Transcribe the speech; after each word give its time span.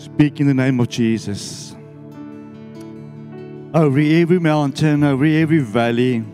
Speak 0.00 0.40
in 0.40 0.46
the 0.46 0.54
name 0.54 0.80
of 0.80 0.88
Jesus. 0.88 1.76
Over 3.74 4.00
every 4.00 4.38
mountain, 4.40 5.04
over 5.04 5.26
every 5.26 5.58
valley, 5.58 6.24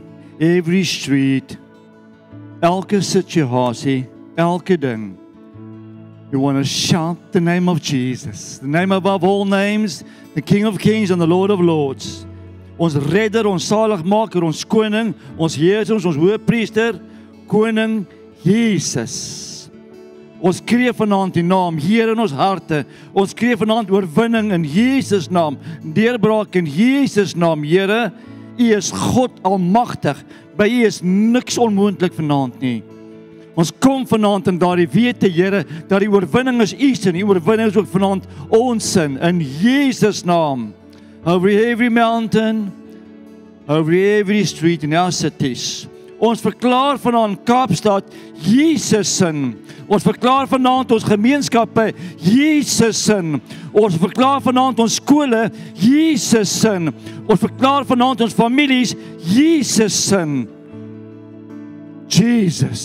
every 0.41 0.85
street, 0.85 1.57
elke 2.63 3.03
situasie, 3.03 4.07
elke 4.39 4.79
ding. 4.79 5.19
You 6.31 6.39
want 6.39 6.59
to 6.59 6.65
shout 6.65 7.33
the 7.33 7.41
name 7.41 7.69
of 7.69 7.83
Jesus, 7.83 8.59
the 8.59 8.69
name 8.69 8.93
above 8.93 9.25
all 9.25 9.45
names, 9.45 10.05
the 10.37 10.43
King 10.43 10.63
of 10.63 10.79
Kings 10.79 11.11
and 11.11 11.21
the 11.21 11.27
Lord 11.27 11.51
of 11.51 11.61
Lords. 11.61 12.25
Ons 12.79 12.95
redder, 12.95 13.49
ons 13.49 13.65
saligmaker, 13.65 14.45
ons 14.45 14.65
koning, 14.65 15.13
ons 15.37 15.57
Heer, 15.57 15.83
ons 15.91 16.07
ons 16.07 16.17
hoëpriester, 16.17 17.01
koning 17.49 18.07
Jesus. 18.45 19.46
Ons 20.47 20.61
skree 20.63 20.93
vanaand 20.95 21.35
die 21.35 21.43
naam 21.43 21.79
Heer 21.83 22.13
in 22.13 22.21
ons 22.23 22.35
harte. 22.37 22.85
Ons 23.17 23.33
skree 23.35 23.57
vanaand 23.59 23.91
oorwinning 23.91 24.53
in 24.55 24.67
Jesus 24.71 25.27
naam, 25.33 25.57
deurbraak 25.83 26.55
in 26.61 26.69
Jesus 26.71 27.35
naam, 27.35 27.65
Here. 27.67 28.13
U 28.57 28.69
is 28.73 28.93
God 28.95 29.35
almagtig. 29.45 30.21
By 30.57 30.69
U 30.71 30.85
is 30.87 31.03
niks 31.03 31.59
onmoontlik 31.61 32.15
vanaand 32.17 32.61
nie. 32.63 32.79
Ons 33.57 33.73
kom 33.83 34.05
vanaand 34.07 34.53
in 34.53 34.61
daardie 34.61 34.87
wete, 34.93 35.29
Here, 35.33 35.65
dat 35.91 36.05
die 36.05 36.11
oorwinning 36.13 36.63
is 36.63 36.77
U 36.77 36.93
se 36.95 37.11
en 37.11 37.19
die 37.19 37.27
oorwinning 37.27 37.73
is 37.73 37.81
ook 37.81 37.91
vanaand 37.91 38.31
ons 38.55 38.93
sin 38.95 39.19
in 39.19 39.43
Jesus 39.43 40.23
naam. 40.29 40.71
Over 41.27 41.51
every 41.51 41.91
mountain, 41.91 42.69
over 43.67 43.91
every 43.91 44.45
street 44.47 44.87
in 44.87 44.95
our 44.95 45.11
cities. 45.11 45.89
Ons 46.27 46.43
verklaar 46.43 46.99
vanaand 46.99 47.45
Kaapstad 47.47 48.09
Jesus 48.43 49.13
sin. 49.21 49.55
Ons 49.87 50.03
verklaar 50.03 50.49
vanaand 50.51 50.91
ons 50.97 51.07
gemeenskappe 51.07 51.93
Jesus 52.19 53.05
sin. 53.07 53.37
Ons 53.71 53.99
verklaar 54.01 54.41
vanaand 54.43 54.81
ons 54.83 54.97
skole 54.99 55.45
Jesus 55.79 56.51
sin. 56.65 56.91
Ons 57.29 57.43
verklaar 57.45 57.87
vanaand 57.87 58.25
ons 58.27 58.35
families 58.35 58.97
Jesus 59.23 59.95
sin. 60.09 60.41
Jesus. 62.11 62.83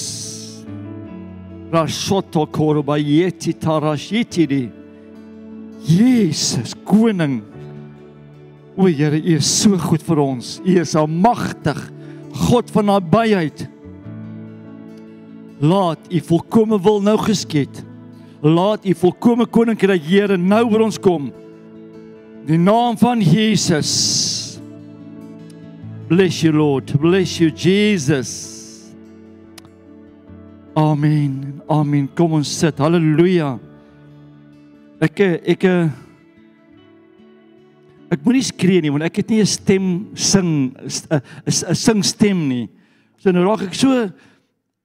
Rashoto 1.71 2.45
korobayeti 2.51 3.55
tarashitiri. 3.57 4.67
Jesus 5.87 6.75
koning. 6.85 7.39
O 8.77 8.85
Here, 8.85 9.17
U 9.17 9.35
is 9.35 9.49
so 9.49 9.77
goed 9.77 10.03
vir 10.05 10.21
ons. 10.21 10.59
U 10.61 10.77
is 10.77 10.93
almagtig. 10.95 11.79
God 12.33 12.71
van 12.71 12.85
nabyheid. 12.85 13.67
Laat 15.61 16.09
U 16.09 16.21
volkomme 16.25 16.81
wil 16.81 17.01
nou 17.05 17.17
geskied. 17.21 17.83
Laat 18.41 18.85
U 18.85 18.95
volkomme 18.97 19.45
koninkryk 19.45 20.03
Here 20.07 20.37
nou 20.37 20.63
oor 20.71 20.87
ons 20.87 20.99
kom. 20.99 21.29
Die 22.47 22.57
naam 22.57 22.97
van 22.97 23.21
Jesus. 23.21 23.91
Bless 26.09 26.41
you 26.41 26.53
Lord. 26.53 26.91
Bless 26.99 27.37
you 27.39 27.51
Jesus. 27.53 28.31
Amen. 30.75 31.61
Amen. 31.69 32.09
Kom 32.15 32.33
ons 32.39 32.49
sit. 32.59 32.81
Halleluja. 32.81 33.53
Ek 35.01 35.21
ek 35.23 35.67
ek 38.11 38.25
moenie 38.25 38.43
skree 38.43 38.81
nie 38.83 38.91
want 38.91 39.07
ek 39.07 39.21
het 39.21 39.29
nie 39.31 39.41
'n 39.41 39.47
stem 39.47 39.85
sing 40.15 40.75
'n 40.75 41.21
'n 41.47 41.75
sing 41.75 42.03
stem 42.03 42.47
nie. 42.47 42.69
So 43.17 43.31
nou 43.31 43.45
raak 43.45 43.67
ek 43.67 43.75
so 43.75 44.11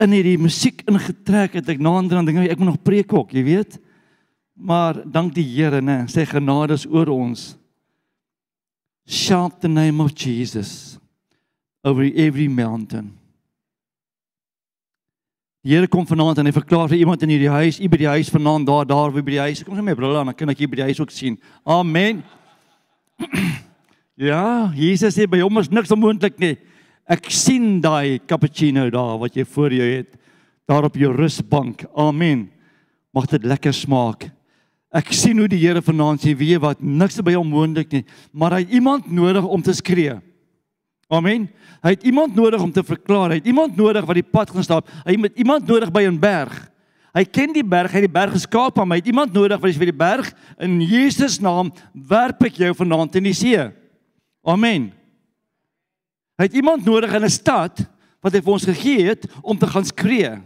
in 0.01 0.13
hierdie 0.13 0.39
musiek 0.39 0.83
ingetrek 0.87 1.55
het 1.55 1.69
ek 1.69 1.81
nader 1.81 2.19
aan 2.19 2.27
dinge 2.27 2.49
ek 2.49 2.59
moet 2.59 2.75
nog 2.75 2.85
preek 2.85 3.13
ook, 3.13 3.33
jy 3.33 3.43
weet. 3.43 3.79
Maar 4.57 5.03
dank 5.05 5.35
die 5.35 5.45
Here, 5.45 5.83
né? 5.83 6.06
Sy 6.09 6.25
genade 6.25 6.75
is 6.75 6.87
oor 6.87 7.09
ons. 7.09 7.56
Shout 9.06 9.61
the 9.61 9.69
name 9.69 10.03
of 10.03 10.15
Jesus 10.15 10.99
over 11.84 12.03
every 12.03 12.49
mountain. 12.49 13.12
Die 15.62 15.75
Here 15.75 15.89
kom 15.89 16.06
vanaand 16.06 16.39
en 16.39 16.47
hy 16.47 16.55
verklaar 16.55 16.89
vir 16.89 17.00
iemand 17.03 17.23
in 17.23 17.33
hierdie 17.34 17.50
huis, 17.50 17.81
u 17.83 17.89
by 17.91 17.99
die 17.99 18.09
huis 18.09 18.31
vanaand 18.31 18.69
daar 18.69 18.87
daar 18.87 19.11
by 19.11 19.23
die 19.27 19.41
huis. 19.43 19.65
Kom 19.67 19.75
sy 19.75 19.83
my 19.83 19.95
brille 19.99 20.19
aan, 20.19 20.31
dan 20.31 20.37
kan 20.39 20.53
ek 20.53 20.62
hier 20.62 20.71
by 20.71 20.79
die 20.79 20.89
huis 20.91 21.00
ook 21.03 21.11
sien. 21.11 21.39
Amen. 21.67 22.23
Ja, 24.28 24.72
Jesus 24.77 25.16
sê 25.16 25.27
by 25.28 25.41
hom 25.44 25.59
is 25.62 25.71
niks 25.72 25.93
onmoontlik 25.94 26.38
nie. 26.43 26.56
Ek 27.06 27.28
sien 27.31 27.81
daai 27.81 28.19
cappuccino 28.27 28.88
daar 28.91 29.19
wat 29.22 29.37
jy 29.38 29.44
voor 29.47 29.75
jou 29.75 29.87
het 29.87 30.16
daar 30.66 30.88
op 30.88 30.97
jou 30.99 31.12
rusbank. 31.15 31.84
Amen. 31.94 32.49
Mag 33.15 33.28
dit 33.31 33.44
lekker 33.47 33.75
smaak. 33.75 34.28
Ek 34.97 35.12
sien 35.15 35.38
hoe 35.38 35.49
die 35.50 35.60
Here 35.60 35.82
vanaand 35.84 36.22
sê, 36.25 36.32
weet 36.34 36.56
jy 36.56 36.60
wat, 36.62 36.81
niks 36.81 37.21
by 37.22 37.37
hom 37.37 37.49
moontlik 37.53 37.93
nie, 37.93 38.05
maar 38.32 38.56
hy 38.56 38.65
het 38.65 38.75
iemand 38.78 39.10
nodig 39.12 39.44
om 39.44 39.62
te 39.62 39.75
skree. 39.76 40.16
Amen. 41.12 41.47
Hy 41.84 41.93
het 41.94 42.06
iemand 42.09 42.34
nodig 42.34 42.62
om 42.62 42.72
te 42.75 42.82
verklaar. 42.82 43.31
Hy 43.31 43.38
het 43.38 43.47
iemand 43.47 43.76
nodig 43.78 44.06
wat 44.09 44.19
die 44.19 44.26
pad 44.26 44.50
gaan 44.50 44.66
stap. 44.66 44.88
Hy 45.06 45.15
het 45.15 45.38
iemand 45.38 45.69
nodig 45.69 45.93
by 45.94 46.03
'n 46.03 46.19
berg. 46.19 46.55
Hy 47.16 47.25
ken 47.25 47.54
die 47.54 47.65
berg, 47.65 47.94
hy 47.94 48.03
het 48.03 48.10
die 48.10 48.12
berg 48.12 48.34
geskaap, 48.37 48.77
maar 48.77 48.99
hy 48.99 49.00
het 49.00 49.09
iemand 49.09 49.32
nodig 49.32 49.60
wat 49.60 49.71
is 49.72 49.78
vir 49.81 49.88
die 49.88 49.97
berg 49.97 50.27
in 50.60 50.75
Jesus 50.84 51.38
naam 51.41 51.71
werp 51.94 52.43
ek 52.44 52.59
jou 52.60 52.75
vanaand 52.77 53.16
in 53.16 53.31
die 53.31 53.37
see. 53.37 53.62
Amen. 54.44 54.91
Hy 56.37 56.44
het 56.44 56.59
iemand 56.60 56.84
nodig 56.84 57.15
in 57.16 57.25
'n 57.25 57.32
stad 57.32 57.81
wat 58.21 58.34
hy 58.34 58.41
vir 58.41 58.53
ons 58.53 58.69
gegee 58.69 59.06
het 59.09 59.25
om 59.43 59.56
te 59.56 59.66
gaan 59.66 59.84
skree. 59.84 60.43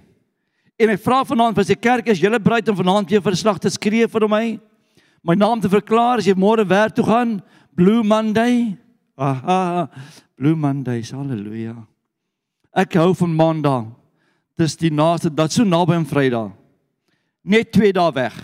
En 0.78 0.88
hy 0.88 0.96
vra 0.96 1.24
vanaand 1.24 1.56
vir 1.56 1.64
sy 1.64 1.74
kerk 1.74 2.06
is 2.06 2.20
julle 2.20 2.38
bereid 2.38 2.68
om 2.68 2.76
vanaand 2.76 3.10
weer 3.10 3.20
vir 3.20 3.32
'n 3.32 3.42
slag 3.42 3.58
te 3.58 3.68
skree 3.68 4.06
vir 4.06 4.28
my? 4.28 4.60
My 5.24 5.34
naam 5.34 5.60
te 5.60 5.68
verklaar 5.68 6.18
as 6.18 6.26
jy 6.26 6.34
môre 6.34 6.64
werk 6.64 6.94
toe 6.94 7.04
gaan, 7.04 7.42
Blue 7.74 8.02
Monday. 8.02 8.78
Aha. 9.18 9.90
Blue 10.36 10.54
Mondays, 10.54 11.10
haleluja. 11.10 11.86
Ek 12.72 12.94
hou 12.94 13.12
van 13.14 13.34
Maandag. 13.34 13.86
Dis 14.56 14.76
die 14.76 14.90
naaste, 14.90 15.34
dit 15.34 15.52
so 15.52 15.64
naby 15.64 15.94
aan 15.94 16.06
Vrydag. 16.06 16.59
Net 17.42 17.72
2 17.72 17.92
dae 17.92 18.12
weg. 18.12 18.36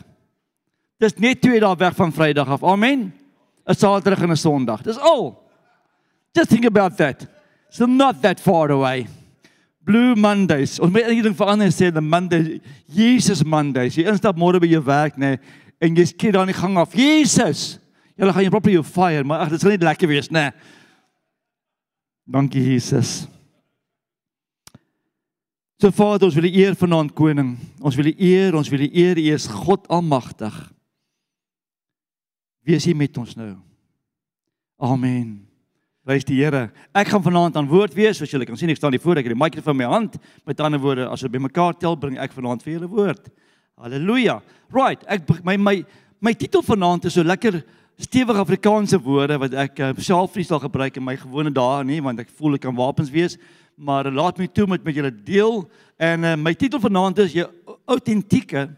Dis 1.01 1.17
net 1.21 1.41
2 1.45 1.61
dae 1.61 1.77
weg 1.77 1.97
van 1.97 2.13
Vrydag 2.13 2.49
af. 2.49 2.65
Amen. 2.65 3.13
'n 3.67 3.75
Saterdag 3.75 4.23
en 4.23 4.31
'n 4.31 4.37
Sondag. 4.37 4.83
Dis 4.83 4.99
al. 4.99 5.43
Just 6.33 6.49
think 6.49 6.65
about 6.65 6.97
that. 6.97 7.27
So 7.69 7.87
not 7.87 8.23
that 8.23 8.41
far 8.41 8.71
away. 8.71 9.07
Blue 9.85 10.15
Mondays. 10.15 10.81
Ons 10.81 10.93
moet 10.93 11.07
eendag 11.07 11.37
verander 11.39 11.71
sê 11.71 11.93
the 11.93 12.01
Monday, 12.01 12.61
Jesus 12.91 13.45
Mondays. 13.45 13.95
Jy 13.95 14.09
instap 14.11 14.37
môre 14.37 14.59
by 14.59 14.67
jou 14.67 14.83
werk, 14.83 15.17
nê, 15.17 15.37
nee, 15.37 15.39
en 15.79 15.95
jy 15.95 16.07
skiet 16.11 16.35
dan 16.35 16.51
die 16.51 16.57
gang 16.57 16.77
af. 16.79 16.95
Jesus. 16.97 17.79
Julle 18.17 18.33
gaan 18.33 18.43
jy 18.43 18.51
proper 18.51 18.73
jou 18.73 18.83
fire, 18.83 19.25
maar 19.25 19.45
ag, 19.45 19.53
dit 19.53 19.61
sal 19.61 19.71
net 19.71 19.85
lekker 19.87 20.09
wees, 20.09 20.31
nê. 20.33 20.49
Nee. 20.49 20.53
Dankie 22.27 22.65
Jesus. 22.73 23.29
So 25.77 25.93
Vader, 25.93 26.25
ons 26.25 26.37
wil 26.39 26.49
U 26.49 26.53
eer 26.57 26.77
vanaand 26.79 27.13
koning. 27.13 27.51
Ons 27.85 27.99
wil 27.99 28.09
U 28.09 28.15
eer, 28.17 28.55
ons 28.57 28.69
wil 28.73 28.87
U 28.87 28.89
eer. 28.97 29.19
U 29.21 29.25
is 29.35 29.45
God 29.53 29.85
almagtig. 29.93 30.55
Wees 32.65 32.87
hier 32.89 32.97
met 32.97 33.17
ons 33.21 33.35
nou. 33.37 33.53
Amen. 34.81 35.35
Prys 36.07 36.25
die 36.25 36.39
Here. 36.39 36.71
Ek 36.97 37.11
gaan 37.13 37.23
vanaand 37.23 37.59
aan 37.61 37.69
woord 37.69 37.93
wees, 37.97 38.17
soos 38.17 38.33
julle 38.33 38.47
kan 38.49 38.57
sien, 38.57 38.71
ek 38.73 38.81
staan 38.81 38.95
hier 38.95 39.03
voor, 39.03 39.21
ek 39.21 39.29
het 39.29 39.35
die 39.35 39.43
mikrofoon 39.43 39.77
in 39.77 39.83
my 39.83 39.91
hand. 39.91 40.17
Met 40.49 40.63
ander 40.65 40.81
woorde, 40.81 41.11
as 41.11 41.25
ons 41.27 41.33
bymekaar 41.35 41.77
tel, 41.77 41.99
bring 42.01 42.17
ek 42.23 42.33
vanaand 42.33 42.65
vir 42.65 42.77
julle 42.79 42.89
woord. 42.89 43.29
Halleluja. 43.77 44.39
Right, 44.73 45.03
ek 45.13 45.29
my 45.45 45.59
my 45.61 45.77
my 46.25 46.33
titel 46.33 46.65
vanaand 46.65 47.11
is 47.11 47.19
so 47.19 47.27
lekker 47.27 47.61
stewige 48.01 48.41
Afrikaanse 48.41 48.97
woorde 49.03 49.37
wat 49.41 49.55
ek 49.67 49.83
uh, 49.85 49.93
self 50.01 50.35
nie 50.37 50.45
sal 50.45 50.61
gebruik 50.63 50.97
in 50.97 51.05
my 51.05 51.19
gewone 51.21 51.53
dae 51.53 51.85
nie 51.89 52.01
want 52.05 52.21
ek 52.21 52.33
voel 52.33 52.57
ek 52.57 52.65
kan 52.65 52.77
wapens 52.77 53.13
wees 53.13 53.37
maar 53.77 54.09
laat 54.13 54.39
my 54.41 54.47
toe 54.49 54.67
met 54.67 54.85
met 54.85 54.95
julle 54.95 55.13
deel. 55.25 55.69
En 55.97 56.25
uh, 56.25 56.35
my 56.37 56.55
titel 56.55 56.81
vanaand 56.81 57.19
is 57.19 57.33
jou 57.37 57.47
autentieke 57.85 58.69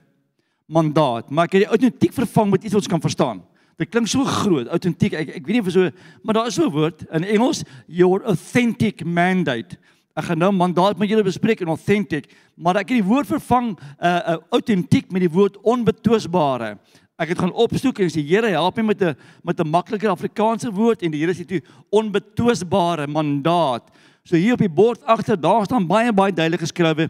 mandaat. 0.67 1.31
Maar 1.31 1.49
ek 1.49 1.58
het 1.58 1.64
die 1.64 1.70
autentiek 1.76 2.12
vervang 2.12 2.50
met 2.50 2.64
iets 2.64 2.75
wat 2.75 2.82
ons 2.82 2.90
kan 2.90 3.02
verstaan. 3.02 3.43
Dit 3.78 3.93
klink 3.94 4.11
so 4.11 4.26
groot 4.26 4.67
autentiek 4.75 5.14
ek 5.14 5.37
ek 5.38 5.44
weet 5.46 5.58
nie 5.58 5.62
of 5.62 5.70
so 5.70 5.90
maar 6.26 6.34
daar 6.34 6.50
is 6.50 6.58
so 6.58 6.67
'n 6.67 6.75
woord 6.75 7.06
in 7.14 7.25
Engels 7.25 7.62
your 7.87 8.25
authentic 8.26 9.05
mandate. 9.05 9.78
Ek 10.17 10.25
gaan 10.25 10.38
nou 10.38 10.50
mandaat 10.52 10.99
met 10.99 11.08
julle 11.08 11.23
bespreek 11.23 11.61
en 11.61 11.69
authentic 11.69 12.26
maar 12.56 12.76
ek 12.76 12.90
het 12.90 12.99
die 12.99 13.11
woord 13.11 13.26
vervang 13.26 13.78
uh, 13.78 14.08
uh, 14.08 14.37
autentiek 14.50 15.12
met 15.12 15.20
die 15.20 15.31
woord 15.31 15.56
onbetwisbare. 15.62 16.78
Ek 17.19 17.28
het 17.28 17.38
gaan 17.38 17.52
opsoek 17.52 17.99
en 17.99 18.11
sê 18.11 18.23
Here 18.23 18.50
help 18.50 18.76
my 18.76 18.82
met 18.82 19.02
'n 19.02 19.17
met 19.43 19.61
'n 19.61 19.69
makliker 19.69 20.11
Afrikaanse 20.11 20.70
woord. 20.70 21.02
En 21.02 21.11
die 21.11 21.20
Here 21.20 21.34
sê 21.34 21.46
toe 21.46 21.62
onbetwisbare 21.90 23.06
mandaat. 23.06 23.90
So 24.28 24.36
hier 24.36 24.58
op 24.58 24.60
die 24.60 24.69
bord 24.69 25.00
agter 25.08 25.38
daar 25.40 25.64
staan 25.64 25.86
baie 25.88 26.12
baie 26.12 26.34
duidelik 26.36 26.60
geskrywe 26.60 27.06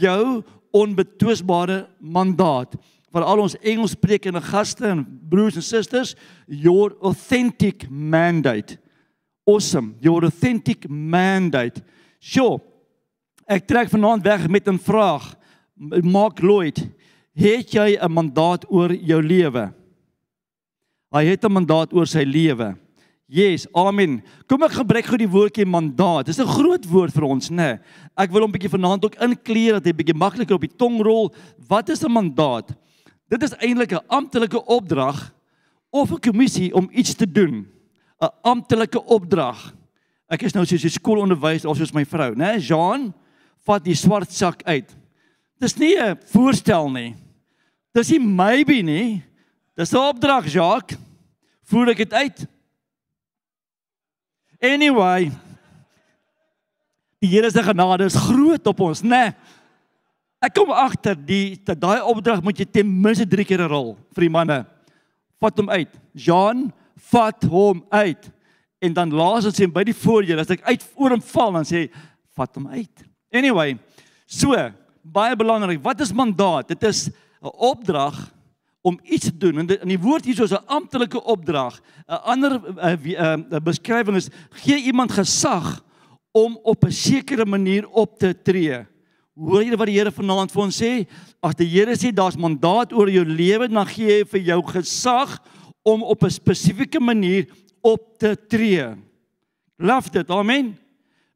jou 0.00 0.42
onbetwisbare 0.74 1.84
mandaat 2.02 2.74
vir 3.14 3.22
al 3.22 3.44
ons 3.44 3.54
Engelssprekende 3.62 4.42
gaste 4.42 4.88
en 4.90 5.04
broers 5.30 5.60
en 5.60 5.62
susters 5.62 6.16
your 6.46 6.96
authentic 7.00 7.86
mandate. 7.88 8.80
Awesome, 9.46 9.94
your 10.02 10.26
authentic 10.26 10.88
mandate. 10.90 11.84
Sjoe. 12.18 12.58
Ek 13.46 13.68
trek 13.70 13.88
vanaand 13.88 14.26
weg 14.26 14.48
met 14.50 14.66
'n 14.66 14.78
vraag. 14.78 15.36
Mark 16.02 16.42
Lloyd 16.42 16.82
Het 17.36 17.72
jy 17.72 17.98
'n 18.00 18.12
mandaat 18.12 18.64
oor 18.72 18.94
jou 18.94 19.22
lewe? 19.22 19.72
Hy 21.12 21.24
het 21.24 21.44
'n 21.44 21.52
mandaat 21.52 21.92
oor 21.92 22.06
sy 22.06 22.24
lewe. 22.24 22.76
Yes, 23.26 23.66
amen. 23.74 24.20
Kom 24.46 24.62
ek 24.62 24.76
gebruik 24.78 25.08
gou 25.10 25.16
die 25.18 25.26
woordjie 25.26 25.66
mandaat. 25.66 26.28
Dis 26.28 26.38
'n 26.38 26.46
groot 26.46 26.84
woord 26.86 27.12
vir 27.12 27.24
ons, 27.24 27.50
né? 27.50 27.56
Nee. 27.56 27.78
Ek 28.16 28.30
wil 28.30 28.42
hom 28.42 28.52
bietjie 28.52 28.70
vanaand 28.70 29.04
ook 29.04 29.18
inkleer 29.18 29.74
dat 29.74 29.86
hy 29.86 29.92
bietjie 29.92 30.14
makliker 30.14 30.54
op 30.54 30.60
die 30.60 30.76
tong 30.78 31.02
rol. 31.02 31.34
Wat 31.68 31.88
is 31.88 32.04
'n 32.04 32.12
mandaat? 32.12 32.70
Dit 33.28 33.42
is 33.42 33.52
eintlik 33.58 33.92
'n 33.92 34.06
amptelike 34.08 34.64
opdrag 34.66 35.32
of 35.90 36.12
'n 36.12 36.20
kommissie 36.20 36.72
om 36.72 36.88
iets 36.92 37.14
te 37.14 37.26
doen. 37.26 37.66
'n 38.22 38.30
Amptelike 38.44 39.04
opdrag. 39.04 39.74
Ek 40.30 40.42
is 40.42 40.54
nou 40.54 40.64
soos 40.64 40.84
'n 40.84 40.88
skoolonderwys 40.88 41.64
of 41.64 41.76
soos 41.76 41.92
my 41.92 42.04
vrou, 42.04 42.32
né? 42.34 42.52
Nee, 42.52 42.60
Jean 42.60 43.12
vat 43.66 43.84
die 43.84 43.94
swart 43.94 44.30
sak 44.30 44.62
uit. 44.64 44.94
Dis 45.58 45.76
nie 45.78 45.98
'n 45.98 46.16
voorstel 46.32 46.90
nie. 46.90 47.16
Dis 47.92 48.10
nie 48.10 48.20
maybe 48.20 48.82
nie. 48.82 49.24
Dis 49.76 49.92
'n 49.92 49.96
opdrag, 49.96 50.46
Jacques. 50.46 50.96
Voer 51.64 51.88
ek 51.88 51.96
dit 51.96 52.12
uit? 52.12 52.46
Anyway, 54.66 55.30
die 57.22 57.30
Here 57.30 57.50
se 57.50 57.62
genade 57.62 58.04
is 58.04 58.18
groot 58.18 58.66
op 58.66 58.80
ons, 58.80 59.02
né? 59.02 59.08
Nee. 59.08 59.54
Ek 60.46 60.52
kom 60.54 60.70
agter 60.70 61.16
die 61.16 61.56
daai 61.64 62.04
opdrag 62.04 62.42
moet 62.44 62.58
jy 62.60 62.66
ten 62.68 62.86
minste 62.86 63.24
3 63.26 63.44
keer 63.48 63.64
rol 63.70 63.94
vir 64.14 64.26
die 64.26 64.32
manne. 64.32 64.60
Vat 65.40 65.56
hom 65.58 65.70
uit. 65.72 65.92
Jean, 66.12 66.66
vat 67.10 67.46
hom 67.50 67.80
uit. 67.90 68.28
En 68.84 68.94
dan 68.96 69.14
laas 69.16 69.48
ons 69.48 69.56
sien 69.56 69.72
by 69.72 69.86
die 69.88 69.96
voordeur 69.96 70.42
as 70.42 70.52
ek 70.52 70.64
uit 70.68 70.84
oor 70.94 71.16
hom 71.16 71.24
val 71.32 71.56
dan 71.56 71.66
sê 71.68 71.86
vat 72.36 72.60
hom 72.60 72.68
uit. 72.68 73.06
Anyway, 73.32 73.78
so 74.28 74.54
baie 75.02 75.36
belangrik. 75.38 75.80
Wat 75.82 76.04
is 76.04 76.14
mandaat? 76.14 76.68
Dit 76.68 76.84
is 76.84 77.08
'n 77.40 77.52
opdrag 77.56 78.14
om 78.86 79.00
iets 79.02 79.24
te 79.24 79.36
doen. 79.36 79.58
En 79.58 79.70
in 79.80 79.90
die 79.90 79.98
woord 79.98 80.24
hier 80.28 80.42
is 80.42 80.54
'n 80.54 80.66
amptelike 80.66 81.22
opdrag. 81.24 81.80
'n 82.06 82.22
Ander 82.32 82.52
uh, 82.54 82.92
uh, 82.92 83.36
uh, 83.50 83.58
beskrywing 83.62 84.16
is 84.16 84.28
gee 84.62 84.78
iemand 84.82 85.12
gesag 85.12 85.82
om 86.32 86.58
op 86.62 86.84
'n 86.84 86.92
sekere 86.92 87.46
manier 87.46 87.88
op 87.88 88.18
te 88.18 88.34
tree. 88.42 88.86
Hoor 89.34 89.62
jy 89.62 89.76
wat 89.76 89.86
die 89.86 89.98
Here 89.98 90.12
vanaand 90.12 90.52
vir 90.52 90.62
ons 90.62 90.82
sê? 90.82 91.06
As 91.42 91.54
die 91.54 91.66
Here 91.66 91.96
sê 91.96 92.12
daar's 92.14 92.36
mandaat 92.36 92.92
oor 92.92 93.10
jou 93.10 93.24
lewe, 93.24 93.68
dan 93.68 93.86
gee 93.86 94.18
hy 94.18 94.24
vir 94.24 94.40
jou 94.40 94.62
gesag 94.62 95.42
om 95.82 96.02
op 96.02 96.22
'n 96.22 96.30
spesifieke 96.30 97.00
manier 97.00 97.46
op 97.82 98.18
te 98.18 98.36
tree. 98.48 98.94
Love 99.78 100.10
dit. 100.10 100.30
Amen 100.30 100.85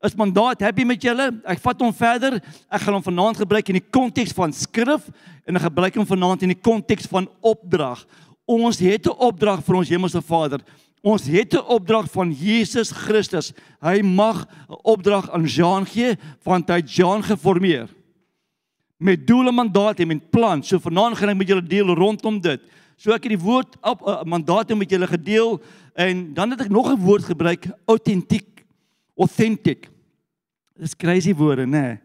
is 0.05 0.17
mandaat 0.17 0.63
happy 0.65 0.85
met 0.89 1.03
julle. 1.03 1.29
Ek 1.45 1.61
vat 1.61 1.83
hom 1.85 1.93
verder. 1.93 2.39
Ek 2.73 2.83
gaan 2.83 2.97
hom 2.97 3.05
vanaand 3.05 3.41
gebruik 3.43 3.69
in 3.69 3.79
die 3.81 3.89
konteks 3.93 4.33
van 4.37 4.55
skrif 4.57 5.09
en 5.45 5.61
ek 5.61 5.67
gebruik 5.69 5.99
hom 6.01 6.09
vanaand 6.09 6.47
in 6.47 6.55
die 6.55 6.61
konteks 6.61 7.09
van 7.11 7.29
opdrag. 7.45 8.07
Ons 8.49 8.81
het 8.81 9.07
'n 9.07 9.17
opdrag 9.19 9.63
vir 9.65 9.77
ons 9.77 9.89
Hemelse 9.89 10.23
Vader. 10.23 10.61
Ons 11.03 11.27
het 11.27 11.55
'n 11.55 11.65
opdrag 11.69 12.11
van 12.11 12.33
Jesus 12.33 12.91
Christus. 12.91 13.53
Hy 13.81 14.01
mag 14.03 14.47
'n 14.69 14.79
opdrag 14.83 15.31
aan 15.31 15.45
Jean 15.45 15.87
gee 15.87 16.17
want 16.45 16.69
hy 16.69 16.77
het 16.77 16.91
Jean 16.91 17.23
geformeer. 17.23 17.89
Met 18.99 19.27
doel 19.27 19.49
en 19.49 19.55
mandaat 19.55 20.01
en 20.01 20.09
met 20.09 20.31
plan. 20.31 20.63
So 20.63 20.79
vanaand 20.79 21.17
gaan 21.17 21.29
ek 21.29 21.37
met 21.37 21.49
julle 21.49 21.63
deel 21.63 21.95
rondom 21.95 22.41
dit. 22.41 22.61
So 22.97 23.13
ek 23.13 23.25
het 23.25 23.33
die 23.33 23.45
woord 23.45 23.77
op 23.81 24.03
uh, 24.05 24.23
mandaat 24.25 24.75
met 24.77 24.91
julle 24.91 25.07
gedeel 25.07 25.61
en 25.95 26.35
dan 26.35 26.51
het 26.51 26.61
ek 26.61 26.69
nog 26.69 26.93
'n 26.93 27.01
woord 27.01 27.25
gebruik, 27.25 27.67
autentiek 27.87 28.50
authentic. 29.21 29.89
Dis 30.81 30.97
crazy 30.97 31.35
woorde, 31.37 31.67
nê? 31.67 31.83
Nee. 31.83 31.99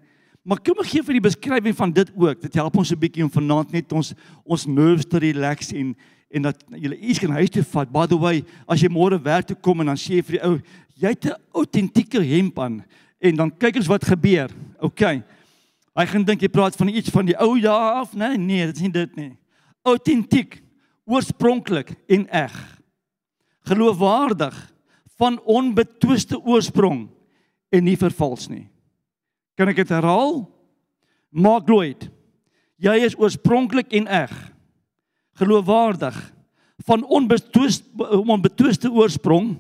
Maar 0.46 0.60
kom 0.62 0.78
ek 0.84 0.92
gee 0.92 1.02
vir 1.02 1.18
die 1.18 1.24
beskrywing 1.26 1.74
van 1.74 1.94
dit 1.94 2.12
ook. 2.14 2.44
Dit 2.44 2.58
help 2.60 2.76
ons 2.78 2.92
'n 2.92 3.00
bietjie 3.02 3.24
om 3.24 3.32
vanaand 3.32 3.72
net 3.72 3.92
ons 3.92 4.14
ons 4.46 4.66
nerves 4.66 5.06
te 5.06 5.18
relax 5.18 5.72
en 5.74 5.96
en 6.30 6.42
dat 6.42 6.64
jy 6.70 6.92
iets 6.92 7.20
kan 7.20 7.32
huis 7.32 7.50
toe 7.50 7.64
vat. 7.64 7.92
By 7.92 8.06
the 8.08 8.18
way, 8.18 8.44
as 8.68 8.82
jy 8.82 8.90
môre 8.90 9.18
werk 9.22 9.48
toe 9.48 9.56
kom 9.56 9.80
en 9.80 9.88
dan 9.88 9.98
sê 9.98 10.18
jy 10.18 10.24
vir 10.24 10.38
die 10.38 10.44
ou, 10.44 10.60
jy 10.96 11.10
het 11.10 11.26
'n 11.26 11.42
autentieke 11.54 12.22
hemp 12.22 12.60
aan 12.60 12.84
en 13.20 13.36
dan 13.36 13.52
kyk 13.58 13.76
ons 13.76 13.88
wat 13.88 14.06
gebeur. 14.06 14.50
OK. 14.80 15.02
Hy 15.96 16.06
gaan 16.06 16.24
dink 16.24 16.42
jy 16.42 16.50
praat 16.50 16.76
van 16.76 16.88
iets 16.88 17.10
van 17.10 17.26
die 17.26 17.38
ou 17.40 17.60
dae 17.60 17.72
af, 17.72 18.14
né? 18.14 18.36
Nee, 18.36 18.38
nee, 18.38 18.66
dit 18.66 18.76
is 18.76 18.82
nie 18.82 18.92
dit 18.92 19.16
nie. 19.16 19.38
Autentiek, 19.84 20.62
oorspronklik 21.06 21.96
en 22.08 22.28
eg. 22.28 22.80
Geloofwaardig 23.64 24.75
van 25.20 25.40
onbetwiste 25.44 26.40
oorsprong 26.42 27.06
en 27.72 27.84
nie 27.84 27.98
vervals 28.00 28.50
nie. 28.52 28.66
Kan 29.56 29.72
ek 29.72 29.84
dit 29.84 29.94
herhaal? 29.96 30.44
Mark 31.32 31.68
Lloyd. 31.70 32.10
Jy 32.82 32.96
is 33.08 33.16
oorspronklik 33.20 33.94
en 33.96 34.08
eg. 34.12 34.34
Geloofwaardig 35.40 36.18
van 36.86 37.06
onbetwiste 37.08 38.10
onbetwiste 38.20 38.92
oorsprong. 38.92 39.56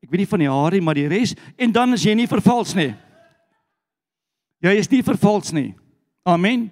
Ek 0.00 0.10
weet 0.10 0.22
nie 0.24 0.32
van 0.32 0.44
die 0.44 0.50
hare 0.50 0.80
maar 0.84 0.98
die 0.98 1.08
res 1.08 1.34
en 1.56 1.72
dan 1.72 1.96
is 1.96 2.04
jy 2.04 2.14
nie 2.16 2.28
vervals 2.28 2.74
nie. 2.76 2.92
Jy 4.60 4.76
is 4.76 4.90
nie 4.92 5.00
vervals 5.04 5.54
nie. 5.56 5.70
Amen. 6.28 6.68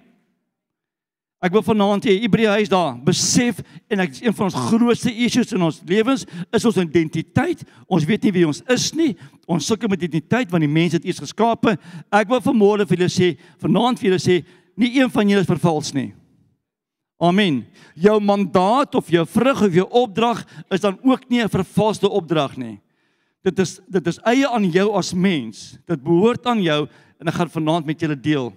Ek 1.39 1.53
wil 1.55 1.63
vanaand 1.63 2.03
hê 2.03 2.17
Hebreë 2.19 2.57
huis 2.57 2.71
daar 2.71 2.97
besef 2.99 3.61
en 3.87 4.01
ek 4.03 4.17
een 4.19 4.33
van 4.35 4.49
ons 4.49 4.57
grootste 4.69 5.11
issues 5.23 5.53
in 5.55 5.63
ons 5.63 5.77
lewens 5.87 6.25
is 6.27 6.65
ons 6.67 6.79
identiteit. 6.81 7.61
Ons 7.87 8.07
weet 8.07 8.25
nie 8.27 8.33
wie 8.35 8.47
ons 8.47 8.59
is 8.67 8.89
nie. 8.91 9.13
Ons 9.47 9.69
sukkel 9.71 9.87
met 9.91 10.03
identiteit 10.03 10.51
want 10.51 10.65
die 10.65 10.71
mens 10.71 10.97
het 10.97 11.07
eers 11.07 11.21
geskape. 11.23 11.77
Ek 12.11 12.27
wil 12.27 12.43
vanmôre 12.43 12.87
vir 12.89 12.99
julle 12.99 13.13
sê, 13.13 13.29
vanaand 13.63 14.01
vir 14.01 14.09
julle 14.09 14.19
sê, 14.19 14.41
nie 14.75 14.97
een 14.97 15.11
van 15.13 15.31
julle 15.31 15.45
is 15.45 15.47
vervals 15.47 15.93
nie. 15.95 16.09
Amen. 17.19 17.61
Jou 17.95 18.17
mandaat 18.23 18.95
of 18.99 19.07
jou 19.11 19.23
vrug 19.27 19.63
of 19.67 19.79
jou 19.79 19.87
opdrag 20.01 20.43
is 20.71 20.83
dan 20.83 20.99
ook 21.03 21.29
nie 21.29 21.43
'n 21.43 21.49
vervalste 21.49 22.09
opdrag 22.09 22.57
nie. 22.57 22.79
Dit 23.43 23.59
is 23.59 23.79
dit 23.87 24.07
is 24.07 24.19
eie 24.25 24.47
aan 24.47 24.69
jou 24.71 24.91
as 24.91 25.13
mens. 25.13 25.77
Dit 25.87 26.03
behoort 26.03 26.45
aan 26.45 26.61
jou 26.61 26.87
en 27.19 27.27
ek 27.27 27.33
gaan 27.33 27.49
vanaand 27.49 27.85
met 27.85 27.99
julle 27.99 28.19
deel. 28.19 28.53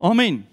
Amen. 0.00 0.51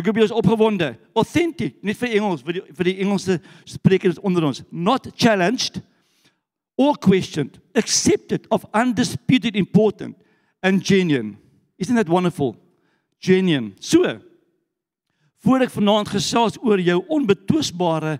Ek 0.00 0.16
jy 0.16 0.24
is 0.24 0.34
opgewonde. 0.34 0.94
Authentic, 1.14 1.76
nie 1.84 1.94
vir 1.94 2.16
Engels 2.18 2.42
vir 2.46 2.58
die 2.58 2.62
vir 2.76 2.88
die 2.90 2.96
Engelse 3.04 3.38
sprekers 3.68 4.20
onder 4.24 4.46
ons. 4.48 4.62
Not 4.70 5.10
challenged 5.16 5.80
or 6.80 6.96
questioned, 6.96 7.60
accepted 7.76 8.46
of 8.50 8.64
undisputed 8.72 9.56
important 9.56 10.16
and 10.62 10.82
genuine. 10.84 11.36
Isn't 11.78 11.96
that 11.96 12.08
wonderful? 12.08 12.56
Genuine. 13.20 13.74
So. 13.80 14.18
Voordat 15.40 15.70
ek 15.70 15.76
vanaand 15.78 16.10
gesels 16.12 16.58
oor 16.60 16.80
jou 16.84 16.98
onbetwisbare 17.08 18.18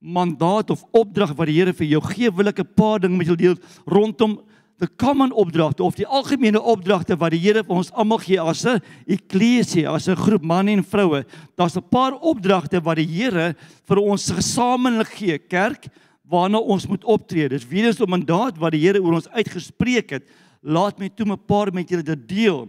mandaat 0.00 0.72
of 0.72 0.84
opdrag 0.96 1.32
wat 1.36 1.48
die 1.48 1.56
Here 1.56 1.72
vir 1.76 1.88
jou 1.88 2.00
gee, 2.10 2.30
wil 2.32 2.48
ek 2.48 2.60
'n 2.60 2.74
paar 2.76 3.00
dinge 3.00 3.16
met 3.16 3.26
julle 3.26 3.36
deel 3.36 3.58
rondom 3.86 4.40
the 4.80 4.88
common 4.96 5.32
opdragte 5.32 5.82
of 5.84 5.94
die 5.94 6.06
algemene 6.08 6.60
opdragte 6.60 7.16
wat 7.20 7.34
die 7.34 7.40
Here 7.42 7.60
vir 7.62 7.76
ons 7.76 7.90
almal 7.92 8.18
gee 8.24 8.40
as 8.40 8.64
'n 8.64 8.80
eklesie, 9.06 9.86
as 9.86 10.08
'n 10.08 10.16
groep 10.16 10.42
manne 10.42 10.72
en 10.72 10.82
vroue. 10.82 11.24
Daar's 11.56 11.76
'n 11.76 11.88
paar 11.90 12.14
opdragte 12.14 12.80
wat 12.80 12.96
die 12.96 13.06
Here 13.06 13.54
vir 13.84 13.98
ons 13.98 14.30
gesamentlik 14.30 15.12
gee, 15.12 15.38
kerk, 15.38 15.88
waarna 16.24 16.58
ons 16.58 16.86
moet 16.86 17.04
optree. 17.04 17.48
Dis 17.48 17.68
weer 17.68 17.86
eens 17.86 18.00
'n 18.00 18.08
mandaat 18.08 18.56
wat 18.58 18.72
die 18.72 18.80
Here 18.80 19.02
oor 19.02 19.14
ons 19.14 19.28
uitgespreek 19.28 20.10
het. 20.10 20.24
Laat 20.62 20.98
my 20.98 21.08
toe 21.08 21.26
'n 21.26 21.38
paar 21.46 21.72
met 21.72 21.88
julle 21.88 22.02
dit 22.02 22.28
deel. 22.28 22.68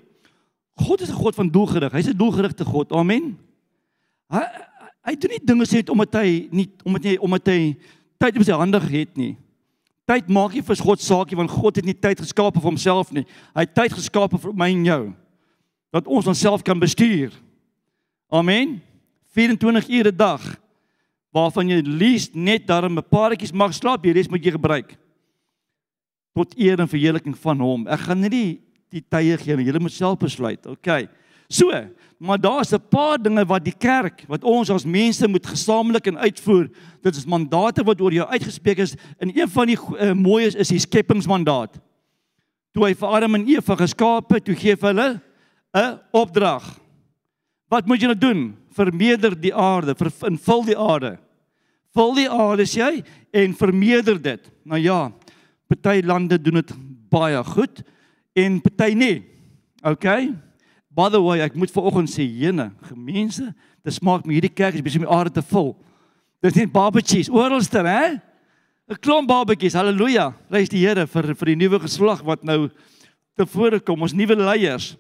God 0.75 1.01
is 1.01 1.09
'n 1.09 1.15
God 1.15 1.35
van 1.35 1.49
doelgerig. 1.49 1.93
Hy's 1.93 2.07
'n 2.07 2.17
doelgerigte 2.17 2.65
God. 2.65 2.91
Amen. 2.91 3.37
Hy 4.29 4.45
hy 5.03 5.15
doen 5.15 5.31
nie 5.31 5.45
dinge 5.45 5.65
sê 5.65 5.89
omdat 5.89 6.13
hy 6.13 6.47
nie 6.51 6.69
omdat 6.83 7.03
hy 7.03 7.17
omdat 7.17 7.47
hy 7.47 7.75
tyd 8.19 8.37
op 8.37 8.43
sy 8.43 8.51
hande 8.51 8.79
het 8.79 9.17
nie. 9.17 9.37
Tyd 10.09 10.29
maak 10.29 10.53
nie 10.53 10.63
vir 10.65 10.75
God 10.81 11.01
saakie 11.01 11.37
want 11.37 11.51
God 11.51 11.75
het 11.75 11.85
nie 11.85 11.97
tyd 11.97 12.19
geskaap 12.19 12.55
vir 12.57 12.65
homself 12.65 13.11
nie. 13.11 13.25
Hy 13.55 13.65
het 13.65 13.75
tyd 13.75 13.93
geskaap 13.93 14.33
vir 14.33 14.53
my 14.53 14.71
en 14.73 14.85
jou. 14.85 15.03
Dat 15.91 16.07
ons 16.07 16.27
onsself 16.27 16.63
kan 16.63 16.79
bestuur. 16.79 17.35
Amen. 18.31 18.81
24 19.35 19.89
ure 19.89 20.11
'n 20.11 20.17
dag 20.17 20.41
waarvan 21.31 21.69
jy 21.69 21.81
lees 21.81 22.29
net 22.33 22.67
daarin 22.67 22.97
'n 22.97 23.09
paartjies 23.09 23.53
mag 23.53 23.73
slaap, 23.73 24.03
die 24.03 24.13
res 24.13 24.29
moet 24.29 24.43
jy 24.43 24.51
gebruik. 24.51 24.97
Tot 26.35 26.57
eer 26.57 26.79
en 26.79 26.87
verheerliking 26.87 27.37
van 27.37 27.59
hom. 27.59 27.87
Ek 27.87 27.99
gaan 27.99 28.19
nie 28.19 28.29
die, 28.29 28.61
die 28.89 29.03
tye 29.09 29.37
gee 29.37 29.55
nie. 29.55 29.65
Jy 29.65 29.79
moet 29.79 29.91
self 29.91 30.19
besluit. 30.19 30.65
OK. 30.65 31.07
So, 31.51 31.67
maar 32.17 32.39
daar's 32.39 32.71
'n 32.71 32.87
paar 32.89 33.17
dinge 33.21 33.45
wat 33.45 33.63
die 33.63 33.75
kerk, 33.77 34.23
wat 34.27 34.43
ons 34.43 34.69
as 34.69 34.85
mense 34.85 35.27
moet 35.27 35.47
gesamentlik 35.47 36.07
en 36.07 36.17
uitvoer. 36.17 36.69
Dit 37.01 37.15
is 37.15 37.25
mandate 37.25 37.83
wat 37.83 38.01
oor 38.01 38.13
jou 38.13 38.27
uitgespreek 38.27 38.77
is 38.77 38.95
en 39.17 39.39
een 39.39 39.49
van 39.49 39.67
die 39.67 39.77
uh, 39.77 40.13
mooies 40.13 40.55
is 40.55 40.67
die 40.67 40.79
skepingsmandaat. 40.79 41.79
Toe 42.71 42.85
hy 42.85 42.93
vir 42.95 43.07
Adam 43.07 43.35
en 43.35 43.47
Eva 43.47 43.75
geskaap 43.75 44.31
het, 44.31 44.45
toe 44.45 44.55
gee 44.55 44.75
hy 44.75 44.87
hulle 44.87 45.21
'n 45.73 45.99
opdrag. 46.11 46.79
Wat 47.67 47.85
moet 47.85 48.01
julle 48.01 48.17
doen? 48.17 48.55
Vermeerder 48.71 49.41
die 49.41 49.55
aarde, 49.55 49.95
vervul 49.95 50.63
die 50.65 50.77
aarde. 50.77 51.17
Vul 51.93 52.15
die 52.15 52.29
aarde 52.29 52.63
sê 52.63 52.81
hy 52.81 53.03
en 53.31 53.53
vermeerder 53.53 54.21
dit. 54.21 54.51
Nou 54.63 54.79
ja, 54.79 55.11
party 55.67 56.01
lande 56.05 56.41
doen 56.41 56.53
dit 56.53 56.73
baie 57.09 57.43
goed 57.43 57.83
en 58.33 58.61
party 58.61 58.93
nie. 58.93 59.23
OK? 59.83 60.05
By 60.91 61.07
the 61.09 61.21
way, 61.23 61.39
ek 61.39 61.55
moet 61.55 61.71
vanoggend 61.71 62.11
sê, 62.11 62.25
jene, 62.25 62.71
gemeente, 62.89 63.53
dit 63.85 63.95
smaak 63.95 64.25
my 64.27 64.35
hierdie 64.35 64.51
kerk 64.51 64.75
is 64.75 64.83
besig 64.83 65.05
om 65.05 65.11
aarde 65.11 65.31
te 65.37 65.45
vul. 65.53 65.71
Dit 66.43 66.51
is 66.51 66.59
net 66.59 66.73
barbecues 66.73 67.29
oralste, 67.31 67.79
hè? 67.85 68.19
'n 68.91 68.99
klomp 68.99 69.29
babetjies. 69.29 69.77
Halleluja. 69.77 70.31
Prys 70.49 70.69
die 70.71 70.83
Here 70.83 71.07
vir 71.07 71.31
vir 71.31 71.53
die 71.53 71.59
nuwe 71.63 71.79
geslag 71.79 72.23
wat 72.27 72.43
nou 72.43 72.67
tevore 73.39 73.79
kom, 73.79 74.01
ons 74.03 74.13
nuwe 74.13 74.35
leiers. 74.35 74.97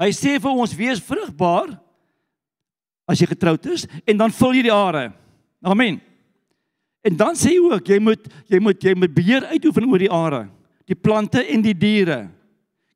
Hy 0.00 0.10
sê 0.14 0.38
vir 0.40 0.54
ons 0.54 0.76
wees 0.78 1.02
vrugbaar 1.02 1.74
as 3.08 3.20
jy 3.20 3.28
getroud 3.28 3.66
is 3.72 3.86
en 4.06 4.16
dan 4.16 4.32
vul 4.32 4.56
jy 4.56 4.68
die 4.68 4.74
are. 4.74 5.10
Amen. 5.64 6.00
En 7.04 7.16
dan 7.16 7.36
sê 7.36 7.56
hy 7.56 7.60
ook 7.60 7.88
jy 7.88 7.98
moet 8.00 8.24
jy 8.48 8.60
moet 8.62 8.84
jy 8.84 8.94
moet 8.96 9.14
beheer 9.14 9.48
uitoefen 9.52 9.88
oor 9.88 10.02
die 10.02 10.12
are, 10.12 10.42
die 10.88 10.96
plante 10.96 11.44
en 11.44 11.64
die 11.64 11.76
diere. 11.76 12.28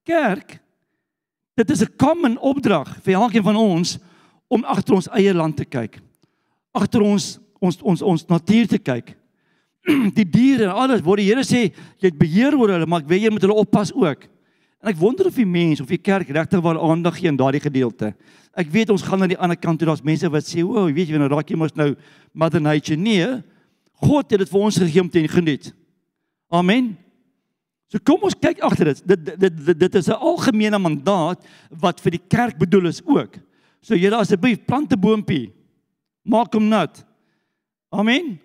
Kerk, 0.07 0.57
dit 1.55 1.71
is 1.71 1.83
'n 1.83 1.97
common 1.97 2.39
opdrag 2.39 2.99
vir 3.03 3.15
elkeen 3.15 3.43
van 3.43 3.57
ons 3.57 3.99
om 4.49 4.65
agter 4.65 4.95
ons 4.95 5.09
eie 5.09 5.35
land 5.35 5.57
te 5.57 5.65
kyk. 5.65 6.01
Agter 6.73 7.01
ons 7.01 7.39
ons 7.61 7.83
ons 7.83 8.03
ons 8.03 8.27
natuur 8.27 8.67
te 8.67 8.79
kyk. 8.79 9.17
Die 10.19 10.29
diere 10.29 10.65
en 10.65 10.75
alles, 10.75 11.01
waar 11.01 11.17
die 11.17 11.27
Here 11.27 11.45
sê 11.45 11.73
jy 11.99 12.11
het 12.11 12.19
beheer 12.19 12.55
oor 12.59 12.71
hulle, 12.71 12.87
maar 12.87 13.03
ek 13.03 13.09
weet 13.09 13.23
jy 13.23 13.31
moet 13.31 13.43
hulle 13.43 13.55
oppas 13.59 13.93
ook. 13.95 14.29
En 14.83 14.91
ek 14.91 14.99
wonder 14.99 15.27
of 15.27 15.35
die 15.39 15.47
mens 15.47 15.81
of 15.81 15.87
die 15.87 15.99
kerk 15.99 16.29
regtig 16.29 16.63
waar 16.63 16.81
aandag 16.81 17.19
gee 17.19 17.31
aan 17.31 17.39
daardie 17.39 17.63
gedeelte. 17.63 18.15
Ek 18.59 18.67
weet 18.71 18.91
ons 18.91 19.03
gaan 19.07 19.23
na 19.23 19.29
die 19.31 19.39
ander 19.39 19.57
kant 19.57 19.79
toe, 19.79 19.87
daar's 19.87 20.03
mense 20.03 20.29
wat 20.29 20.45
sê, 20.45 20.63
"O, 20.63 20.91
weet 20.93 21.09
jy, 21.09 21.19
nou 21.19 21.29
raak 21.29 21.49
jy 21.49 21.57
mos 21.57 21.75
nou 21.75 21.95
mother 22.35 22.61
nature." 22.61 22.99
Nee, 22.99 23.43
God 24.03 24.31
het 24.31 24.41
dit 24.41 24.49
vir 24.49 24.61
ons 24.61 24.77
gegee 24.77 25.01
om 25.01 25.09
te 25.09 25.29
geniet. 25.29 25.73
Amen. 26.51 26.97
So 27.93 28.01
kom 28.01 28.23
ons 28.25 28.37
kyk 28.41 28.63
agter 28.65 28.89
dit. 28.89 29.03
Dit 29.05 29.25
dit 29.27 29.57
dit, 29.67 29.79
dit 29.85 29.95
is 30.01 30.09
'n 30.09 30.17
algemene 30.17 30.79
mandaat 30.79 31.45
wat 31.69 32.01
vir 32.01 32.17
die 32.17 32.25
kerk 32.29 32.57
bedoel 32.57 32.89
is 32.89 33.03
ook. 33.05 33.37
So 33.83 33.95
julle 33.95 34.17
asseblief 34.17 34.65
plant 34.65 34.93
'n 34.93 35.01
boontjie. 35.01 35.53
Maak 36.25 36.55
hom 36.55 36.69
nat. 36.69 37.05
Amen. 37.91 38.41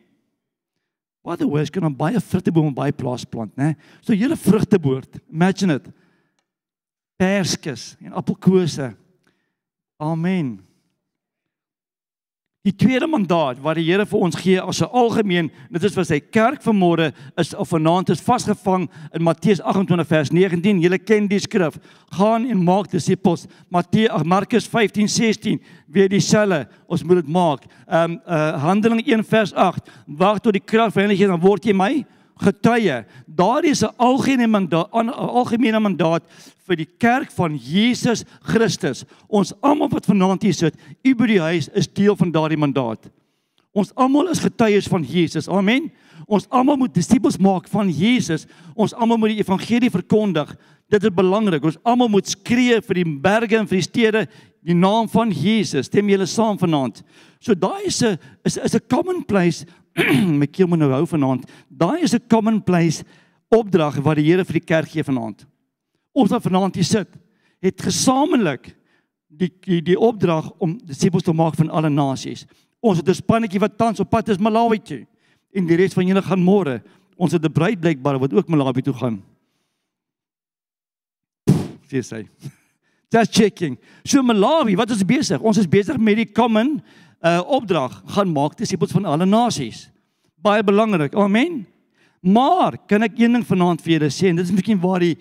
Wat 1.23 1.39
die 1.39 1.47
wes 1.47 1.69
kan 1.69 1.81
dan 1.81 1.95
baie 1.95 2.19
vrugteboom 2.19 2.73
by 2.73 2.91
plaas 2.91 3.23
plant, 3.23 3.55
né? 3.55 3.75
So 4.01 4.13
julle 4.13 4.35
vrugteboord. 4.35 5.19
Imagine 5.31 5.75
it. 5.75 5.87
Perskes 7.15 7.95
en 8.01 8.13
appelkose. 8.13 8.95
Amen. 9.97 10.66
Die 12.67 12.75
tweede 12.75 13.07
mandaat 13.07 13.61
wat 13.63 13.77
die 13.79 13.85
Here 13.87 14.03
vir 14.03 14.23
ons 14.25 14.35
gee 14.35 14.59
as 14.59 14.81
'n 14.81 14.91
algemeen, 14.91 15.49
dit 15.71 15.83
is 15.83 15.93
vir 15.95 16.05
sy 16.05 16.19
kerk 16.19 16.61
vanmôre 16.61 17.13
is 17.37 17.53
of 17.53 17.69
vanaand 17.69 18.09
is 18.09 18.19
vasgevang 18.19 18.89
in 19.13 19.23
Matteus 19.23 19.61
28 19.61 20.07
vers 20.07 20.29
19. 20.31 20.81
Julle 20.81 20.99
ken 20.99 21.27
die 21.27 21.39
skrif. 21.39 21.79
Gaan 22.11 22.49
en 22.49 22.63
maak 22.63 22.91
disippels. 22.91 23.47
Matteus 23.69 24.23
Markus 24.23 24.67
15:16 24.67 25.61
weer 25.87 26.09
dieselfde. 26.09 26.67
Ons 26.87 27.03
moet 27.03 27.15
dit 27.23 27.27
maak. 27.27 27.63
Ehm 27.87 28.11
um, 28.11 28.21
uh, 28.27 28.63
Handelinge 28.63 29.03
1 29.03 29.23
vers 29.23 29.53
8. 29.53 29.89
Wag 30.05 30.39
tot 30.39 30.53
die 30.53 30.65
krag 30.65 30.91
van 30.91 31.03
Heilige 31.03 31.27
dan 31.27 31.39
word 31.39 31.63
jy 31.63 31.73
my 31.73 32.05
getuie. 32.37 33.05
Daar 33.25 33.63
is 33.63 33.83
'n 33.83 33.93
algemene 33.97 34.47
mandaat, 34.47 34.89
'n 34.93 35.09
algemene 35.09 35.79
mandaat 35.79 36.23
vir 36.67 36.75
die 36.75 36.89
kerk 36.99 37.31
van 37.31 37.55
Jesus 37.55 38.23
Christus. 38.41 39.05
Ons 39.27 39.53
almal 39.61 39.89
wat 39.89 40.05
vanaand 40.05 40.43
hier 40.43 40.53
sit, 40.53 40.75
u 41.03 41.15
by 41.15 41.27
die 41.27 41.41
huis 41.41 41.69
is 41.73 41.87
deel 41.87 42.15
van 42.15 42.31
daardie 42.31 42.57
mandaat. 42.57 43.09
Ons 43.77 43.93
almal 43.95 44.29
is 44.29 44.39
getuies 44.39 44.87
van 44.87 45.03
Jesus. 45.03 45.47
Amen. 45.47 45.91
Ons 46.25 46.47
almal 46.49 46.77
moet 46.77 46.93
disippels 46.93 47.37
maak 47.37 47.67
van 47.69 47.89
Jesus. 47.89 48.47
Ons 48.75 48.93
almal 48.93 49.17
moet 49.17 49.35
die 49.35 49.43
evangelie 49.43 49.91
verkondig. 49.93 50.55
Dit 50.87 51.03
is 51.03 51.11
belangrik. 51.11 51.65
Ons 51.67 51.79
almal 51.83 52.09
moet 52.11 52.27
skree 52.27 52.79
vir 52.81 53.01
die 53.01 53.07
berge 53.23 53.57
en 53.59 53.67
vir 53.67 53.81
die 53.81 53.87
stede 53.87 54.21
die 54.67 54.75
naam 54.75 55.09
van 55.11 55.31
Jesus. 55.31 55.89
Stem 55.89 56.07
julle 56.11 56.27
saam 56.27 56.59
vanaand. 56.59 57.03
So 57.43 57.55
daai 57.55 57.87
is 57.87 58.01
'n 58.03 58.17
is 58.45 58.57
is 58.57 58.75
'n 58.75 58.87
common 58.87 59.23
place 59.25 59.65
keel 60.53 60.67
moet 60.67 60.79
nou 60.79 60.91
hou 60.91 61.05
vanaand. 61.05 61.45
Daai 61.69 62.03
is 62.03 62.13
'n 62.13 62.27
commonplace 62.29 63.03
opdrag 63.49 63.99
wat 64.03 64.15
die 64.15 64.25
Here 64.31 64.45
vir 64.45 64.59
die 64.59 64.65
kerk 64.65 64.89
gee 64.89 65.03
vanaand. 65.03 65.45
Ons 66.13 66.31
wat 66.31 66.43
vanaand 66.43 66.75
hier 66.75 66.83
sit, 66.83 67.07
het 67.61 67.81
gesamentlik 67.81 68.75
die 69.27 69.51
die, 69.61 69.81
die 69.81 69.99
opdrag 69.99 70.51
om 70.59 70.77
disippels 70.77 71.23
te 71.23 71.33
maak 71.33 71.55
van 71.55 71.69
alle 71.69 71.89
nasies. 71.89 72.45
Ons 72.79 72.97
het 72.97 73.09
'n 73.09 73.13
spannetjie 73.13 73.59
wat 73.59 73.77
tans 73.77 73.99
op 73.99 74.09
pad 74.09 74.29
is 74.29 74.37
Malawi 74.37 74.79
toe 74.79 75.05
en 75.53 75.65
die 75.65 75.75
res 75.75 75.93
van 75.93 76.07
julle 76.07 76.21
gaan 76.21 76.43
môre. 76.43 76.81
Ons 77.17 77.31
het 77.31 77.43
'n 77.43 77.51
bruid 77.51 77.79
blykbaar 77.79 78.19
wat 78.19 78.33
ook 78.33 78.47
Malawi 78.47 78.81
toe 78.81 78.93
gaan. 78.93 79.23
Sê 81.87 82.03
sy. 82.03 82.23
Just 83.13 83.31
checking. 83.31 83.77
So 84.03 84.21
Malawi, 84.21 84.75
wat 84.75 84.91
is 84.91 85.03
besig? 85.07 85.39
Ons 85.39 85.61
is 85.61 85.69
besig 85.69 85.99
met 85.99 86.19
die 86.19 86.27
common 86.27 86.77
uh 87.25 87.41
opdrag 87.49 87.95
gaan 88.13 88.29
maak 88.29 88.57
disippels 88.59 88.93
van 88.93 89.07
alle 89.09 89.25
nasies. 89.25 89.87
Baie 90.43 90.61
belangrik. 90.63 91.15
Amen. 91.17 91.63
Maar 92.21 92.77
kan 92.89 93.05
ek 93.07 93.17
een 93.17 93.39
ding 93.39 93.45
vanaand 93.47 93.81
vir 93.81 93.95
julle 93.95 94.09
sê 94.13 94.29
en 94.29 94.37
dit 94.37 94.45
is 94.45 94.53
miskien 94.53 94.81
waar 94.81 95.01
die 95.01 95.15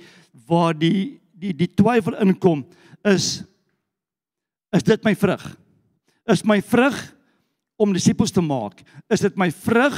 waar 0.46 0.74
die 0.76 1.16
die 1.36 1.54
die 1.56 1.70
twyfel 1.72 2.18
inkom 2.22 2.66
is 3.06 3.44
is 4.76 4.84
dit 4.84 5.06
my 5.06 5.14
vrug? 5.16 5.44
Is 6.28 6.44
my 6.44 6.58
vrug 6.60 6.98
om 7.80 7.94
disippels 7.94 8.34
te 8.34 8.42
maak? 8.44 8.82
Is 9.08 9.22
dit 9.24 9.38
my 9.38 9.48
vrug 9.54 9.96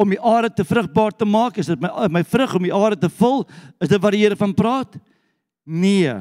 om 0.00 0.10
die 0.10 0.20
aarde 0.20 0.50
te 0.50 0.66
vrugbaar 0.66 1.14
te 1.14 1.28
maak? 1.28 1.56
Is 1.62 1.70
dit 1.70 1.80
my 1.80 2.08
my 2.10 2.24
vrug 2.26 2.58
om 2.58 2.66
die 2.66 2.74
aarde 2.74 2.98
te 3.06 3.12
vul? 3.20 3.46
Is 3.80 3.88
dit 3.88 4.02
wat 4.02 4.16
die 4.16 4.24
Here 4.24 4.36
van 4.36 4.54
praat? 4.56 4.98
Nee. 5.64 6.14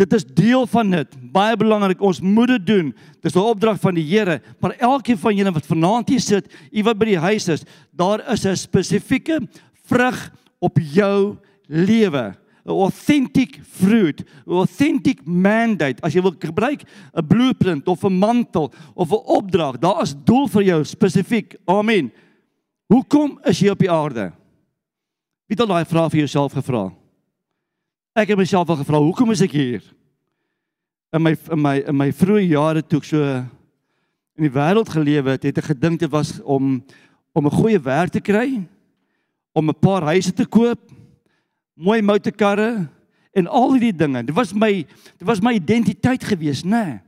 Dit 0.00 0.12
is 0.12 0.24
deel 0.24 0.66
van 0.66 0.90
dit. 0.90 1.16
Baie 1.32 1.56
belangrik, 1.56 2.00
ons 2.00 2.20
moet 2.20 2.48
dit 2.48 2.66
doen. 2.66 2.94
Dis 3.20 3.34
'n 3.34 3.38
opdrag 3.38 3.80
van 3.80 3.94
die 3.94 4.04
Here, 4.04 4.40
maar 4.60 4.76
elkeen 4.78 5.18
van 5.18 5.36
julle 5.36 5.52
wat 5.52 5.66
vanaand 5.66 6.08
hier 6.08 6.20
sit, 6.20 6.52
u 6.72 6.82
wat 6.82 6.98
by 6.98 7.04
die 7.04 7.18
huis 7.18 7.48
is, 7.48 7.64
daar 7.90 8.32
is 8.32 8.44
'n 8.44 8.56
spesifieke 8.56 9.40
vrug 9.84 10.32
op 10.58 10.78
jou 10.78 11.36
lewe. 11.66 12.34
'n 12.64 12.70
Authentic 12.70 13.60
fruit, 13.62 14.24
'n 14.46 14.52
authentic 14.52 15.24
mandate. 15.26 16.02
As 16.02 16.14
jy 16.14 16.22
wil 16.22 16.34
gebruik 16.38 16.82
'n 17.14 17.26
blueprint 17.26 17.88
of 17.88 18.04
'n 18.04 18.18
mantel 18.18 18.72
of 18.94 19.10
'n 19.10 19.26
opdrag, 19.26 19.78
daar 19.78 20.02
is 20.02 20.14
doel 20.24 20.48
vir 20.48 20.62
jou 20.62 20.84
spesifiek. 20.84 21.56
Amen. 21.66 22.12
Hoekom 22.86 23.38
is 23.44 23.58
jy 23.58 23.70
op 23.70 23.78
die 23.78 23.90
aarde? 23.90 24.32
Wie 25.46 25.56
het 25.56 25.60
al 25.60 25.66
daai 25.66 25.84
vraag 25.84 26.10
vir 26.10 26.18
jouself 26.18 26.52
gevra? 26.52 26.92
Ek 28.12 28.28
het 28.28 28.36
myself 28.36 28.68
al 28.68 28.76
gevra, 28.76 28.98
hoekom 29.00 29.30
is 29.32 29.40
ek 29.40 29.54
hier? 29.56 29.84
In 31.16 31.22
my 31.24 31.30
in 31.32 31.60
my 31.64 31.78
in 31.80 31.96
my 31.96 32.10
vroeë 32.12 32.42
jare 32.44 32.82
toe 32.84 32.98
ek 33.00 33.06
so 33.08 33.20
in 34.36 34.44
die 34.44 34.52
wêreld 34.52 34.90
gelewe 34.92 35.32
het, 35.32 35.46
het 35.48 35.60
ek 35.62 35.70
gedink 35.70 36.02
dit 36.02 36.12
was 36.12 36.34
om 36.44 36.82
om 37.32 37.46
'n 37.48 37.56
goeie 37.56 37.80
werk 37.80 38.12
te 38.12 38.20
kry, 38.20 38.68
om 39.56 39.68
'n 39.68 39.80
paar 39.80 40.04
huise 40.12 40.32
te 40.32 40.44
koop, 40.44 40.92
mooi 41.74 42.02
motorkarre 42.02 42.86
en 43.32 43.46
al 43.46 43.72
hierdie 43.72 43.96
dinge. 43.96 44.26
Dit 44.26 44.36
was 44.36 44.52
my 44.52 44.84
dit 44.84 45.26
was 45.26 45.40
my 45.40 45.54
identiteit 45.56 46.22
gewees, 46.24 46.64
nê? 46.64 46.68
Nee. 46.68 47.00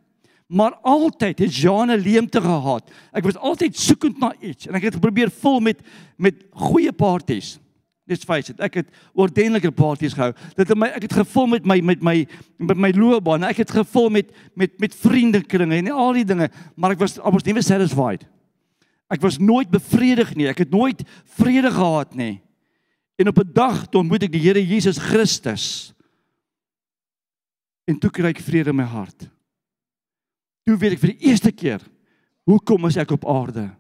Maar 0.49 0.73
altyd 0.83 1.39
het 1.39 1.55
Jean 1.55 1.91
'n 1.91 2.01
leemte 2.01 2.41
gehad. 2.41 2.91
Ek 3.13 3.25
was 3.25 3.37
altyd 3.37 3.77
soekend 3.77 4.19
na 4.19 4.33
iets 4.41 4.67
en 4.67 4.75
ek 4.75 4.83
het 4.83 5.01
probeer 5.01 5.31
vul 5.31 5.61
met 5.61 5.83
met 6.17 6.35
goeie 6.51 6.93
partytjies. 6.93 7.59
Dis 8.05 8.25
face 8.25 8.53
it. 8.53 8.61
Ek 8.61 8.83
het 8.83 8.89
ordentlike 9.17 9.71
partytjies 9.73 10.17
gehou. 10.17 10.35
Dit 10.59 10.69
het 10.69 10.77
my 10.77 10.91
ek 10.93 11.07
het 11.07 11.17
gevul 11.23 11.47
met 11.55 11.69
my 11.69 11.79
met 11.81 12.03
my 12.05 12.17
met 12.61 12.81
my 12.87 12.91
loopbaan. 12.93 13.47
Ek 13.49 13.63
het 13.63 13.73
gevul 13.73 14.11
met 14.13 14.33
met 14.55 14.77
met 14.83 14.95
vriendekringe 14.95 15.79
en 15.79 15.93
al 15.93 16.13
die 16.21 16.27
dinge, 16.29 16.51
maar 16.77 16.93
ek 16.93 17.01
was 17.01 17.17
was 17.17 17.47
never 17.49 17.65
satisfied. 17.65 18.27
Ek 19.09 19.23
was 19.25 19.39
nooit 19.41 19.71
bevredig 19.73 20.35
nie. 20.37 20.51
Ek 20.51 20.65
het 20.67 20.75
nooit 20.75 21.01
vrede 21.39 21.73
gehad 21.73 22.15
nie. 22.15 22.43
En 23.17 23.29
op 23.29 23.39
'n 23.39 23.53
dag 23.53 23.87
toe 23.89 24.01
ontmoet 24.01 24.23
ek 24.23 24.33
die 24.33 24.43
Here 24.43 24.61
Jesus 24.61 24.99
Christus. 24.99 25.95
En 27.85 27.99
toe 27.99 28.11
kry 28.11 28.33
ek 28.33 28.41
vrede 28.41 28.71
in 28.71 28.77
my 28.77 28.85
hart. 28.85 29.31
Toe 30.65 30.77
weet 30.77 30.93
ek 30.93 30.99
vir 30.99 31.13
die 31.13 31.29
eerste 31.29 31.53
keer 31.53 31.81
hoekom 32.45 32.87
is 32.87 32.97
ek 32.97 33.11
op 33.11 33.25
aarde? 33.25 33.71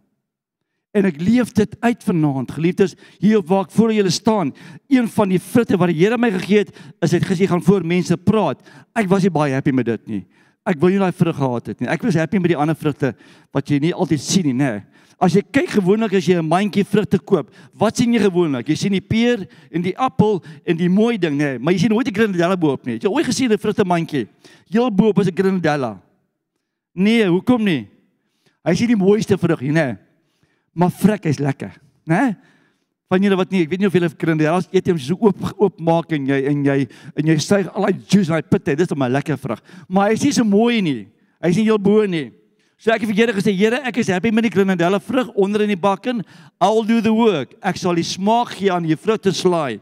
En 0.94 1.08
ek 1.08 1.18
leef 1.22 1.50
dit 1.56 1.74
uit 1.82 2.06
vanaand. 2.06 2.54
Geliefdes, 2.54 2.94
hier 3.18 3.40
op 3.40 3.50
waar 3.50 3.66
ek 3.66 3.74
voor 3.74 3.92
julle 3.92 4.12
staan, 4.14 4.52
een 4.92 5.08
van 5.10 5.32
die 5.32 5.40
vrugte 5.42 5.78
wat 5.80 5.90
die 5.90 5.98
Here 5.98 6.18
my 6.20 6.30
gegee 6.36 6.62
het, 6.62 6.72
is 7.02 7.16
dit 7.16 7.26
gesê 7.26 7.48
gaan 7.50 7.62
voor 7.64 7.86
mense 7.86 8.16
praat. 8.16 8.62
Ek 8.94 9.10
was 9.10 9.26
nie 9.26 9.34
baie 9.34 9.56
happy 9.56 9.74
met 9.74 9.90
dit 9.90 10.06
nie. 10.10 10.22
Ek 10.64 10.78
wil 10.80 10.94
nie 10.94 11.00
daai 11.02 11.12
vrug 11.12 11.36
gehad 11.36 11.72
het 11.72 11.82
nie. 11.82 11.90
Ek 11.92 12.04
was 12.06 12.16
happy 12.16 12.38
met 12.40 12.54
die 12.54 12.58
ander 12.58 12.78
vrugte 12.78 13.12
wat 13.52 13.68
jy 13.68 13.80
nie 13.82 13.92
altyd 13.92 14.22
sien 14.22 14.46
nie, 14.48 14.54
nê. 14.56 14.78
As 15.22 15.34
jy 15.36 15.42
kyk 15.44 15.76
gewoonlik 15.76 16.14
as 16.16 16.26
jy 16.26 16.38
'n 16.38 16.46
mandjie 16.46 16.84
vrugte 16.84 17.18
koop, 17.18 17.50
wat 17.74 17.96
sien 17.96 18.12
jy 18.12 18.20
gewoonlik? 18.20 18.68
Jy 18.68 18.76
sien 18.76 18.92
die 18.92 19.00
peer 19.00 19.46
en 19.70 19.82
die 19.82 19.96
appel 19.98 20.42
en 20.66 20.76
die 20.76 20.88
mooi 20.88 21.18
ding, 21.18 21.36
nê, 21.38 21.58
maar 21.58 21.72
jy 21.72 21.80
sien 21.80 21.90
nooit 21.90 22.08
'n 22.08 22.14
grenadella 22.14 22.56
bo-op 22.56 22.86
nie. 22.86 22.98
Jy 22.98 23.08
ooit 23.08 23.26
gesien 23.26 23.52
'n 23.52 23.58
vrugte 23.58 23.84
mandjie? 23.84 24.26
Heel 24.70 24.90
bo-op 24.90 25.18
is 25.18 25.28
'n 25.28 25.36
grenadella. 25.36 26.00
Nee, 26.94 27.26
hoekom 27.26 27.62
nie? 27.62 27.88
Hy 28.64 28.70
is 28.70 28.78
die 28.78 28.96
mooiste 28.96 29.36
vrug 29.36 29.60
hier, 29.60 29.72
nê 29.72 29.98
maar 30.74 30.92
vrek 30.92 31.24
is 31.30 31.38
lekker, 31.38 31.72
né? 32.10 32.34
Van 33.12 33.22
julle 33.22 33.36
wat 33.38 33.50
nie, 33.52 33.62
ek 33.62 33.70
weet 33.70 33.82
nie 33.82 33.88
of 33.88 33.94
julle 33.94 34.08
eet 34.08 34.86
jy 34.86 34.92
hom 34.92 34.98
so 34.98 35.16
oop 35.20 35.42
oop 35.60 35.80
maak 35.80 36.12
en 36.16 36.26
jy 36.26 36.38
en 36.50 36.62
jy 36.64 36.78
en 37.14 37.26
jy 37.28 37.36
suig 37.38 37.68
al 37.70 37.86
daai 37.86 38.00
juice 38.08 38.32
uit 38.32 38.48
pit 38.50 38.68
uit. 38.68 38.78
Dis 38.78 38.90
'n 38.90 38.98
baie 38.98 39.12
lekker 39.12 39.38
vrug. 39.38 39.60
Maar 39.88 40.08
hy 40.08 40.14
is 40.14 40.24
nie 40.24 40.32
so 40.32 40.44
mooi 40.44 40.80
nie. 40.80 41.08
Hy 41.42 41.48
is 41.48 41.56
nie 41.56 41.64
heel 41.64 41.78
bo 41.78 42.06
nie. 42.06 42.32
So 42.78 42.90
ek 42.90 43.00
het 43.00 43.10
vir 43.10 43.16
Here 43.16 43.32
gesê, 43.32 43.52
Here, 43.56 43.80
ek 43.84 43.96
is 43.98 44.08
happy 44.08 44.30
met 44.30 44.44
die 44.44 44.50
grenadelle 44.50 45.00
vrug 45.00 45.28
onder 45.34 45.62
in 45.62 45.68
die 45.68 45.76
bakken. 45.76 46.24
I'll 46.60 46.84
do 46.84 47.00
the 47.00 47.12
work. 47.12 47.54
Ek 47.62 47.76
sal 47.76 47.94
die 47.94 48.04
smaak 48.04 48.56
gee 48.58 48.72
aan 48.72 48.82
die 48.82 48.96
vrugte 48.96 49.32
slaai. 49.32 49.80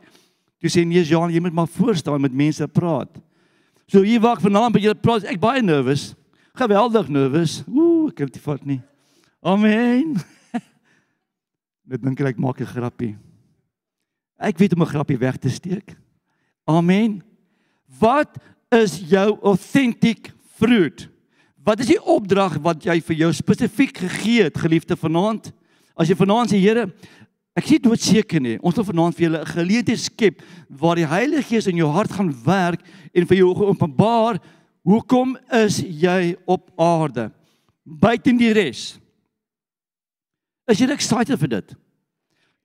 Toe 0.61 0.71
sê 0.71 0.85
nee, 0.87 1.03
Jean, 1.03 1.33
jy 1.33 1.41
moet 1.41 1.53
maar 1.53 1.67
voor 1.67 1.97
staan 1.97 2.21
met 2.21 2.33
mense 2.33 2.67
praat. 2.69 3.11
So 3.87 4.03
hier 4.03 4.21
wag 4.21 4.41
vanaand 4.41 4.75
by 4.77 4.81
julle 4.85 4.95
praat, 4.95 5.25
ek 5.25 5.41
baie 5.41 5.63
nervus. 5.63 6.13
Geweldig 6.55 7.09
nervus. 7.09 7.63
Ooh, 7.67 8.11
ek 8.11 8.21
kan 8.21 8.31
dit 8.31 8.43
vat 8.45 8.67
nie. 8.67 8.81
Amen. 9.43 10.15
Net 11.87 12.03
dink 12.03 12.21
ek 12.21 12.39
maak 12.39 12.61
'n 12.61 12.67
grappie. 12.67 13.17
Ek 14.39 14.59
weet 14.59 14.75
om 14.75 14.83
'n 14.83 14.93
grappie 14.95 15.19
weg 15.19 15.37
te 15.37 15.49
steek. 15.49 15.97
Amen. 16.67 17.23
Wat 17.99 18.39
is 18.71 18.99
jou 19.09 19.39
authentic 19.43 20.33
fruit? 20.57 21.09
Wat 21.63 21.81
is 21.81 21.87
die 21.87 22.03
opdrag 22.03 22.59
wat 22.63 22.83
jy 22.85 23.01
vir 23.01 23.17
jou 23.17 23.33
spesifiek 23.33 23.97
gegee 23.97 24.43
het, 24.43 24.59
geliefde 24.59 24.97
vanaand? 24.97 25.53
As 25.95 26.09
jy 26.09 26.15
vanaand 26.15 26.51
sê 26.51 26.59
Here, 26.59 26.89
ek 27.55 27.67
sien 27.67 27.83
doodseker 27.83 28.41
nie. 28.41 28.59
Ons 28.63 28.75
wil 28.77 28.85
vanaand 28.85 29.15
vir 29.15 29.29
julle 29.29 29.41
'n 29.41 29.55
geleentheid 29.55 29.99
skep 29.99 30.43
waar 30.69 30.97
die 30.97 31.07
Heilige 31.07 31.43
Gees 31.43 31.67
in 31.67 31.77
jou 31.77 31.91
hart 31.91 32.11
gaan 32.11 32.33
werk 32.45 32.81
en 33.15 33.27
vir 33.27 33.37
jou 33.37 33.55
openbaar 33.55 34.41
hoekom 34.85 35.37
is 35.53 35.79
jy 35.79 36.37
op 36.47 36.71
aarde? 36.77 37.31
Buiten 37.85 38.37
die 38.39 38.53
res. 38.53 38.99
Is 40.71 40.81
jy 40.81 40.91
excited 40.95 41.39
vir 41.41 41.49
dit? 41.49 41.75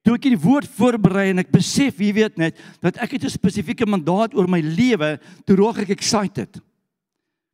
Toe 0.05 0.15
ek 0.15 0.29
die 0.29 0.39
woord 0.39 0.69
voorberei 0.77 1.31
en 1.33 1.41
ek 1.41 1.51
besef, 1.51 1.97
jy 1.99 2.13
weet 2.15 2.37
net, 2.39 2.55
dat 2.81 2.97
ek 3.03 3.17
het 3.17 3.25
'n 3.25 3.29
spesifieke 3.29 3.85
mandaat 3.85 4.33
oor 4.35 4.47
my 4.47 4.61
lewe, 4.61 5.19
toe 5.45 5.55
raak 5.57 5.79
ek 5.83 5.89
excited. 5.89 6.61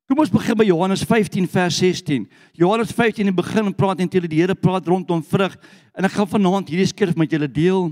Kom 0.03 0.19
ons 0.19 0.29
begin 0.29 0.57
by 0.59 0.65
Johannes 0.67 1.03
15 1.03 1.47
vers 1.47 1.77
16. 1.79 2.27
Johannes 2.53 2.91
15 2.91 3.27
in 3.27 3.35
begin 3.35 3.73
praat 3.73 4.00
en 4.00 4.09
teenoor 4.09 4.29
die 4.29 4.41
Here 4.41 4.53
praat 4.53 4.85
rondom 4.85 5.23
vrug 5.23 5.55
en 5.95 6.05
ek 6.05 6.12
gaan 6.12 6.27
vanaand 6.27 6.69
hierdie 6.69 6.89
skrif 6.91 7.15
met 7.15 7.31
julle 7.31 7.47
deel. 7.47 7.88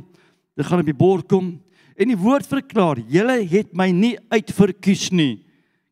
Dit 0.56 0.66
gaan 0.68 0.80
op 0.80 0.86
die 0.86 0.94
bord 0.94 1.28
kom 1.28 1.62
en 1.96 2.08
die 2.08 2.18
woord 2.18 2.46
verklaar: 2.46 3.00
"Julle 3.08 3.40
het 3.48 3.74
my 3.74 3.92
nie 3.92 4.18
uitverkies 4.30 5.12
nie." 5.12 5.46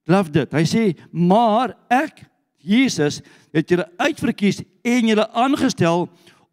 Love 0.06 0.30
dit. 0.30 0.52
Hy 0.54 0.66
sê: 0.66 0.96
"Maar 1.12 1.78
ek, 1.90 2.26
Jesus, 2.60 3.22
het 3.54 3.70
julle 3.70 3.88
uitverkies 3.98 4.62
en 4.84 5.08
julle 5.08 5.26
aangestel 5.34 6.10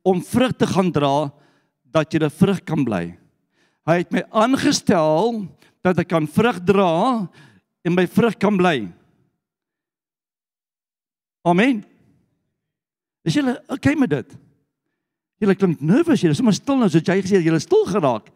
om 0.06 0.22
vrug 0.22 0.54
te 0.54 0.68
gaan 0.70 0.92
dra 0.94 1.32
dat 1.82 2.12
julle 2.14 2.30
vrug 2.30 2.62
kan 2.64 2.86
bly." 2.86 3.04
Hy 3.86 3.98
het 4.02 4.14
my 4.14 4.22
aangestel 4.34 5.44
dat 5.82 5.98
ek 6.02 6.10
kan 6.10 6.26
vrug 6.26 6.58
dra 6.66 7.26
en 7.86 7.94
my 7.94 8.06
vrug 8.10 8.34
kan 8.38 8.56
bly. 8.58 8.88
Amen. 11.46 11.84
Is 13.22 13.36
julle 13.38 13.54
okay 13.70 13.94
met 13.94 14.10
dit? 14.10 14.34
Julle 15.42 15.54
klink 15.54 15.82
nervus, 15.84 16.22
julle 16.22 16.34
is 16.34 16.40
sommer 16.40 16.56
stil 16.56 16.80
nou, 16.80 16.88
soos 16.90 17.04
jy 17.04 17.20
gesê 17.20 17.38
het, 17.38 17.46
julle 17.46 17.60
stil 17.62 17.84
geraak. 17.86 18.32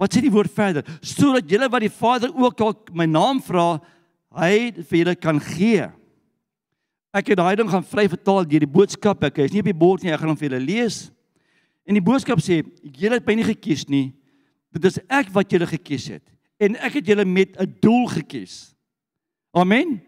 Wat 0.00 0.14
sê 0.14 0.22
die 0.24 0.32
woord 0.32 0.52
verder? 0.54 0.86
Sodat 1.04 1.50
julle 1.50 1.68
wat 1.70 1.84
die 1.84 1.92
Vader 1.92 2.32
ook 2.32 2.62
al 2.64 2.74
my 2.96 3.06
naam 3.10 3.42
vra, 3.44 3.76
hy 4.40 4.72
vir 4.88 5.00
julle 5.00 5.14
kan 5.20 5.40
gee. 5.52 5.88
Ek 7.14 7.30
het 7.30 7.38
daai 7.38 7.54
ding 7.56 7.70
gaan 7.70 7.84
vry 7.86 8.08
vertaal 8.10 8.42
deur 8.42 8.64
die 8.64 8.74
boodskap. 8.76 9.22
Ek 9.22 9.38
is 9.44 9.52
nie 9.54 9.62
op 9.62 9.70
die 9.70 9.80
bord 9.84 10.02
nie, 10.02 10.10
ek 10.10 10.20
gaan 10.20 10.32
hom 10.32 10.38
vir 10.38 10.48
julle 10.48 10.64
lees. 10.64 10.96
En 11.86 11.94
die 11.94 12.02
boodskap 12.02 12.40
sê, 12.42 12.62
julle 12.82 13.20
het 13.20 13.26
my 13.28 13.36
nie 13.38 13.46
gekies 13.46 13.84
nie. 13.88 14.08
Dit 14.74 14.88
is 14.90 14.98
ek 15.06 15.30
wat 15.34 15.52
julle 15.52 15.68
gekies 15.70 16.08
het 16.16 16.24
en 16.62 16.76
ek 16.86 17.00
het 17.00 17.08
julle 17.10 17.24
met 17.26 17.56
'n 17.60 17.74
doel 17.82 18.06
gekies. 18.08 18.74
Amen. 19.52 20.00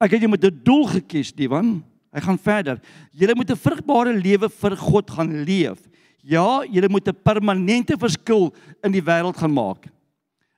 Ek 0.00 0.10
het 0.10 0.20
jou 0.20 0.30
met 0.30 0.44
'n 0.44 0.60
doel 0.64 0.86
gekies, 0.86 1.32
Diwan. 1.32 1.84
Hy 2.12 2.20
gaan 2.20 2.38
verder. 2.38 2.80
Jy 3.12 3.34
moet 3.34 3.50
'n 3.50 3.56
vrugbare 3.56 4.12
lewe 4.12 4.48
vir 4.48 4.76
God 4.76 5.10
gaan 5.10 5.44
leef. 5.44 5.88
Ja, 6.22 6.62
jy 6.64 6.88
moet 6.88 7.08
'n 7.08 7.22
permanente 7.22 7.96
verskil 7.96 8.52
in 8.82 8.92
die 8.92 9.02
wêreld 9.02 9.36
gaan 9.36 9.52
maak. 9.52 9.86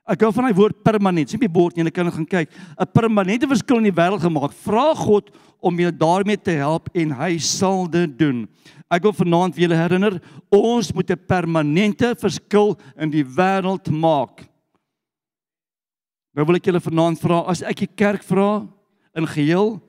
Ek 0.05 0.21
hou 0.21 0.29
van 0.35 0.45
daai 0.45 0.57
woord 0.57 0.83
permanent. 0.85 1.29
Sien 1.29 1.41
jy 1.41 1.49
bord 1.49 1.77
jy 1.77 1.89
kan 1.89 2.11
gaan 2.11 2.25
kyk. 2.25 2.49
'n 2.77 2.85
Permanente 2.93 3.47
verskil 3.47 3.77
in 3.77 3.89
die 3.89 3.97
wêreld 3.97 4.21
gemaak. 4.21 4.53
Vra 4.53 4.93
God 4.93 5.31
om 5.59 5.79
jou 5.79 5.91
daarmee 5.91 6.37
te 6.37 6.51
help 6.51 6.89
en 6.93 7.11
hy 7.11 7.37
sal 7.39 7.87
dit 7.87 8.17
doen. 8.17 8.47
Ek 8.91 9.01
wil 9.01 9.13
vanaand 9.13 9.55
vir 9.55 9.65
julle 9.65 9.75
herinner, 9.75 10.21
ons 10.51 10.93
moet 10.93 11.09
'n 11.09 11.25
permanente 11.27 12.15
verskil 12.15 12.77
in 12.97 13.09
die 13.09 13.23
wêreld 13.23 13.89
maak. 13.89 14.45
Nou 16.35 16.45
wil 16.45 16.55
ek 16.55 16.65
julle 16.65 16.79
vanaand 16.79 17.19
vra, 17.19 17.49
as 17.49 17.63
ek 17.63 17.75
die 17.75 17.95
kerk 17.95 18.21
vra, 18.21 18.67
in 19.15 19.25
geheel 19.25 19.81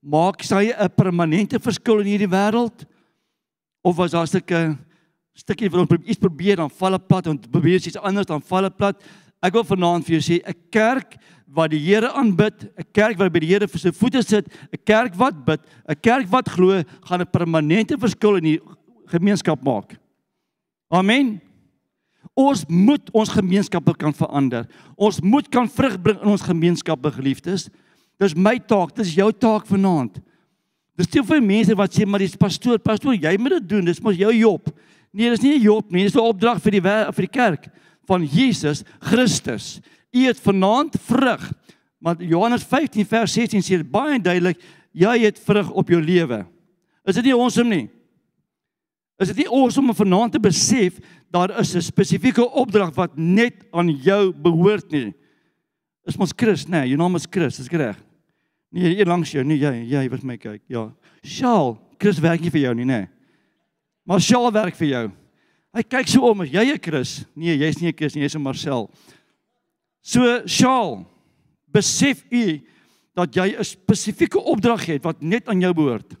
maak 0.00 0.42
sy 0.42 0.72
'n 0.72 0.88
permanente 0.96 1.60
verskil 1.60 2.00
in 2.00 2.06
hierdie 2.06 2.32
wêreld 2.32 2.86
of 3.84 3.96
was 3.96 4.12
daar 4.12 4.24
'n 4.24 4.26
stukkie 4.26 4.78
stukkie 5.34 5.70
wat 5.70 5.90
ons 5.90 6.06
iets 6.06 6.18
probeer 6.18 6.56
dan 6.56 6.70
val 6.70 6.92
dit 6.92 7.06
plat 7.06 7.26
en 7.26 7.38
probeer 7.38 7.76
iets 7.76 7.96
anders 7.96 8.26
dan 8.26 8.42
val 8.42 8.62
dit 8.62 8.76
plat 8.76 8.96
ek 9.42 9.52
wil 9.52 9.64
vanaand 9.64 10.04
vir 10.04 10.18
jou 10.18 10.22
sê 10.32 10.42
'n 10.46 10.54
kerk 10.70 11.16
wat 11.46 11.70
die 11.70 11.80
Here 11.80 12.12
aanbid 12.12 12.70
'n 12.78 12.84
kerk 12.92 13.18
wat 13.18 13.32
by 13.32 13.40
die 13.40 13.52
Here 13.52 13.66
vir 13.66 13.80
sy 13.80 13.90
voete 13.90 14.22
sit 14.22 14.46
'n 14.72 14.78
kerk 14.84 15.14
wat 15.16 15.44
bid 15.44 15.60
'n 15.88 15.94
kerk 16.02 16.26
wat 16.30 16.48
glo 16.48 16.82
gaan 17.04 17.20
'n 17.20 17.32
permanente 17.32 17.98
verskil 17.98 18.36
in 18.36 18.44
die 18.44 18.60
gemeenskap 19.06 19.62
maak 19.62 19.98
amen 20.90 21.40
Ons 22.38 22.62
moet 22.68 23.10
ons 23.16 23.32
gemeenskappe 23.32 23.94
kan 23.98 24.14
verander. 24.14 24.66
Ons 24.96 25.20
moet 25.20 25.48
kan 25.50 25.68
vrug 25.68 25.96
bring 26.02 26.20
in 26.22 26.32
ons 26.32 26.44
gemeenskappe, 26.46 27.12
geliefdes. 27.16 27.68
Dis 28.20 28.36
my 28.36 28.56
taak, 28.58 28.94
dis 28.96 29.14
jou 29.16 29.30
taak 29.32 29.66
vanaand. 29.68 30.20
Dis 31.00 31.08
te 31.10 31.22
veel 31.24 31.40
mense 31.44 31.74
wat 31.76 31.96
sê 31.96 32.06
maar 32.06 32.22
dis 32.22 32.36
pastoor, 32.38 32.78
pastoor, 32.84 33.16
jy 33.16 33.32
moet 33.40 33.56
dit 33.58 33.68
doen, 33.72 33.84
dis 33.88 34.02
mos 34.04 34.18
jou 34.18 34.32
job. 34.36 34.68
Nee, 35.10 35.30
dis 35.32 35.42
nie 35.42 35.58
'n 35.58 35.62
job 35.62 35.90
nie, 35.90 36.04
dis 36.04 36.14
'n 36.14 36.20
opdrag 36.20 36.60
vir 36.60 36.72
die 36.72 36.80
vir 36.80 37.26
die 37.26 37.34
kerk 37.38 37.68
van 38.10 38.26
Jesus 38.26 38.82
Christus. 38.98 39.78
U 40.10 40.26
het 40.26 40.40
vanaand 40.42 40.96
vrug. 41.06 41.52
Maar 41.98 42.22
Johannes 42.22 42.64
15 42.66 43.06
vers 43.06 43.32
16 43.32 43.62
sê 43.62 43.78
baie 43.86 44.18
duidelik, 44.18 44.58
jy 44.96 45.14
het 45.22 45.38
vrug 45.38 45.70
op 45.70 45.92
jou 45.92 46.00
lewe. 46.02 46.42
Is 47.06 47.18
dit 47.20 47.28
nie 47.28 47.36
awesome 47.36 47.70
nie? 47.70 47.86
Is 49.20 49.30
dit 49.30 49.44
nie 49.44 49.50
awesome 49.52 49.92
om 49.92 49.96
vanaand 49.96 50.34
te 50.34 50.40
besef 50.42 50.98
daar 51.30 51.52
is 51.60 51.74
'n 51.76 51.82
spesifieke 51.82 52.42
opdrag 52.42 52.94
wat 52.96 53.16
net 53.16 53.62
aan 53.70 53.90
jou 53.90 54.32
behoort 54.32 54.90
nie? 54.90 55.14
Is 56.06 56.16
mos 56.16 56.32
Chris, 56.36 56.64
nê? 56.64 56.70
Nee, 56.70 56.88
jou 56.88 56.96
naam 56.96 57.14
is 57.14 57.26
Chris, 57.30 57.60
is 57.60 57.68
reg? 57.68 57.96
Nee, 58.70 58.94
hier 58.94 59.06
langs 59.06 59.30
jou, 59.30 59.44
nie 59.44 59.58
jy, 59.58 59.84
jy 59.86 60.08
wat 60.08 60.22
my 60.22 60.36
kyk. 60.36 60.62
Ja. 60.66 60.92
Shaal, 61.22 61.78
Chris 61.98 62.18
werk 62.18 62.40
nie 62.40 62.50
vir 62.50 62.60
jou 62.60 62.74
nie, 62.74 62.84
nê. 62.84 63.08
Maar 64.06 64.20
Shaal 64.20 64.52
werk 64.52 64.74
vir 64.74 64.88
jou. 64.88 65.10
Hy 65.70 65.82
kyk 65.86 66.08
so 66.10 66.26
om, 66.26 66.42
jy 66.42 66.64
is 66.72 66.80
Chris. 66.82 67.10
Nee, 67.38 67.56
jy's 67.56 67.80
nie 67.80 67.88
'n 67.88 67.96
Chris 67.96 68.14
nie, 68.14 68.22
jy's 68.22 68.34
'n 68.34 68.42
Marcel. 68.42 68.90
So 70.02 70.46
Shaal, 70.46 71.06
besef 71.70 72.24
u 72.30 72.60
dat 73.14 73.34
jy 73.34 73.56
'n 73.56 73.64
spesifieke 73.64 74.38
opdrag 74.38 74.86
het 74.86 75.04
wat 75.04 75.22
net 75.22 75.48
aan 75.48 75.60
jou 75.60 75.72
behoort. 75.74 76.16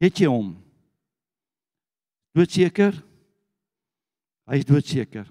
Het 0.00 0.18
jy 0.18 0.26
hom? 0.26 0.56
Doodseker? 2.34 2.94
Hy 4.48 4.56
is 4.56 4.64
doodseker. 4.64 5.26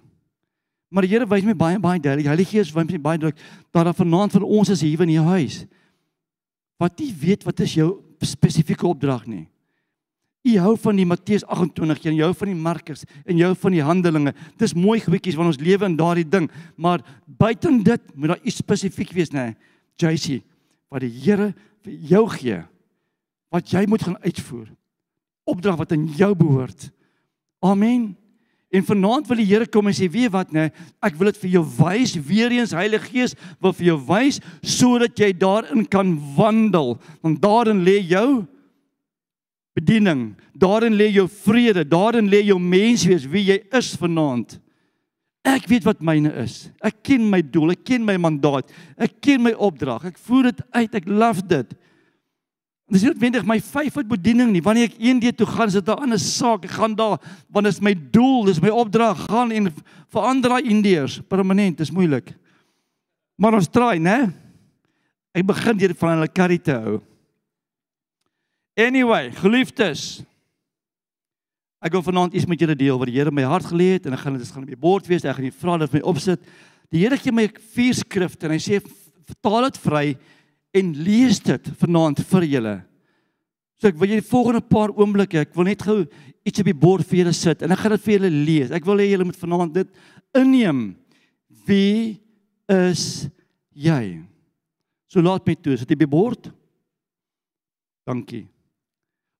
Maar 0.89 1.03
die 1.03 1.11
Here 1.11 1.27
wys 1.27 1.43
my 1.43 1.53
baie 1.53 1.79
baie 1.79 1.99
duidelik, 1.99 2.23
die 2.23 2.31
Heilige 2.31 2.51
Gees 2.51 2.71
wys 2.71 2.87
my 2.87 2.99
baie 2.99 3.17
duidelik 3.17 3.39
dat 3.71 3.85
daar 3.85 3.93
vanaand 3.93 4.31
van 4.31 4.43
ons 4.43 4.69
is 4.69 4.81
hier 4.81 5.01
in 5.01 5.07
die 5.07 5.19
huis 5.19 5.65
wat 6.77 6.99
nie 6.99 7.11
weet 7.11 7.43
wat 7.43 7.59
is 7.59 7.73
jou 7.73 8.03
spesifieke 8.21 8.85
opdrag 8.87 9.25
nie. 9.25 9.47
U 10.47 10.53
hou 10.63 10.75
van 10.79 10.99
die 10.99 11.05
Matteus 11.07 11.43
28 11.43 12.11
en 12.11 12.17
jy 12.17 12.23
hou 12.23 12.35
van 12.37 12.51
die 12.51 12.59
Markus 12.67 13.03
en 13.25 13.39
jy 13.39 13.49
hou 13.49 13.57
van 13.59 13.75
die 13.75 13.83
Handelinge. 13.83 14.33
Dis 14.59 14.75
mooi 14.77 14.99
goedjies 15.03 15.35
van 15.35 15.49
ons 15.51 15.59
lewe 15.59 15.87
in 15.89 15.97
daardie 15.99 16.27
ding, 16.27 16.47
maar 16.75 17.03
buiten 17.25 17.81
dit 17.83 18.13
moet 18.15 18.33
daar 18.33 18.45
iets 18.45 18.61
spesifiek 18.63 19.11
wees, 19.17 19.33
nê? 19.35 19.51
JC, 19.99 20.39
wat 20.93 21.03
die 21.03 21.11
Here 21.11 21.51
vir 21.83 21.97
jou 22.13 22.23
gee 22.37 22.61
wat 23.53 23.71
jy 23.71 23.85
moet 23.87 24.03
gaan 24.03 24.19
uitvoer. 24.23 24.67
Opdrag 25.47 25.77
wat 25.79 25.93
aan 25.95 26.07
jou 26.17 26.33
behoort. 26.35 26.89
Amen. 27.63 28.11
En 28.67 28.83
vanaand 28.83 29.29
wil 29.29 29.39
die 29.39 29.47
Here 29.47 29.67
kom 29.67 29.87
en 29.87 29.95
sê, 29.95 30.09
"Weet 30.11 30.31
wat, 30.31 30.51
nê? 30.51 30.71
Ek 31.01 31.15
wil 31.15 31.31
dit 31.31 31.37
vir 31.37 31.49
jou 31.49 31.63
wys, 31.63 32.15
weer 32.15 32.51
eens 32.51 32.71
Heilige 32.71 33.09
Gees 33.09 33.35
wil 33.61 33.73
vir 33.73 33.85
jou 33.85 33.97
wys 33.97 34.39
sodat 34.61 35.17
jy 35.17 35.31
daarin 35.31 35.87
kan 35.87 36.19
wandel. 36.35 36.99
Want 37.21 37.41
daarin 37.41 37.83
lê 37.83 38.03
jou 38.03 38.45
bediening, 39.77 40.31
daarin 40.57 40.95
lê 40.97 41.11
jou 41.13 41.27
vrede, 41.45 41.85
daarin 41.85 42.29
lê 42.29 42.41
jou 42.47 42.57
menswees 42.59 43.27
wie 43.29 43.45
jy 43.51 43.59
is 43.77 43.93
vanaand. 43.99 44.57
Ek 45.47 45.67
weet 45.69 45.85
wat 45.87 46.01
myne 46.03 46.31
is. 46.43 46.65
Ek 46.83 46.97
ken 47.05 47.23
my 47.31 47.39
doel, 47.45 47.71
ek 47.75 47.85
ken 47.87 48.03
my 48.05 48.17
mandaat, 48.19 48.71
ek 48.99 49.19
ken 49.23 49.43
my 49.45 49.53
opdrag. 49.53 50.09
Ek 50.09 50.17
voer 50.27 50.49
dit 50.49 50.63
uit. 50.75 50.97
Ek 50.99 51.07
love 51.07 51.45
dit. 51.47 51.75
Dis 52.87 53.03
nie 53.03 53.11
noodwendig 53.11 53.45
my 53.47 53.57
vyfvoet 53.63 54.07
bediening 54.07 54.51
nie. 54.53 54.63
Wanneer 54.63 54.89
ek 54.89 54.99
eendag 55.03 55.35
toe 55.39 55.47
gaan, 55.47 55.67
is 55.67 55.75
dit 55.75 55.87
'n 55.87 56.03
ander 56.03 56.19
saak. 56.19 56.65
Ek 56.65 56.71
gaan 56.71 56.95
daar 56.95 57.19
dit 57.19 57.65
is 57.67 57.81
my 57.81 57.93
doel, 57.93 58.45
dis 58.45 58.61
my 58.61 58.69
opdrag 58.69 59.27
gaan 59.27 59.51
en 59.51 59.73
verander 60.09 60.49
daai 60.49 60.69
Indiërs 60.71 61.21
permanent. 61.27 61.77
Dis 61.77 61.91
moeilik. 61.91 62.33
Maar 63.37 63.53
ons 63.53 63.67
try, 63.67 63.97
né? 63.99 64.33
Ek 65.35 65.45
begin 65.45 65.77
deur 65.77 65.93
van 65.95 66.09
hulle 66.17 66.27
karry 66.27 66.57
te 66.57 66.71
hou. 66.71 67.01
Anyway, 68.77 69.31
geliefdes. 69.33 70.21
Ek 71.81 71.95
wil 71.95 72.03
vanaand 72.05 72.35
iets 72.37 72.45
met 72.49 72.61
julle 72.61 72.75
deel 72.77 72.97
wat 72.97 73.09
die 73.09 73.15
Here 73.17 73.33
my 73.33 73.45
hart 73.49 73.65
gelê 73.71 73.95
het 73.95 74.05
en 74.05 74.13
ek 74.13 74.21
gaan 74.21 74.37
dit 74.37 74.49
gaan 74.53 74.65
op 74.65 74.69
die 74.69 74.77
bord 74.77 75.07
wees. 75.09 75.25
Ek 75.25 75.37
gaan 75.37 75.47
die 75.47 75.59
vra 75.61 75.77
dat 75.81 75.93
my 75.93 76.01
opsit. 76.05 76.41
Die 76.93 77.01
Here 77.01 77.17
gee 77.17 77.33
my 77.33 77.47
vier 77.73 77.95
skrifte 77.97 78.45
en 78.45 78.53
hy 78.53 78.59
sê 78.61 78.77
vertaal 78.81 79.65
dit 79.67 79.79
vry 79.81 80.03
en 80.77 80.91
lees 80.93 81.39
dit 81.41 81.69
vanaand 81.81 82.21
vir 82.29 82.45
julle. 82.51 82.75
So 83.81 83.89
ek 83.89 83.97
wil 83.97 84.11
julle 84.11 84.21
die 84.21 84.29
volgende 84.29 84.61
paar 84.65 84.93
oomblikke, 84.93 85.41
ek 85.45 85.55
wil 85.57 85.67
net 85.69 85.85
gou 85.85 86.03
iets 86.47 86.61
op 86.61 86.69
die 86.69 86.77
bord 86.77 87.05
vir 87.05 87.23
julle 87.23 87.33
sit 87.37 87.65
en 87.65 87.73
ek 87.73 87.81
gaan 87.81 87.95
dit 87.95 88.05
vir 88.05 88.15
julle 88.17 88.31
lees. 88.33 88.73
Ek 88.73 88.85
wil 88.85 89.01
hê 89.01 89.07
julle 89.11 89.25
moet 89.29 89.39
vanaand 89.41 89.73
dit 89.77 90.03
inneem. 90.37 90.83
Wie 91.65 92.17
is 92.73 93.25
jy? 93.73 94.19
So 95.09 95.25
laat 95.25 95.49
my 95.49 95.57
toe, 95.57 95.77
sit 95.77 95.97
op 95.97 96.05
die 96.05 96.09
bord. 96.09 96.51
Dankie. 98.07 98.45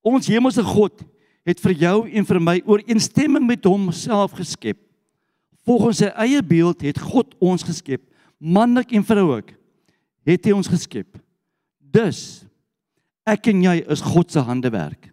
Ons 0.08 0.30
hemelse 0.32 0.64
God 0.64 1.04
het 1.48 1.62
vir 1.64 1.76
jou 1.84 1.98
en 2.08 2.28
vir 2.28 2.40
my 2.44 2.58
ooreenstemming 2.68 3.46
met 3.48 3.66
hom 3.68 3.90
self 3.96 4.36
geskep. 4.40 4.80
Volgens 5.68 6.02
sy 6.04 6.12
eie 6.24 6.42
beeld 6.44 6.84
het 6.88 7.00
God 7.02 7.34
ons 7.44 7.66
geskep, 7.68 8.04
manlik 8.40 8.94
en 8.96 9.04
vroulik 9.04 9.54
het 10.28 10.48
hy 10.48 10.54
ons 10.56 10.70
geskep. 10.72 11.18
Dus 11.80 12.44
ek 13.28 13.50
en 13.52 13.64
jy 13.66 13.78
is 13.92 14.04
God 14.04 14.32
se 14.32 14.44
handewerk. 14.44 15.10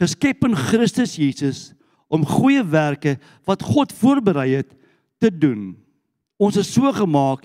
Geskep 0.00 0.46
in 0.46 0.56
Christus 0.58 1.16
Jesus 1.18 1.70
om 2.10 2.26
goeie 2.26 2.62
werke 2.66 3.18
wat 3.46 3.62
God 3.62 3.92
voorberei 3.94 4.48
het 4.56 4.70
te 5.22 5.30
doen. 5.30 5.74
Ons 6.40 6.58
is 6.62 6.70
so 6.72 6.90
gemaak 6.96 7.44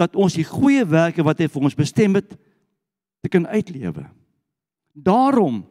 dat 0.00 0.16
ons 0.16 0.36
die 0.38 0.46
goeie 0.46 0.84
werke 0.88 1.24
wat 1.26 1.40
hy 1.42 1.48
vir 1.50 1.66
ons 1.68 1.76
bestem 1.76 2.16
het 2.16 2.30
te 3.20 3.28
kan 3.32 3.44
uitlewe. 3.50 4.06
Daarom 4.96 5.64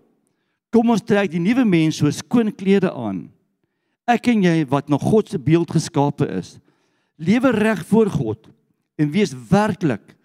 kom 0.74 0.94
ons 0.94 1.04
trek 1.06 1.32
die 1.32 1.42
nuwe 1.42 1.66
mens 1.66 2.00
so 2.00 2.10
skoon 2.14 2.52
klere 2.56 2.92
aan. 2.94 3.28
Ek 4.10 4.32
en 4.32 4.46
jy 4.46 4.64
wat 4.70 4.90
na 4.90 4.98
God 5.02 5.30
se 5.30 5.40
beeld 5.42 5.70
geskape 5.74 6.28
is, 6.40 6.58
lewe 7.20 7.52
reg 7.54 7.84
voor 7.90 8.10
God 8.10 8.50
en 9.00 9.12
wees 9.14 9.34
werklik 9.50 10.16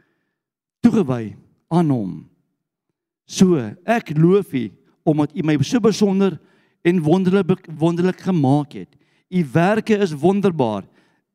toegewy 0.85 1.35
aan 1.73 1.93
hom. 1.93 2.15
So, 3.25 3.57
ek 3.85 4.13
loof 4.17 4.53
U 4.53 4.65
omdat 5.05 5.35
U 5.37 5.45
my 5.45 5.57
so 5.61 5.81
besonder 5.85 6.39
en 6.85 7.03
wonderlik 7.05 7.67
wonderlik 7.81 8.21
gemaak 8.25 8.77
het. 8.77 8.93
U 9.29 9.41
werke 9.53 9.97
is 10.01 10.13
wonderbaar. 10.17 10.85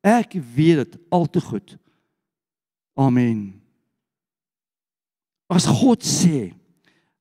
Ek 0.02 0.34
weet 0.54 0.84
dit 0.84 0.98
al 1.10 1.26
te 1.26 1.42
goed. 1.42 1.76
Amen. 2.98 3.60
As 5.50 5.66
God 5.66 6.06
sê 6.06 6.52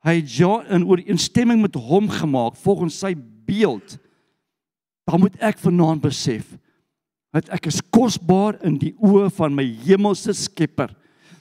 hy 0.06 0.16
het 0.22 0.32
ja 0.38 0.54
in 0.72 0.88
ooreenstemming 0.88 1.62
met 1.62 1.76
hom 1.76 2.10
gemaak 2.10 2.56
volgens 2.64 3.00
sy 3.00 3.14
beeld, 3.46 3.98
dan 5.10 5.20
moet 5.20 5.36
ek 5.44 5.60
vanaand 5.60 6.02
besef 6.02 6.56
dat 7.34 7.50
ek 7.54 7.68
is 7.70 7.82
kosbaar 7.94 8.58
in 8.66 8.80
die 8.82 8.96
oë 8.98 9.30
van 9.38 9.54
my 9.54 9.66
hemelse 9.86 10.34
Skepper 10.34 10.96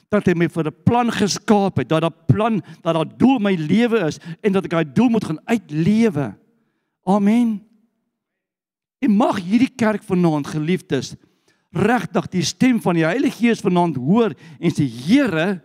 dat 0.09 0.25
hy 0.25 0.33
my 0.33 0.47
vir 0.49 0.67
'n 0.67 0.83
plan 0.85 1.11
geskaap 1.11 1.77
het, 1.77 1.89
dat 1.89 2.01
daar 2.01 2.17
plan, 2.27 2.61
dat 2.81 2.93
daar 2.93 3.17
doel 3.17 3.39
my 3.39 3.53
lewe 3.53 4.07
is 4.07 4.19
en 4.41 4.51
dat 4.51 4.65
ek 4.65 4.71
daai 4.71 4.93
doel 4.93 5.09
moet 5.09 5.23
gaan 5.23 5.41
uitlewe. 5.45 6.35
Amen. 7.05 7.61
En 8.99 9.11
mag 9.11 9.37
hierdie 9.37 9.69
kerk 9.69 10.03
vanaand 10.03 10.47
geliefdes 10.47 11.15
regtig 11.71 12.27
die 12.27 12.43
stem 12.43 12.81
van 12.81 12.95
die 12.95 13.05
Heilige 13.05 13.37
Gees 13.37 13.61
vanaand 13.61 13.95
hoor 13.95 14.33
en 14.59 14.71
sê 14.71 14.83
Here, 14.89 15.61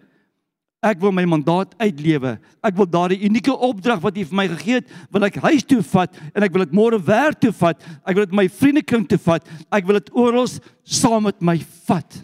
ek 0.84 1.00
wil 1.00 1.14
my 1.16 1.24
mandaat 1.28 1.72
uitlewe. 1.80 2.34
Ek 2.64 2.76
wil 2.76 2.88
daardie 2.90 3.22
unieke 3.24 3.54
opdrag 3.54 4.02
wat 4.04 4.18
U 4.20 4.24
vir 4.28 4.36
my 4.36 4.46
gegee 4.52 4.80
het, 4.80 4.92
wil 5.12 5.26
ek 5.28 5.40
huis 5.46 5.64
toe 5.64 5.80
vat 5.94 6.20
en 6.34 6.46
ek 6.46 6.52
wil 6.54 6.64
dit 6.66 6.76
môre 6.76 7.00
werk 7.00 7.40
toe 7.40 7.52
vat. 7.56 7.80
Ek 8.04 8.14
wil 8.18 8.26
dit 8.26 8.36
my 8.36 8.46
vriendekring 8.52 9.06
toe 9.08 9.18
vat. 9.24 9.48
Ek 9.72 9.88
wil 9.88 10.00
dit 10.00 10.12
oral 10.12 10.48
saam 10.84 11.24
met 11.30 11.40
my 11.40 11.56
vat. 11.88 12.20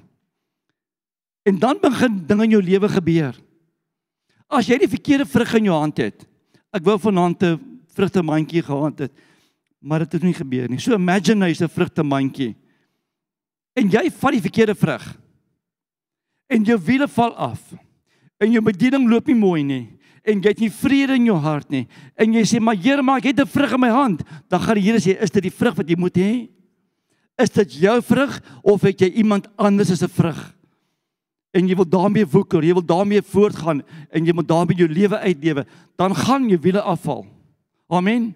En 1.48 1.56
dan 1.58 1.80
begin 1.80 2.20
dinge 2.28 2.46
in 2.46 2.56
jou 2.58 2.62
lewe 2.62 2.92
gebeur. 2.92 3.34
As 4.50 4.68
jy 4.68 4.80
die 4.82 4.90
verkeerde 4.90 5.28
vrug 5.30 5.56
in 5.56 5.70
jou 5.70 5.78
hand 5.78 6.02
het. 6.02 6.26
Ek 6.74 6.84
wou 6.86 6.98
vanaand 7.00 7.42
'n 7.42 7.58
vrugtemandjie 7.94 8.62
gehad 8.62 8.98
het, 8.98 9.12
maar 9.80 9.98
dit 10.04 10.12
het 10.12 10.22
nie 10.22 10.34
gebeur 10.34 10.68
nie. 10.68 10.78
So 10.78 10.94
imagine 10.94 11.44
hy's 11.46 11.62
'n 11.62 11.68
vrugtemandjie. 11.68 12.54
En 13.74 13.88
jy 13.88 14.10
vat 14.10 14.32
die 14.32 14.42
verkeerde 14.42 14.74
vrug. 14.74 15.16
En 16.48 16.64
jou 16.64 16.78
wiele 16.78 17.08
val 17.08 17.34
af. 17.34 17.60
En 18.40 18.52
jou 18.52 18.62
bediening 18.64 19.08
loop 19.08 19.26
nie 19.26 19.36
mooi 19.36 19.62
nie. 19.64 19.82
En 20.24 20.40
jy 20.40 20.52
het 20.52 20.60
nie 20.60 20.72
vrede 20.72 21.16
in 21.16 21.28
jou 21.30 21.38
hart 21.40 21.70
nie. 21.72 21.86
En 22.16 22.32
jy 22.32 22.44
sê 22.44 22.60
maar 22.60 22.76
Here, 22.76 23.02
maar 23.02 23.18
ek 23.18 23.32
het 23.32 23.40
'n 23.40 23.46
vrug 23.46 23.72
in 23.72 23.80
my 23.80 23.88
hand. 23.88 24.22
Dan 24.48 24.60
gaan 24.60 24.74
die 24.74 24.84
Here 24.84 24.98
sê, 24.98 25.20
is 25.20 25.30
dit 25.30 25.42
die 25.42 25.52
vrug 25.52 25.74
wat 25.76 25.88
jy 25.88 25.96
moet 25.96 26.14
hê? 26.14 26.48
Is 27.38 27.50
dit 27.50 27.72
jou 27.72 28.02
vrug 28.02 28.42
of 28.62 28.82
het 28.82 29.00
jy 29.00 29.08
iemand 29.16 29.48
anders 29.56 29.88
se 29.88 30.08
vrug? 30.08 30.60
en 31.50 31.66
jy 31.66 31.74
wil 31.78 31.88
daarmee 31.88 32.26
woeker, 32.30 32.64
jy 32.64 32.74
wil 32.76 32.86
daarmee 32.86 33.22
voortgaan 33.26 33.82
en 34.10 34.26
jy 34.26 34.34
moet 34.36 34.48
daarmee 34.48 34.78
jou 34.78 34.88
lewe 34.90 35.18
uitlewe, 35.18 35.66
dan 35.98 36.14
gaan 36.14 36.48
jou 36.50 36.58
wiele 36.62 36.82
afval. 36.82 37.24
Amen. 37.90 38.30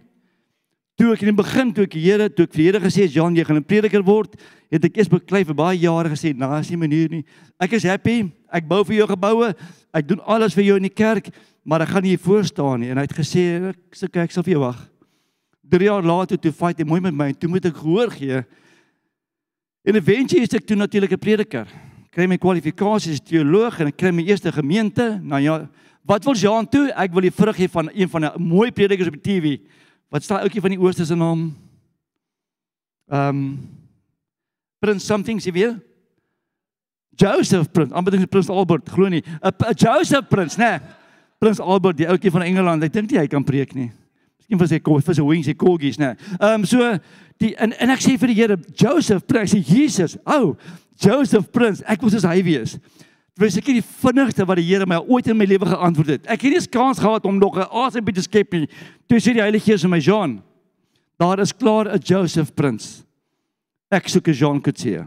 Toe 0.94 1.10
ek 1.12 1.24
in 1.24 1.32
die 1.32 1.42
begin 1.42 1.72
toe 1.74 1.84
ek 1.88 1.94
die 1.96 2.04
Here, 2.04 2.28
toe 2.30 2.46
ek 2.46 2.52
vir 2.54 2.60
die 2.60 2.66
Here 2.68 2.80
gesê 2.84 3.06
het, 3.06 3.14
Jan, 3.14 3.34
jy 3.34 3.44
gaan 3.44 3.56
'n 3.56 3.64
prediker 3.64 4.02
word, 4.02 4.36
het 4.70 4.84
ek 4.84 4.96
eers 4.96 5.08
beklei 5.08 5.44
vir 5.44 5.54
baie 5.54 5.78
jare 5.78 6.08
gesê, 6.08 6.34
nou 6.36 6.50
is 6.58 6.70
nie 6.70 6.76
manier 6.76 7.08
nie. 7.10 7.24
Ek 7.58 7.72
is 7.72 7.82
happy. 7.82 8.30
Ek 8.52 8.68
bou 8.68 8.84
vir 8.84 8.96
jou 8.96 9.06
geboue. 9.06 9.54
Ek 9.92 10.06
doen 10.06 10.20
alles 10.20 10.54
vir 10.54 10.64
jou 10.64 10.76
in 10.76 10.82
die 10.82 10.94
kerk, 10.94 11.30
maar 11.64 11.82
ek 11.82 11.88
gaan 11.88 12.02
nie 12.02 12.10
hier 12.10 12.22
voor 12.22 12.44
staan 12.44 12.80
nie. 12.80 12.90
En 12.90 12.96
hy 12.96 13.02
het 13.02 13.12
gesê, 13.12 13.70
ek 13.70 13.76
sê 13.92 14.08
ek 14.22 14.30
sal 14.30 14.42
vir 14.44 14.54
jou 14.54 14.60
wag. 14.60 14.88
3 15.68 15.84
jaar 15.84 16.02
later 16.02 16.36
toe 16.38 16.52
fight 16.52 16.78
hy 16.78 16.84
mooi 16.84 17.00
met 17.00 17.14
my 17.14 17.28
en 17.28 17.34
toe 17.34 17.48
moet 17.48 17.64
ek 17.64 17.74
gehoor 17.74 18.10
gee. 18.10 18.44
En 19.84 19.96
eventually 19.96 20.44
is 20.44 20.54
ek 20.54 20.66
toe 20.66 20.76
natuurlik 20.76 21.12
'n 21.12 21.18
prediker 21.18 21.66
kry 22.14 22.28
my 22.30 22.38
kwalifikasies 22.38 23.18
as 23.18 23.24
teoloog 23.26 23.80
en 23.82 23.90
ek 23.90 23.96
kry 23.98 24.12
my 24.14 24.22
eerste 24.22 24.52
gemeente. 24.54 25.18
Nou 25.22 25.40
ja, 25.42 25.56
wat 26.06 26.24
wil 26.24 26.36
Jean 26.38 26.68
toe? 26.70 26.92
Ek 26.94 27.10
wil 27.14 27.26
die 27.26 27.34
vrug 27.34 27.58
hê 27.58 27.66
van 27.70 27.90
een 27.90 28.08
van 28.08 28.24
'n 28.24 28.42
mooi 28.42 28.70
predikers 28.70 29.08
op 29.08 29.18
die 29.18 29.26
TV. 29.26 29.58
Wat 30.14 30.22
staan 30.22 30.44
ouetjie 30.46 30.60
van 30.60 30.70
die 30.70 30.78
ooste 30.78 31.04
se 31.04 31.14
naam? 31.14 31.48
Ehm 33.10 33.28
um, 33.28 33.68
Prince 34.78 35.06
something, 35.06 35.40
jy? 35.56 35.72
Joseph 37.16 37.70
Prince, 37.72 37.94
dink 38.10 38.28
Prince 38.30 38.52
Albert, 38.52 38.90
glo 38.90 39.08
nie. 39.08 39.24
'n 39.42 39.74
Joseph 39.74 40.28
Prince, 40.28 40.58
né? 40.58 40.70
Nee. 40.70 40.80
Prince 41.38 41.62
Albert, 41.62 41.96
die 41.96 42.06
ouetjie 42.06 42.30
van 42.30 42.42
Engeland. 42.42 42.82
Ek 42.82 42.92
dink 42.92 43.10
nie 43.10 43.18
hy 43.18 43.26
kan 43.26 43.44
preek 43.44 43.74
nie. 43.74 43.90
Miskien 44.38 44.58
vir 44.58 44.68
sy 44.68 44.78
vir 44.78 45.14
sy 45.14 45.22
wings, 45.22 45.46
sy 45.46 45.54
kolgies, 45.54 45.98
né? 45.98 46.14
Ehm 46.38 46.60
um, 46.60 46.64
so 46.64 46.78
die 47.42 47.56
en 47.58 47.72
en 47.72 47.90
ek 47.90 48.00
sê 48.00 48.14
vir 48.18 48.28
die 48.28 48.38
Here, 48.38 48.58
Joseph 48.70 49.26
Prince, 49.26 49.58
Jesus. 49.58 50.16
Oh, 50.26 50.54
Joseph 50.94 51.50
Prince, 51.50 51.82
ek 51.88 52.02
moes 52.02 52.14
soos 52.14 52.22
hy 52.22 52.38
wees. 52.42 52.78
Was 53.40 53.56
ek 53.58 53.66
die 53.66 53.82
vinnigste 53.82 54.44
wat 54.46 54.60
die 54.60 54.66
Here 54.68 54.86
my 54.86 55.00
ooit 55.10 55.26
in 55.26 55.38
my 55.38 55.46
lewe 55.48 55.66
geantwoord 55.66 56.12
het. 56.12 56.26
Ek 56.30 56.44
het 56.44 56.52
nie 56.52 56.58
eens 56.60 56.70
kans 56.70 57.00
gehad 57.02 57.24
om 57.26 57.38
nog 57.38 57.58
'n 57.58 57.66
asem 57.66 58.04
te 58.04 58.22
skep 58.22 58.52
nie. 58.52 58.68
Toe 59.08 59.18
sê 59.18 59.34
die 59.34 59.42
Heilige 59.42 59.72
Gees 59.72 59.82
vir 59.82 59.90
my, 59.90 59.98
"Jean, 59.98 60.42
daar 61.18 61.40
is 61.40 61.52
klaar 61.52 61.88
'n 61.88 61.98
Joseph 61.98 62.54
Prince." 62.54 63.02
Ek 63.90 64.08
soek 64.08 64.28
'n 64.28 64.34
Jean 64.34 64.60
Kutsie. 64.60 65.04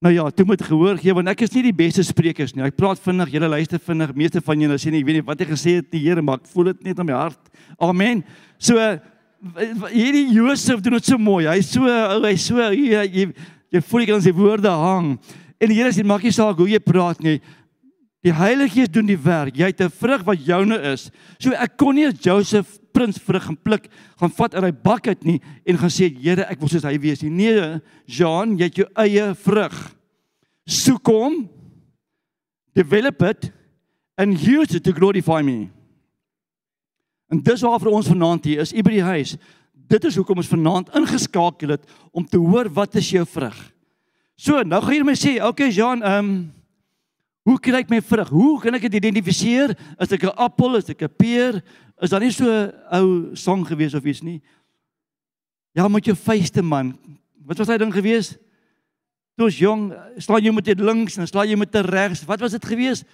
Nou 0.00 0.12
ja, 0.14 0.30
toe 0.30 0.44
moet 0.44 0.62
gehoor 0.62 0.96
gee 0.96 1.14
want 1.14 1.28
ek 1.28 1.42
is 1.42 1.52
nie 1.52 1.62
die 1.62 1.72
beste 1.72 2.02
sprekers 2.02 2.54
nie. 2.54 2.64
Ek 2.64 2.76
praat 2.76 2.98
vinnig, 2.98 3.30
julle 3.30 3.48
luister 3.48 3.78
vinnig. 3.78 4.14
Meeste 4.14 4.40
van 4.40 4.58
julle 4.58 4.78
sê 4.78 4.90
nie, 4.90 5.00
ek 5.00 5.06
weet 5.06 5.14
nie 5.14 5.22
wat 5.22 5.38
jy 5.38 5.46
gesê 5.46 5.76
het 5.76 5.90
die 5.90 6.00
Here, 6.00 6.22
maar 6.22 6.38
ek 6.38 6.46
voel 6.46 6.64
dit 6.64 6.84
net 6.84 6.98
in 6.98 7.06
my 7.06 7.12
hart. 7.12 7.50
Amen. 7.78 8.24
So 8.58 8.74
hierdie 9.90 10.32
Josef 10.32 10.80
doen 10.80 10.94
dit 10.94 11.04
so 11.04 11.18
mooi. 11.18 11.46
Hy's 11.46 11.70
so 11.70 11.82
hy's 12.22 12.40
so 12.40 12.56
hy, 12.56 12.96
hy, 12.96 13.32
Jy 13.72 13.80
voel 13.88 14.02
jy 14.02 14.08
kan 14.10 14.20
sy 14.20 14.32
woorde 14.36 14.68
hang. 14.68 15.14
En 15.62 15.70
die 15.70 15.78
Here 15.78 15.92
sê 15.94 16.02
maak 16.02 16.24
nie 16.26 16.34
saak 16.34 16.58
hoe 16.58 16.68
jy 16.70 16.80
praat 16.82 17.22
nie. 17.22 17.38
Die 18.22 18.34
Heilige 18.34 18.76
Gees 18.76 18.90
doen 18.90 19.06
die 19.06 19.18
werk. 19.18 19.56
Jy 19.58 19.70
het 19.70 19.80
'n 19.80 19.90
vrug 19.90 20.24
wat 20.24 20.44
joune 20.46 20.78
is. 20.92 21.10
So 21.38 21.50
ek 21.50 21.76
kon 21.76 21.94
nie 21.94 22.06
as 22.06 22.18
Joseph 22.18 22.78
prins 22.92 23.18
vrug 23.18 23.42
gaan 23.42 23.56
pluk, 23.56 23.88
gaan 24.18 24.30
vat 24.30 24.54
uit 24.54 24.64
hy 24.64 24.70
bak 24.70 25.06
uit 25.06 25.24
nie 25.24 25.40
en 25.66 25.78
gaan 25.78 25.90
sê 25.90 26.12
Here, 26.12 26.42
ek 26.42 26.60
wil 26.60 26.68
soos 26.68 26.84
hy 26.84 26.98
wees 26.98 27.22
nie. 27.22 27.30
Nee, 27.30 27.80
Jean, 28.06 28.58
jy 28.58 28.64
het 28.64 28.76
jou 28.76 28.88
eie 28.96 29.34
vrug. 29.34 29.94
Soek 30.66 31.06
hom. 31.06 31.48
Develop 32.74 33.22
it 33.22 33.52
and 34.16 34.38
use 34.38 34.76
it 34.76 34.84
to 34.84 34.92
glorify 34.92 35.42
me. 35.42 35.70
En 37.30 37.40
dis 37.40 37.62
waar 37.62 37.80
vir 37.80 37.90
ons 37.90 38.06
vanaand 38.06 38.44
hier 38.44 38.60
is, 38.60 38.72
by 38.72 38.90
die 38.90 39.02
huis 39.02 39.38
dit 39.92 40.08
is 40.08 40.16
hoekom 40.16 40.40
ons 40.40 40.50
vanaand 40.50 40.92
ingeskakel 40.96 41.76
het 41.76 41.86
om 42.12 42.24
te 42.24 42.40
hoor 42.40 42.70
wat 42.72 42.96
is 43.00 43.10
jou 43.12 43.24
vrug. 43.28 43.56
So, 44.42 44.64
nou 44.66 44.80
gaan 44.82 44.96
jy 44.96 45.04
my 45.06 45.14
sê, 45.14 45.36
okay 45.46 45.70
Jean, 45.70 46.02
ehm 46.02 46.18
um, 46.18 46.34
hoe 47.46 47.56
kry 47.58 47.80
ek 47.82 47.90
my 47.90 47.98
vrug? 48.06 48.28
Hoe 48.30 48.58
kan 48.62 48.74
ek 48.78 48.84
dit 48.86 49.00
identifiseer? 49.00 49.72
Is 50.02 50.12
ek 50.14 50.26
'n 50.26 50.34
appel, 50.38 50.78
is 50.78 50.90
ek 50.90 51.02
'n 51.02 51.14
peer? 51.18 51.62
Is 52.02 52.10
daar 52.10 52.22
nie 52.22 52.30
so 52.30 52.46
'n 52.46 52.70
ou 52.90 53.34
song 53.34 53.66
gewees 53.66 53.94
of 53.94 54.04
iets 54.04 54.22
nie? 54.22 54.40
Ja, 55.74 55.88
met 55.88 56.04
jou 56.04 56.14
vuiste 56.14 56.62
man. 56.62 56.98
Wat 57.46 57.58
was 57.58 57.66
daai 57.66 57.78
ding 57.78 57.92
gewees? 57.92 58.38
Toe 59.36 59.46
ons 59.46 59.58
jong, 59.58 59.94
slaan 60.18 60.42
jy 60.42 60.52
met 60.52 60.64
dit 60.64 60.80
links 60.80 61.18
en 61.18 61.26
slaan 61.26 61.48
jy 61.48 61.56
met 61.56 61.72
dit 61.72 61.86
regs. 61.86 62.24
Wat 62.24 62.40
was 62.40 62.52
dit 62.52 62.64
gewees? 62.64 63.04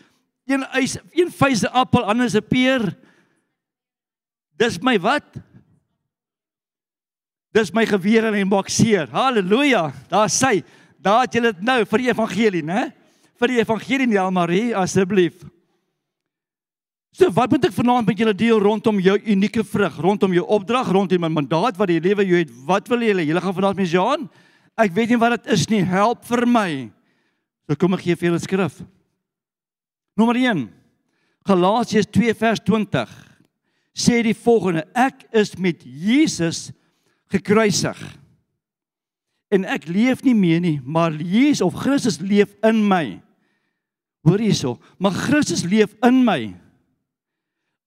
Een 0.46 0.64
eis, 0.72 0.98
een 1.12 1.30
vyse 1.30 1.68
appel, 1.70 2.04
ander 2.04 2.26
is 2.26 2.36
'n 2.36 2.48
peer. 2.48 2.96
Dis 4.56 4.80
my 4.80 4.98
wat? 4.98 5.24
Dis 7.52 7.72
my 7.72 7.86
geweer 7.86 8.24
en 8.24 8.34
hy 8.34 8.44
maak 8.44 8.68
seer. 8.68 9.08
Halleluja. 9.08 9.92
Daar 10.08 10.28
sê, 10.28 10.64
daar 10.98 11.24
het 11.24 11.36
jy 11.36 11.44
dit 11.48 11.62
nou 11.64 11.78
vir 11.88 12.02
die 12.02 12.10
evangelie, 12.10 12.64
né? 12.66 12.88
Vir 13.38 13.52
die 13.54 13.60
evangelie, 13.62 14.08
Nel 14.10 14.32
Marie, 14.34 14.74
asseblief. 14.76 15.44
So 17.14 17.30
wat 17.34 17.50
moet 17.50 17.64
ek 17.66 17.74
vanaand 17.74 18.06
met 18.06 18.20
julle 18.20 18.34
deel 18.36 18.60
rondom 18.62 18.98
jou 19.02 19.16
unieke 19.18 19.64
vrug, 19.66 19.96
rondom 20.02 20.34
jou 20.36 20.44
opdrag, 20.54 20.90
rondom 20.94 21.24
my 21.24 21.30
mandaat 21.32 21.78
wat 21.78 21.90
die 21.90 22.02
lewe 22.02 22.26
jou 22.26 22.42
het. 22.42 22.52
Wat 22.66 22.90
wil 22.90 23.02
julle? 23.06 23.24
Julle 23.26 23.42
gaan 23.42 23.56
vanaand 23.56 23.80
met 23.80 23.90
Jean? 23.90 24.28
Ek 24.78 24.92
weet 24.94 25.10
nie 25.10 25.18
wat 25.18 25.38
dit 25.38 25.54
is 25.56 25.64
nie. 25.70 25.82
Help 25.82 26.22
vir 26.28 26.44
my. 26.46 26.68
So 27.66 27.78
kom 27.78 27.96
ek 27.96 28.04
gee 28.06 28.18
vir 28.18 28.30
julle 28.30 28.42
skrif. 28.42 28.78
Nommer 30.18 30.38
1. 30.38 30.66
Galasiërs 31.48 32.10
2 32.14 32.36
vers 32.38 32.62
20 32.66 33.16
sê 33.98 34.20
die 34.22 34.36
volgende: 34.36 34.84
Ek 34.94 35.24
is 35.34 35.56
met 35.58 35.82
Jesus 35.82 36.68
gekruisig. 37.32 37.98
En 39.48 39.64
ek 39.64 39.88
leef 39.88 40.22
nie 40.26 40.36
meer 40.36 40.60
nie, 40.60 40.76
maar 40.84 41.14
Jesus 41.16 41.64
of 41.64 41.76
Christus 41.80 42.20
leef 42.20 42.52
in 42.66 42.82
my. 42.88 43.18
Hoor 44.26 44.42
hierso, 44.42 44.76
maar 45.00 45.16
Christus 45.16 45.64
leef 45.64 45.94
in 46.04 46.20
my. 46.26 46.52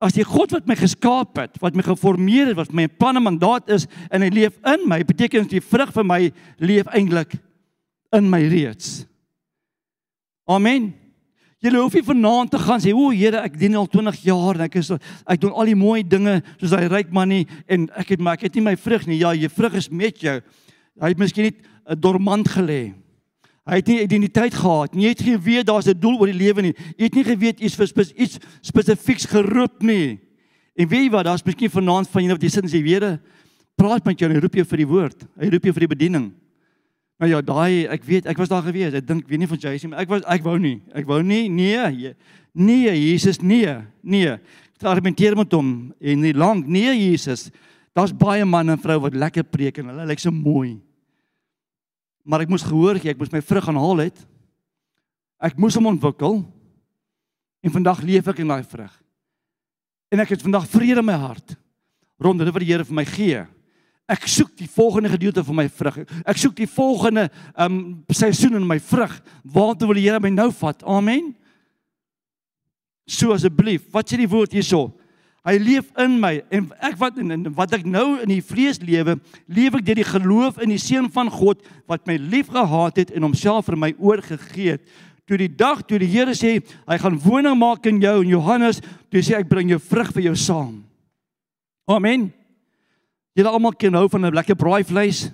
As 0.02 0.16
die 0.18 0.26
God 0.26 0.56
wat 0.56 0.66
my 0.66 0.74
geskaap 0.80 1.38
het, 1.38 1.60
wat 1.62 1.78
my 1.78 1.86
geformeer 1.86 2.50
het, 2.50 2.58
wat 2.58 2.74
my 2.74 2.88
plan 2.90 3.20
en 3.20 3.28
mandaat 3.28 3.70
is 3.70 3.86
en 4.10 4.26
hy 4.26 4.32
leef 4.34 4.58
in 4.66 4.88
my, 4.90 5.04
beteken 5.06 5.46
dit 5.46 5.60
die 5.60 5.66
vrug 5.66 5.94
vir 5.94 6.08
my 6.08 6.22
leef 6.58 6.90
eintlik 6.90 7.38
in 8.18 8.26
my 8.32 8.42
reeds. 8.50 9.04
Amen. 10.50 10.90
Jy 11.62 11.76
hoef 11.76 11.94
nie 11.94 12.02
vanaand 12.02 12.50
te 12.50 12.58
gaan 12.58 12.82
sê, 12.82 12.92
"O 12.92 13.12
Here, 13.12 13.38
ek 13.38 13.58
dien 13.60 13.76
al 13.76 13.86
20 13.86 14.18
jaar 14.24 14.56
en 14.56 14.62
ek 14.62 14.76
is 14.76 14.90
ek 14.92 15.40
doen 15.40 15.54
al 15.54 15.66
die 15.66 15.76
mooi 15.76 16.02
dinge 16.02 16.42
soos 16.60 16.72
hy 16.72 16.88
ryk 16.88 17.12
man 17.12 17.30
nie 17.30 17.46
en 17.68 17.88
ek 17.96 18.10
het 18.10 18.20
maar 18.20 18.34
ek 18.34 18.42
het 18.42 18.56
nie 18.56 18.64
my 18.64 18.76
vrug 18.76 19.06
nie." 19.06 19.20
Ja, 19.20 19.34
jou 19.34 19.50
vrug 19.50 19.74
is 19.76 19.90
met 19.90 20.20
jou. 20.20 20.42
Hy 21.02 21.14
het 21.14 21.22
miskien 21.22 21.50
net 21.50 21.58
'n 21.90 22.00
dormant 22.00 22.48
gelê. 22.48 22.94
Hy 23.66 23.78
het 23.78 23.88
nie 23.88 24.02
identiteit 24.02 24.54
gehad 24.54 24.96
nie. 24.96 25.06
Jy 25.06 25.10
het 25.10 25.22
geweet 25.22 25.66
daar's 25.66 25.88
'n 25.88 26.00
doel 26.00 26.20
oor 26.20 26.28
die 26.28 26.38
lewe 26.38 26.62
nie. 26.62 26.76
Jy 26.98 27.04
het 27.04 27.14
nie 27.14 27.24
geweet 27.24 27.60
iets 27.60 27.76
vir 27.76 27.88
spes, 27.88 28.12
iets 28.14 28.40
spesifieks 28.62 29.26
geroep 29.26 29.82
nie. 29.82 30.20
En 30.76 30.88
weet 30.88 31.04
jy 31.04 31.10
wat, 31.10 31.26
daar's 31.26 31.46
miskien 31.46 31.70
vanaand 31.70 32.10
van 32.10 32.24
julle 32.24 32.34
wat 32.34 32.44
jy 32.44 32.50
sit 32.50 32.64
en 32.64 32.70
sê, 32.70 32.84
"Here, 32.84 33.20
praat 33.76 34.06
met 34.06 34.20
jou 34.20 34.32
en 34.32 34.42
roep 34.42 34.56
jou 34.56 34.66
vir 34.66 34.78
die 34.78 34.88
woord. 34.88 35.28
Hy 35.40 35.50
roep 35.50 35.64
jou 35.64 35.74
vir 35.74 35.88
die 35.88 35.96
bediening." 35.96 36.34
Nou 37.20 37.30
ja, 37.30 37.42
daai 37.42 37.86
ek 37.86 38.04
weet, 38.04 38.26
ek 38.26 38.38
was 38.38 38.50
daar 38.50 38.64
gewees. 38.64 38.94
Ek 38.94 39.06
dink 39.06 39.28
weet 39.28 39.40
nie 39.40 39.48
van 39.48 39.58
Jason, 39.58 39.90
maar 39.90 40.00
ek 40.00 40.10
was 40.10 40.22
ek 40.26 40.44
wou 40.44 40.58
nie. 40.58 40.82
Ek 40.94 41.06
wou 41.06 41.22
nie. 41.22 41.50
Nee. 41.50 42.16
Nee, 42.54 43.12
Jesus, 43.12 43.42
nee. 43.42 43.78
Nee. 44.02 44.28
Ek 44.82 44.88
argumenteer 44.90 45.36
met 45.36 45.52
hom 45.52 45.94
en 46.02 46.22
nie 46.22 46.34
lank 46.34 46.66
nee 46.68 47.12
Jesus. 47.12 47.52
Daar's 47.94 48.14
baie 48.16 48.46
manne 48.46 48.72
en 48.72 48.82
vroue 48.82 49.02
wat 49.02 49.14
lekker 49.14 49.44
preek 49.44 49.78
en 49.78 49.92
hulle 49.92 50.08
lyk 50.10 50.20
so 50.20 50.32
mooi. 50.32 50.80
Maar 52.24 52.46
ek 52.46 52.52
moes 52.54 52.66
gehoor 52.66 53.00
gee, 53.02 53.14
ek 53.14 53.20
moes 53.20 53.32
my 53.34 53.42
vrug 53.42 53.66
gaan 53.66 53.80
haal 53.82 54.04
het. 54.06 54.20
Ek 55.42 55.58
moes 55.58 55.76
hom 55.78 55.90
ontwikkel. 55.90 56.42
En 57.62 57.74
vandag 57.74 58.02
leef 58.06 58.30
ek 58.30 58.42
in 58.44 58.52
daai 58.52 58.64
vrug. 58.66 58.94
En 60.12 60.22
ek 60.22 60.36
het 60.36 60.44
vandag 60.44 60.68
vrede 60.70 61.02
in 61.02 61.08
my 61.08 61.18
hart 61.18 61.56
rondom 62.22 62.46
dit 62.46 62.54
wat 62.54 62.62
die 62.62 62.70
Here 62.70 62.86
vir 62.86 62.98
my 63.00 63.06
gee. 63.10 63.42
Ek 64.12 64.28
soek 64.30 64.52
die 64.60 64.70
volgende 64.70 65.10
gedeelte 65.10 65.44
van 65.46 65.58
my 65.58 65.68
vrug. 65.72 66.02
Ek 66.28 66.38
soek 66.38 66.54
die 66.60 66.70
volgende 66.70 67.30
um 67.56 68.04
seisoen 68.14 68.60
in 68.60 68.68
my 68.68 68.78
vrug. 68.78 69.16
Waartoe 69.42 69.90
wil 69.90 69.98
die 69.98 70.06
Here 70.06 70.22
my 70.22 70.30
nou 70.34 70.52
vat? 70.54 70.84
Amen. 70.86 71.32
So 73.10 73.34
asseblief, 73.34 73.88
wat 73.94 74.12
sê 74.12 74.20
die 74.22 74.30
woord 74.30 74.54
hierso? 74.54 74.92
Hy 75.42 75.56
leef 75.58 75.88
in 75.98 76.20
my 76.22 76.36
en 76.54 76.68
ek 76.86 77.00
wat 77.02 77.16
en 77.18 77.48
wat 77.58 77.72
ek 77.74 77.86
nou 77.90 78.20
in 78.22 78.30
die 78.30 78.44
vlees 78.46 78.78
lewe, 78.86 79.16
leef 79.50 79.74
ek 79.80 79.86
deur 79.88 79.98
die 79.98 80.06
geloof 80.06 80.60
in 80.62 80.70
die 80.70 80.82
seun 80.82 81.08
van 81.10 81.32
God 81.34 81.64
wat 81.90 82.06
my 82.06 82.20
liefgehad 82.22 83.00
het 83.02 83.14
en 83.16 83.26
homself 83.26 83.66
vir 83.72 83.80
my 83.82 83.90
oorgegee 83.98 84.76
het. 84.76 84.86
Toe 85.26 85.40
die 85.42 85.50
dag 85.50 85.82
toe 85.88 85.98
die 86.02 86.12
Here 86.12 86.36
sê 86.38 86.60
hy 86.62 87.00
gaan 87.02 87.18
woning 87.24 87.58
maak 87.58 87.90
in 87.90 87.98
jou 88.04 88.20
en 88.22 88.30
Johannes, 88.30 88.84
toe 89.10 89.26
sê 89.26 89.40
ek 89.40 89.50
bring 89.50 89.74
jou 89.74 89.82
vrug 89.82 90.14
vir 90.14 90.28
jou 90.30 90.36
saam. 90.38 90.84
Amen. 91.90 92.30
Julle 93.34 93.50
almal 93.50 93.74
ken 93.74 93.98
hou 93.98 94.06
van 94.12 94.26
'n 94.26 94.36
lekker 94.36 94.56
braaivleis. 94.56 95.32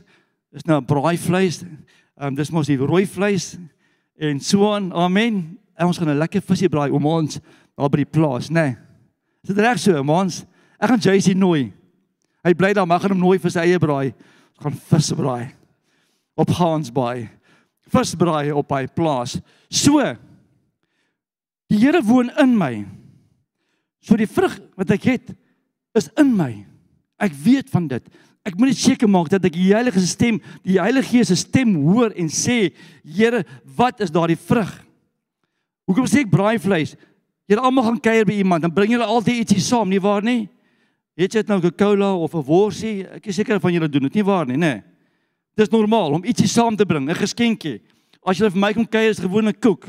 Dis 0.53 0.65
nou 0.65 0.79
'n 0.79 0.85
braaivleis. 0.85 1.63
Ehm 2.15 2.31
um, 2.31 2.35
dis 2.35 2.51
mos 2.51 2.67
die 2.67 2.77
rooi 2.77 3.05
vleis 3.05 3.57
en 4.15 4.39
so 4.39 4.71
aan. 4.71 4.93
Amen. 4.93 5.59
En 5.75 5.87
ons 5.87 5.97
gaan 5.97 6.09
'n 6.09 6.17
lekker 6.17 6.41
visie 6.41 6.69
braai 6.69 6.91
om 6.91 7.05
ons 7.05 7.39
daar 7.75 7.89
by 7.89 7.97
die 7.97 8.05
plaas, 8.05 8.49
né? 8.49 8.61
Nee. 8.61 8.87
Is 9.47 9.55
dit 9.55 9.63
reg 9.63 9.79
so, 9.79 10.03
mans? 10.03 10.41
Ek 10.75 10.91
gaan 10.91 10.99
Jacy 10.99 11.31
nooi. 11.31 11.69
Hy 12.43 12.51
bly 12.60 12.73
daar, 12.75 12.88
mag 12.89 13.05
hom 13.07 13.15
nooi 13.15 13.38
vir 13.39 13.53
sy 13.53 13.63
eie 13.63 13.79
braai. 13.79 14.12
Ons 14.57 14.65
gaan 14.65 14.79
vis 14.91 15.12
braai 15.15 15.45
op 16.38 16.51
Hansbaai. 16.60 17.29
Vis 17.88 18.12
braai 18.19 18.51
op 18.51 18.75
hy 18.75 18.83
plaas. 18.91 19.38
So 19.71 20.03
Die 21.67 21.79
Here 21.81 22.01
woon 22.03 22.29
in 22.39 22.55
my. 22.57 22.86
So 24.03 24.15
die 24.19 24.29
vrug 24.29 24.55
wat 24.79 24.91
ek 24.95 25.07
het 25.10 25.33
is 25.97 26.07
in 26.19 26.31
my. 26.38 26.51
Ek 27.19 27.33
weet 27.43 27.71
van 27.73 27.89
dit. 27.91 28.03
Ek 28.47 28.55
moet 28.55 28.71
net 28.71 28.79
seker 28.79 29.10
maak 29.12 29.27
dat 29.33 29.43
ek 29.49 29.57
die 29.57 29.73
Heilige 29.73 29.99
stem, 30.07 30.38
die 30.63 30.77
Heilige 30.79 31.10
Gees 31.10 31.31
se 31.33 31.36
stem 31.41 31.73
hoor 31.83 32.13
en 32.15 32.29
sê, 32.31 32.69
Here, 33.03 33.43
wat 33.75 33.99
is 34.03 34.13
daardie 34.13 34.39
vrug? 34.39 34.69
Hoekom 35.88 36.07
sê 36.07 36.23
ek 36.23 36.31
braaivleis? 36.31 36.95
Julle 37.47 37.63
almal 37.63 37.83
gaan 37.83 37.99
kuier 38.03 38.27
by 38.27 38.36
iemand, 38.41 38.65
dan 38.65 38.73
bring 38.75 38.91
julle 38.91 39.07
altyd 39.07 39.45
ietsie 39.45 39.63
saam, 39.63 39.88
nie 39.89 40.01
waar 40.03 40.25
nie? 40.25 40.49
Het 41.17 41.33
jy 41.33 41.41
dit 41.41 41.47
nou 41.47 41.57
'n 41.57 41.63
Coca-Cola 41.63 42.13
of 42.15 42.36
'n 42.36 42.43
worsie? 42.43 43.07
Ek 43.07 43.27
is 43.27 43.36
seker 43.36 43.60
van 43.60 43.73
julle 43.73 43.89
doen 43.89 44.03
dit 44.03 44.13
nie 44.15 44.23
waar 44.23 44.45
nie, 44.45 44.57
nê? 44.57 44.83
Dis 45.55 45.69
normaal 45.69 46.13
om 46.13 46.23
ietsie 46.23 46.47
saam 46.47 46.75
te 46.75 46.86
bring, 46.86 47.10
'n 47.10 47.15
geskenkie. 47.15 47.81
As 48.25 48.38
jy 48.38 48.49
vir 48.49 48.60
my 48.60 48.73
kom 48.73 48.86
kuier, 48.86 49.10
is 49.10 49.19
gewone 49.19 49.53
koek. 49.53 49.88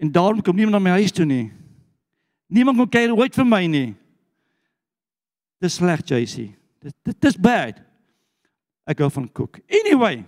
En 0.00 0.10
daarom 0.10 0.42
kom 0.42 0.56
niemand 0.56 0.72
na 0.72 0.78
my 0.78 0.98
huis 1.00 1.12
toe 1.12 1.24
nie. 1.24 1.52
Niemand 2.48 2.78
kom 2.78 2.88
kuier 2.88 3.14
ooit 3.14 3.34
vir 3.34 3.44
my 3.44 3.66
nie. 3.66 3.94
Dis 5.60 5.74
sleg, 5.74 6.00
JC. 6.00 6.54
Dit 6.80 6.94
dit 7.02 7.24
is 7.24 7.36
bad. 7.36 7.80
Ek 8.86 8.98
hou 8.98 9.10
van 9.10 9.32
koek. 9.32 9.60
Anyway. 9.68 10.24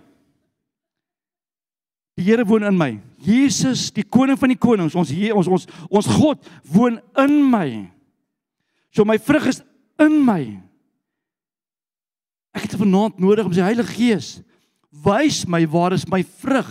Die 2.17 2.25
Here 2.25 2.45
woon 2.49 2.65
in 2.65 2.77
my. 2.77 2.95
Jesus, 3.21 3.91
die 3.93 4.05
koning 4.05 4.39
van 4.39 4.49
die 4.49 4.59
konings, 4.59 4.95
ons 4.97 5.11
hier 5.13 5.37
ons 5.37 5.49
ons 5.49 5.67
ons 5.89 6.09
God 6.17 6.41
woon 6.73 6.97
in 7.21 7.35
my. 7.51 7.67
So 8.89 9.05
my 9.05 9.19
vrug 9.21 9.45
is 9.51 9.61
in 10.01 10.17
my. 10.25 10.41
Ek 12.57 12.65
het 12.65 12.77
vanaand 12.79 13.21
nodig 13.21 13.45
om 13.45 13.53
sy 13.53 13.65
Heilige 13.65 13.93
Gees 13.93 14.31
wys 15.03 15.45
my 15.47 15.65
waar 15.69 15.93
is 15.93 16.07
my 16.09 16.23
vrug? 16.23 16.67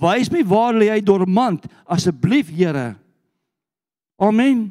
Wys 0.00 0.30
my 0.32 0.42
waar 0.46 0.76
lê 0.76 0.90
hy 0.90 1.00
dormant? 1.04 1.66
Asseblief, 1.88 2.50
Here. 2.52 2.94
Amen. 4.20 4.70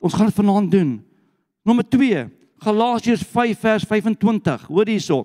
Ons 0.00 0.16
gaan 0.16 0.28
dit 0.28 0.36
vanaand 0.36 0.70
doen. 0.72 0.92
Nommer 1.64 1.84
2. 1.84 2.26
Galasiërs 2.60 3.24
5 3.24 3.60
vers 3.60 3.84
25. 3.88 4.66
Hoor 4.68 4.88
hierso. 4.88 5.24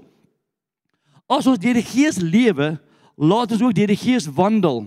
As 1.27 1.47
ons 1.47 1.59
deur 1.59 1.75
die 1.75 1.85
Gees 1.85 2.19
lewe, 2.21 2.75
laat 3.15 3.51
ons 3.51 3.61
ook 3.61 3.75
deur 3.75 3.91
die 3.91 3.99
Gees 3.99 4.27
wandel. 4.27 4.85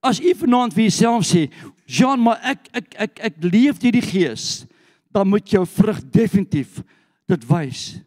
As 0.00 0.20
u 0.20 0.34
vanaand 0.34 0.72
vir 0.72 0.88
jouself 0.88 1.24
sê, 1.28 1.50
"Jean, 1.86 2.20
maar 2.20 2.40
ek 2.42 2.68
ek 2.72 2.94
ek 2.98 3.20
ek 3.20 3.34
leef 3.40 3.78
deur 3.78 3.92
die 3.92 4.02
Gees," 4.02 4.66
dan 5.12 5.28
moet 5.28 5.48
jou 5.50 5.66
vrug 5.66 6.00
definitief 6.10 6.82
dit 7.26 7.46
wys. 7.46 8.00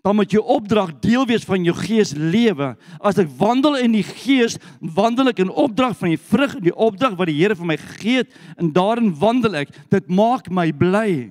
Dan 0.00 0.16
moet 0.16 0.32
jou 0.32 0.40
opdrag 0.44 0.94
deel 1.00 1.26
wees 1.28 1.44
van 1.44 1.64
jou 1.64 1.74
gees 1.76 2.14
lewe. 2.16 2.76
As 3.04 3.18
ek 3.20 3.28
wandel 3.36 3.76
in 3.84 3.92
die 3.92 4.04
gees, 4.06 4.56
wandel 4.80 5.28
ek 5.28 5.42
in 5.44 5.52
opdrag 5.52 5.96
van 5.98 6.14
die 6.14 6.20
vrug, 6.20 6.56
die 6.64 6.72
opdrag 6.72 7.18
wat 7.18 7.28
die 7.28 7.36
Here 7.36 7.56
vir 7.56 7.68
my 7.68 7.76
gegee 7.76 8.22
het, 8.22 8.32
en 8.56 8.72
daarin 8.72 9.12
wandel 9.20 9.58
ek. 9.60 9.74
Dit 9.92 10.08
maak 10.08 10.48
my 10.48 10.70
bly. 10.72 11.28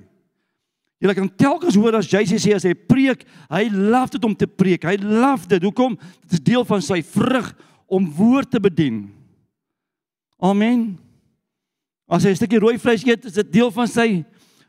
Jy 1.00 1.14
kan 1.16 1.30
telkens 1.32 1.78
hoor 1.80 1.96
as 1.96 2.10
Jesus 2.12 2.44
sê 2.44 2.52
as 2.54 2.66
hy 2.68 2.74
preek, 2.76 3.24
hy 3.48 3.64
love 3.72 4.12
dit 4.14 4.24
om 4.28 4.36
te 4.36 4.46
preek. 4.46 4.84
Hy 4.84 4.98
love 5.00 5.48
dit. 5.48 5.64
Hoekom? 5.64 5.96
Dit 6.28 6.38
is 6.38 6.46
deel 6.52 6.66
van 6.68 6.84
sy 6.84 7.00
vrug 7.02 7.50
om 7.90 8.06
woord 8.14 8.50
te 8.50 8.60
bedien. 8.62 9.08
Amen. 10.38 10.98
As 12.08 12.24
hy 12.24 12.30
'n 12.30 12.38
stukkie 12.38 12.62
rooi 12.62 12.78
vleis 12.78 13.04
eet, 13.04 13.24
is 13.24 13.34
dit 13.34 13.52
deel 13.52 13.70
van 13.70 13.88
sy 13.88 14.24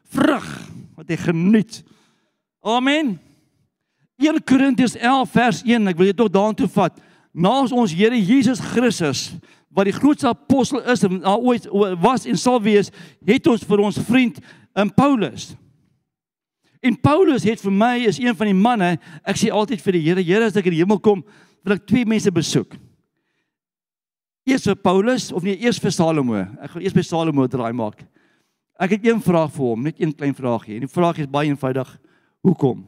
vrug 0.10 0.48
wat 0.96 1.08
hy 1.08 1.18
geniet. 1.18 1.84
Amen. 2.62 3.20
1 4.18 4.44
Korintiërs 4.44 4.96
11 4.96 5.32
vers 5.32 5.62
1, 5.64 5.88
ek 5.88 5.98
wil 5.98 6.06
dit 6.06 6.18
tog 6.18 6.30
daartoe 6.30 6.68
vat. 6.68 7.00
Naas 7.34 7.72
ons 7.72 7.94
Here 7.94 8.18
Jesus 8.18 8.60
Christus 8.60 9.32
wat 9.70 9.86
die 9.86 9.96
grootste 9.96 10.28
apostel 10.28 10.84
is 10.84 11.04
en 11.04 11.26
ooit 11.26 11.66
was 12.02 12.26
en 12.26 12.38
sal 12.38 12.62
wees, 12.62 12.92
het 13.26 13.48
ons 13.48 13.64
vir 13.64 13.80
ons 13.80 13.98
vriend 13.98 14.40
in 14.76 14.94
Paulus 14.94 15.56
En 16.82 16.98
Paulus 16.98 17.44
het 17.46 17.62
vir 17.62 17.74
my 17.74 17.96
is 18.10 18.18
een 18.18 18.36
van 18.36 18.50
die 18.50 18.58
manne, 18.58 18.96
ek 19.22 19.38
sê 19.38 19.52
altyd 19.54 19.82
vir 19.86 19.98
die 19.98 20.06
Here, 20.08 20.24
Here 20.26 20.48
as 20.50 20.56
ek 20.58 20.66
in 20.72 20.76
die 20.76 20.82
hemel 20.82 20.98
kom, 21.04 21.22
wil 21.62 21.76
ek 21.78 21.86
twee 21.86 22.08
mense 22.10 22.32
besoek. 22.34 22.74
Eers 24.52 24.68
vir 24.68 24.78
Paulus 24.84 25.30
of 25.32 25.46
nee, 25.46 25.58
eers 25.64 25.80
vir 25.82 25.94
Salomo. 25.96 26.40
Ek 26.62 26.74
gaan 26.74 26.84
eers 26.84 26.96
by 26.96 27.04
Salomo 27.06 27.48
draai 27.50 27.72
maak. 27.76 28.04
Ek 28.82 28.96
het 28.96 29.06
een 29.06 29.22
vraag 29.24 29.52
vir 29.54 29.66
hom, 29.66 29.84
net 29.86 30.00
een 30.02 30.14
klein 30.16 30.34
vraagie. 30.36 30.78
En 30.78 30.86
die 30.86 30.92
vraag 30.92 31.22
is 31.22 31.30
baie 31.32 31.52
eenvoudig. 31.52 31.90
Hoekom? 32.42 32.82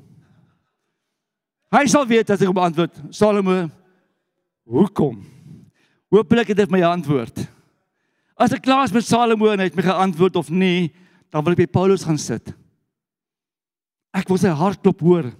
Hy 1.73 1.84
sal 1.89 2.08
weet 2.10 2.30
as 2.34 2.41
ek 2.41 2.49
hom 2.49 2.62
antwoord. 2.62 2.97
Salomo, 3.13 3.67
hoekom? 4.69 5.21
Hoopelik 6.13 6.52
het 6.54 6.63
hy 6.63 6.67
my 6.73 6.84
antwoord. 6.86 7.45
As 8.38 8.54
ek 8.54 8.65
klaar 8.65 8.86
is 8.86 8.93
met 8.93 9.06
Salomo 9.06 9.49
en 9.49 9.62
hy 9.62 9.69
het 9.69 9.78
my 9.78 9.86
geantwoord 9.86 10.38
of 10.41 10.49
nie, 10.54 10.91
dan 11.34 11.45
wil 11.45 11.56
ek 11.56 11.63
by 11.63 11.69
Paulus 11.80 12.06
gaan 12.06 12.19
sit. 12.21 12.54
Ek 14.13 14.30
wil 14.30 14.38
sy 14.41 14.54
hartklop 14.54 15.02
hoor. 15.02 15.32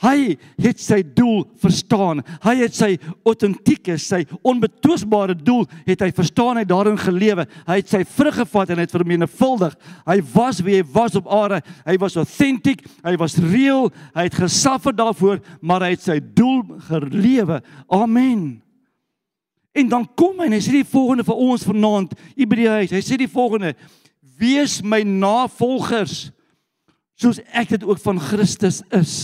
Hy 0.00 0.36
het 0.60 0.80
sy 0.80 1.00
doel 1.16 1.42
verstaan. 1.60 2.22
Hy 2.44 2.54
het 2.62 2.76
sy 2.76 2.94
autentieke, 3.28 3.98
sy 4.00 4.22
onbetwisbare 4.46 5.36
doel 5.36 5.66
het 5.86 6.04
hy 6.04 6.10
verstaan 6.16 6.60
hy 6.60 6.64
daarin 6.68 6.98
gelewe. 7.00 7.46
Hy 7.68 7.80
het 7.82 7.92
sy 7.92 8.02
vrug 8.08 8.40
gevat 8.40 8.72
en 8.72 8.82
het 8.82 8.94
vermenigvuldig. 8.94 9.76
Hy 10.08 10.18
was 10.32 10.62
wie 10.64 10.78
hy 10.78 10.86
was 10.94 11.18
op 11.20 11.28
aarde. 11.28 11.60
Hy 11.86 11.98
was 12.00 12.18
authentic, 12.20 12.82
hy 13.04 13.14
was 13.20 13.38
reëel, 13.40 13.90
hy 14.16 14.26
het 14.28 14.40
gesuffer 14.40 14.96
daarvoor, 14.96 15.40
maar 15.60 15.84
hy 15.86 15.94
het 15.94 16.08
sy 16.08 16.18
doel 16.20 16.64
gelewe. 16.88 17.60
Amen. 17.92 18.60
En 19.72 19.88
dan 19.88 20.08
kom 20.18 20.40
hy 20.40 20.48
en 20.48 20.56
hy 20.56 20.62
sê 20.64 20.80
die 20.80 20.88
volgende 20.88 21.24
vir 21.26 21.40
ons 21.46 21.64
vanaand, 21.66 22.14
Hebreërs. 22.38 22.94
Hy 22.96 23.02
sê 23.06 23.18
die 23.20 23.30
volgende: 23.30 23.76
Wees 24.40 24.80
my 24.82 25.02
navolgers 25.06 26.30
soos 27.20 27.40
ek 27.52 27.74
dit 27.76 27.84
ook 27.84 28.00
van 28.02 28.20
Christus 28.20 28.80
is. 28.96 29.14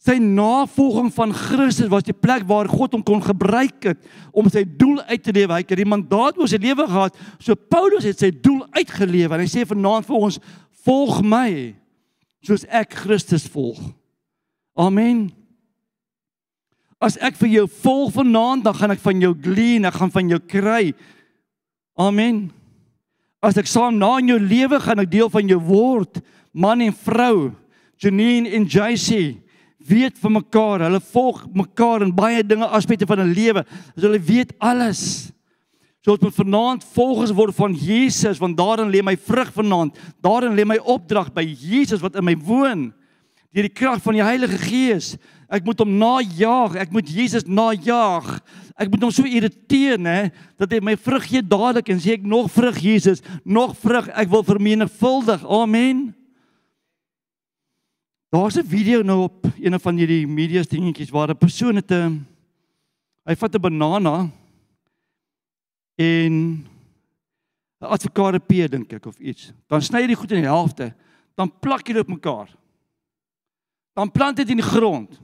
Sy 0.00 0.16
navolging 0.16 1.10
van 1.12 1.32
Christus 1.36 1.90
was 1.92 2.06
die 2.06 2.16
plek 2.16 2.46
waar 2.48 2.68
God 2.72 2.94
hom 2.96 3.02
kon 3.04 3.20
gebruik 3.20 3.90
het 3.90 4.06
om 4.32 4.46
sy 4.48 4.62
doel 4.64 5.02
uit 5.10 5.20
te 5.20 5.34
lewe. 5.36 5.52
Hy 5.52 5.60
het 5.60 5.74
die 5.76 5.88
mandaat 5.88 6.38
oor 6.40 6.48
sy 6.48 6.56
lewe 6.62 6.86
gehad. 6.88 7.18
So 7.36 7.52
Paulus 7.52 8.06
het 8.08 8.22
sy 8.22 8.30
doel 8.32 8.62
uitgelewe 8.72 9.36
en 9.36 9.44
hy 9.44 9.50
sê 9.50 9.66
vanaand 9.68 10.08
vir 10.08 10.16
ons: 10.16 10.38
"Volg 10.86 11.20
my 11.20 11.74
soos 12.40 12.64
ek 12.64 12.96
Christus 13.02 13.44
volg." 13.44 13.76
Amen. 14.72 15.28
As 17.00 17.18
ek 17.20 17.36
vir 17.36 17.48
jou 17.48 17.66
volg 17.82 18.14
vanaand, 18.16 18.64
dan 18.64 18.74
gaan 18.74 18.90
ek 18.96 19.04
van 19.04 19.20
jou 19.20 19.34
glean, 19.36 19.84
ek 19.84 20.00
gaan 20.00 20.12
van 20.12 20.28
jou 20.28 20.40
kry. 20.40 20.94
Amen. 21.96 22.50
As 23.42 23.56
ek 23.56 23.68
saam 23.68 23.98
na 23.98 24.18
in 24.20 24.32
jou 24.32 24.40
lewe 24.40 24.80
gaan 24.80 25.00
ek 25.00 25.12
deel 25.12 25.28
van 25.28 25.48
jou 25.48 25.60
word, 25.60 26.20
man 26.52 26.80
en 26.80 26.92
vrou. 26.92 27.52
Janine 28.00 28.48
en 28.48 28.64
JC 28.64 29.36
weet 29.86 30.18
van 30.18 30.32
mekaar. 30.32 30.86
Hulle 30.86 31.00
volg 31.00 31.44
mekaar 31.52 32.02
in 32.02 32.14
baie 32.14 32.44
dinge 32.46 32.66
aspekte 32.66 33.06
van 33.06 33.20
'n 33.20 33.32
lewe. 33.32 33.64
So 33.96 34.06
hulle 34.06 34.20
weet 34.20 34.52
alles. 34.58 35.32
So 36.00 36.12
ons 36.12 36.20
moet 36.20 36.34
vanaand 36.34 36.84
volgers 36.84 37.32
word 37.32 37.54
van 37.54 37.74
Jesus 37.74 38.38
want 38.38 38.56
daarin 38.56 38.90
lê 38.90 39.02
my 39.02 39.16
vrug 39.16 39.52
vanaand. 39.52 39.98
Daarin 40.20 40.54
lê 40.54 40.64
my 40.64 40.78
opdrag 40.78 41.32
by 41.32 41.44
Jesus 41.44 42.00
wat 42.00 42.16
in 42.16 42.24
my 42.24 42.36
woon. 42.36 42.92
Deur 43.52 43.66
die 43.66 43.74
krag 43.74 44.02
van 44.02 44.14
die 44.14 44.22
Heilige 44.22 44.58
Gees. 44.58 45.16
Ek 45.50 45.64
moet 45.66 45.78
hom 45.82 45.98
najag. 45.98 46.76
Ek 46.78 46.92
moet 46.94 47.08
Jesus 47.10 47.44
najag. 47.44 48.38
Ek 48.80 48.88
moet 48.88 49.02
hom 49.02 49.10
so 49.12 49.26
irriteer, 49.28 49.98
nê, 50.00 50.30
dat 50.56 50.70
hy 50.72 50.78
my 50.80 50.94
vrug 50.96 51.26
gee 51.28 51.42
dadelik 51.44 51.90
en 51.92 51.98
sê 52.00 52.14
ek 52.16 52.22
nog 52.24 52.48
vrug 52.54 52.78
Jesus, 52.80 53.20
nog 53.44 53.74
vrug. 53.82 54.08
Ek 54.16 54.30
wil 54.32 54.46
vermenigvuldig. 54.46 55.44
Amen. 55.44 56.14
Daar's 58.30 58.54
'n 58.56 58.64
video 58.64 59.02
nou 59.02 59.22
op 59.22 59.46
een 59.58 59.80
van 59.80 59.96
hierdie 59.96 60.26
media 60.26 60.62
dingetjies 60.62 61.10
waar 61.10 61.30
'n 61.30 61.36
persoon 61.36 61.74
het 61.74 61.90
'n 61.90 62.26
hy 63.24 63.34
vat 63.34 63.54
'n 63.54 63.60
banana 63.60 64.30
en 65.96 66.32
'n 67.80 67.86
advokaat 67.86 68.46
peer 68.46 68.70
dink 68.70 68.92
ek 68.92 69.06
of 69.06 69.18
iets. 69.18 69.52
Dan 69.66 69.82
sny 69.82 70.00
hy 70.00 70.06
dit 70.06 70.16
goed 70.16 70.30
in 70.30 70.40
die 70.40 70.46
helfte, 70.46 70.94
dan 71.34 71.58
plak 71.60 71.86
hy 71.86 71.92
dit 71.92 72.02
op 72.02 72.08
mekaar. 72.08 72.56
Dan 73.94 74.10
plant 74.12 74.36
dit 74.36 74.48
in 74.48 74.56
die 74.56 74.70
grond. 74.70 75.20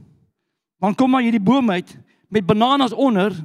Dan 0.78 0.94
kom 0.94 1.10
maar 1.10 1.22
hierdie 1.22 1.40
boom 1.40 1.70
uit 1.70 1.98
met 2.28 2.46
bananas 2.46 2.92
onder 2.92 3.44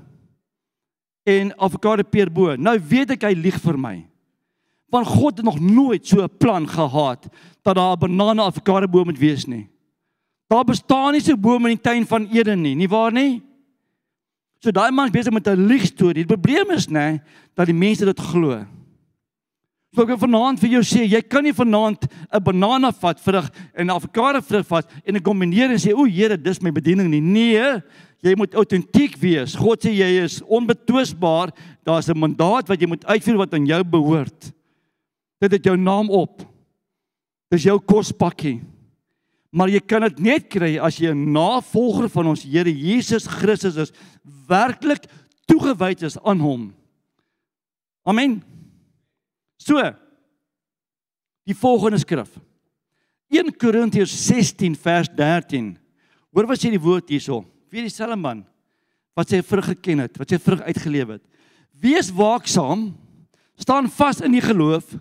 en 1.23 1.59
avokado 1.59 2.03
peer 2.03 2.31
bo. 2.31 2.55
Nou 2.55 2.79
weet 2.79 3.11
ek 3.11 3.21
hy 3.21 3.33
lieg 3.33 3.61
vir 3.61 3.77
my 3.77 4.10
want 4.91 5.07
God 5.07 5.37
het 5.37 5.45
nog 5.45 5.59
nooit 5.59 6.07
so 6.07 6.21
'n 6.23 6.37
plan 6.37 6.67
gehad 6.67 7.27
dat 7.63 7.75
daar 7.75 7.95
'n 7.95 7.99
banana 7.99 8.43
avokado 8.43 8.87
boom 8.87 9.05
moet 9.05 9.19
wees 9.19 9.45
nie. 9.45 9.69
Daar 10.47 10.63
bestaan 10.63 11.13
nie 11.13 11.21
so 11.21 11.33
'n 11.33 11.41
boom 11.41 11.65
in 11.65 11.75
die 11.75 11.81
tuin 11.81 12.05
van 12.05 12.27
Eden 12.27 12.61
nie, 12.61 12.75
nie 12.75 12.89
waar 12.89 13.11
nie? 13.11 13.41
So 14.59 14.71
daai 14.71 14.91
man 14.91 15.05
is 15.05 15.11
besig 15.11 15.33
met 15.33 15.47
'n 15.47 15.67
lieg 15.67 15.85
storie. 15.85 16.25
Die 16.25 16.35
probleem 16.35 16.69
is 16.71 16.87
nê 16.87 17.21
dat 17.55 17.65
die 17.65 17.73
mense 17.73 18.05
dit 18.05 18.19
glo. 18.19 18.65
So 19.91 20.01
ek 20.03 20.07
wil 20.07 20.17
vanaand 20.17 20.59
vir 20.59 20.69
jou 20.69 20.81
sê, 20.81 21.03
jy 21.03 21.21
kan 21.21 21.43
nie 21.43 21.53
vanaand 21.53 22.07
'n 22.31 22.43
banana 22.43 22.91
vat 22.91 23.19
vrug 23.19 23.49
en 23.73 23.87
'n 23.87 23.89
avokado 23.89 24.41
vrug 24.41 24.67
vat 24.67 24.87
en 25.05 25.13
dit 25.13 25.23
kombineer 25.23 25.71
en 25.71 25.77
sê 25.77 25.93
o, 25.93 26.05
Here, 26.05 26.37
dis 26.37 26.61
my 26.61 26.71
bediening 26.71 27.09
nie. 27.09 27.21
Nee, 27.21 27.81
jy 28.21 28.35
moet 28.37 28.53
autentiek 28.53 29.17
wees. 29.17 29.55
God 29.55 29.83
sê 29.83 29.91
jy 29.91 30.23
is 30.23 30.41
onbetwisbaar. 30.41 31.51
Daar's 31.83 32.07
'n 32.07 32.17
mandaat 32.17 32.67
wat 32.67 32.79
jy 32.79 32.87
moet 32.87 33.05
uitvoer 33.05 33.37
wat 33.37 33.53
aan 33.53 33.65
jou 33.65 33.83
behoort. 33.83 34.53
Dit 35.41 35.57
het 35.57 35.65
jou 35.65 35.77
naam 35.77 36.11
op. 36.13 36.43
Dis 37.51 37.65
jou 37.65 37.77
kospakkie. 37.79 38.59
Maar 39.51 39.71
jy 39.73 39.81
kan 39.83 40.05
dit 40.05 40.21
net 40.23 40.47
kry 40.47 40.77
as 40.79 40.99
jy 41.01 41.11
'n 41.11 41.33
navolger 41.33 42.07
van 42.09 42.27
ons 42.27 42.43
Here 42.43 42.71
Jesus 42.71 43.27
Christus 43.27 43.75
is, 43.75 43.91
werklik 44.47 45.03
toegewyd 45.45 46.03
is 46.03 46.17
aan 46.23 46.39
hom. 46.39 46.73
Amen. 48.05 48.41
So. 49.57 49.75
Die 51.45 51.55
volgende 51.55 51.97
skrif. 51.97 52.39
1 53.29 53.57
Korintiërs 53.57 54.27
16 54.27 54.75
vers 54.75 55.09
13. 55.09 55.77
Hoor 56.31 56.47
wat 56.47 56.59
sê 56.59 56.69
die 56.69 56.79
woord 56.79 57.09
hierso? 57.09 57.45
Wie 57.69 57.81
dieselfde 57.81 58.15
man 58.15 58.45
wat 59.17 59.31
sy 59.31 59.41
vrug 59.43 59.71
geken 59.73 60.05
het, 60.05 60.17
wat 60.19 60.31
sy 60.31 60.39
vrug 60.41 60.61
uitgeleef 60.63 61.15
het. 61.17 61.23
Wees 61.81 62.11
waaksaam, 62.15 62.91
staan 63.59 63.89
vas 63.91 64.21
in 64.23 64.35
die 64.37 64.43
geloof, 64.43 64.95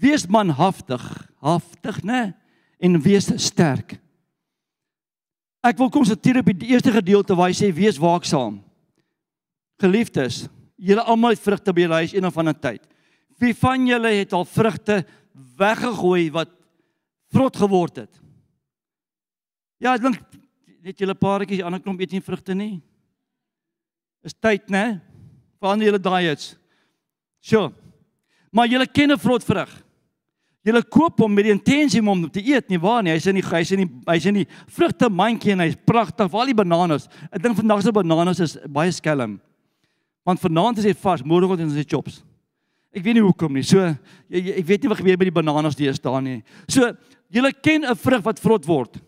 Wees 0.00 0.24
manhaftig, 0.26 1.02
haftig, 1.44 2.00
né? 2.02 2.32
En 2.80 2.96
wees 3.04 3.28
sterk. 3.42 3.98
Ek 5.60 5.76
wil 5.76 5.90
konsentreer 5.92 6.40
op 6.40 6.48
die 6.48 6.72
eerste 6.72 6.92
gedeelte 6.94 7.36
waar 7.36 7.50
hy 7.50 7.56
sê 7.58 7.68
wees 7.76 7.98
waaksaam. 8.00 8.62
Geliefdes, 9.80 10.46
julle 10.80 11.04
almal 11.04 11.34
het 11.34 11.42
vrugte 11.44 11.74
by 11.76 11.84
julle 11.84 11.98
huis 12.00 12.14
een 12.16 12.28
of 12.28 12.38
ander 12.40 12.56
tyd. 12.56 12.80
Wie 13.40 13.52
van 13.56 13.84
julle 13.88 14.14
het 14.16 14.32
al 14.36 14.46
vrugte 14.48 15.02
weggegooi 15.60 16.30
wat 16.32 16.52
vrot 17.32 17.60
geword 17.60 18.00
het? 18.04 18.22
Ja, 19.80 19.92
ek 19.94 20.04
dink 20.04 20.18
net 20.80 21.00
julle 21.00 21.16
paartjies, 21.16 21.60
ander 21.64 21.80
klomp 21.84 22.00
eet 22.00 22.16
nie 22.16 22.24
vrugte 22.24 22.56
nie. 22.56 22.80
Is 24.24 24.36
tyd, 24.36 24.68
né? 24.72 25.00
Verander 25.60 25.90
julle 25.90 26.00
diets. 26.00 26.54
Sjoe. 27.44 27.68
Maar 28.52 28.68
julle 28.68 28.88
ken 28.88 29.12
'n 29.12 29.20
vrot 29.20 29.44
vrug. 29.44 29.70
Julle 30.66 30.82
koop 30.84 31.22
hom 31.22 31.32
met 31.32 31.46
die 31.46 31.54
intensie 31.54 32.02
om 32.02 32.10
hom 32.12 32.24
te 32.28 32.42
eet, 32.44 32.66
nie 32.68 32.78
waar 32.80 33.00
nie? 33.02 33.14
Hy's 33.14 33.28
in 33.30 33.38
die 33.38 33.44
hy's 33.46 33.70
in 33.72 33.80
die 33.80 33.90
hy's 34.10 34.26
in 34.28 34.40
die 34.42 34.48
vrugtemandjie 34.76 35.54
en 35.54 35.62
hy's 35.64 35.76
pragtig. 35.88 36.28
Waar 36.32 36.50
die 36.50 36.56
bananas. 36.56 37.06
Ek 37.32 37.40
dink 37.40 37.56
vandag 37.56 37.80
se 37.84 37.92
bananas 37.96 38.42
is 38.44 38.58
baie 38.68 38.92
skelm. 38.92 39.38
Want 40.28 40.42
vanaand 40.42 40.82
is 40.82 40.90
hy 40.90 40.92
vars, 41.00 41.24
môreoggend 41.24 41.72
is 41.72 41.80
hy 41.80 41.86
chops. 41.88 42.20
Ek 42.92 43.04
weet 43.06 43.16
nie 43.16 43.24
hoekom 43.24 43.56
nie. 43.56 43.64
So 43.64 43.80
ek 43.86 44.66
weet 44.68 44.84
nie 44.84 44.90
wat 44.92 45.00
gebeur 45.00 45.16
met 45.16 45.30
die 45.30 45.38
bananas 45.40 45.78
die 45.78 45.88
is 45.88 46.02
daar 46.02 46.20
nie. 46.20 46.42
So 46.68 46.92
julle 47.32 47.54
ken 47.56 47.84
'n 47.84 47.96
vrug 47.96 48.24
wat 48.24 48.38
vrot 48.38 48.66
word. 48.66 49.00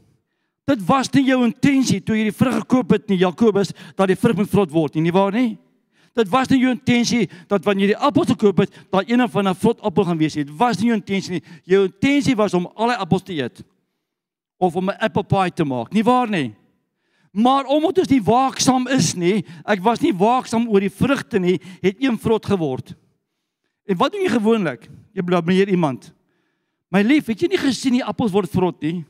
Dit 0.64 0.80
was 0.86 1.12
nie 1.12 1.26
jou 1.26 1.44
intensie 1.44 2.00
toe 2.00 2.16
jy 2.16 2.30
die 2.30 2.38
vrug 2.38 2.62
gekoop 2.62 2.92
het 2.92 3.08
nie, 3.10 3.18
Jakobus, 3.18 3.72
dat 3.96 4.08
die 4.08 4.16
vrug 4.16 4.36
moet 4.36 4.50
vrot 4.50 4.70
word 4.70 4.94
nie, 4.94 5.02
nie 5.02 5.12
waar 5.12 5.32
nie? 5.32 5.58
Dit 6.14 6.28
was 6.28 6.48
nie 6.48 6.60
jou 6.60 6.72
intensie 6.74 7.28
dat 7.48 7.64
wanneer 7.64 7.88
jy 7.88 7.94
die 7.94 8.04
appels 8.06 8.32
gekoop 8.34 8.58
het, 8.58 8.74
daar 8.92 9.04
een 9.06 9.28
van 9.28 9.48
'n 9.48 9.54
vrot 9.54 9.80
appel 9.80 10.04
gaan 10.04 10.18
wees 10.18 10.34
nie. 10.34 10.44
Dit 10.44 10.56
was 10.56 10.78
nie 10.78 10.86
jou 10.86 10.96
intensie 10.96 11.32
nie. 11.32 11.42
Jou 11.64 11.84
intensie 11.84 12.36
was 12.36 12.54
om 12.54 12.66
al 12.74 12.88
die 12.88 12.96
appels 12.96 13.22
te 13.22 13.32
eet 13.32 13.64
of 14.58 14.76
om 14.76 14.90
'n 14.90 14.98
apple 14.98 15.24
pie 15.24 15.52
te 15.52 15.64
maak. 15.64 15.92
Nie 15.92 16.04
waar 16.04 16.28
nie? 16.28 16.54
Maar 17.32 17.64
omdat 17.64 17.98
ons 17.98 18.08
nie 18.08 18.22
waaksaam 18.22 18.88
is 18.88 19.14
nie, 19.14 19.44
ek 19.64 19.80
was 19.80 20.00
nie 20.00 20.12
waaksaam 20.12 20.68
oor 20.68 20.80
die 20.80 20.92
vrugte 20.92 21.38
nie, 21.38 21.60
het 21.80 21.96
een 21.98 22.18
vrot 22.18 22.46
geword. 22.46 22.94
En 23.88 23.96
wat 23.96 24.12
doen 24.12 24.22
jy 24.22 24.28
gewoonlik? 24.28 24.88
Jy 25.12 25.22
blameer 25.22 25.68
iemand. 25.68 26.12
My 26.92 27.00
lief, 27.02 27.26
het 27.26 27.40
jy 27.40 27.48
nie 27.48 27.58
gesien 27.58 27.92
die 27.92 28.04
appels 28.04 28.32
word 28.32 28.50
vrot 28.52 28.82
nie? 28.82 29.04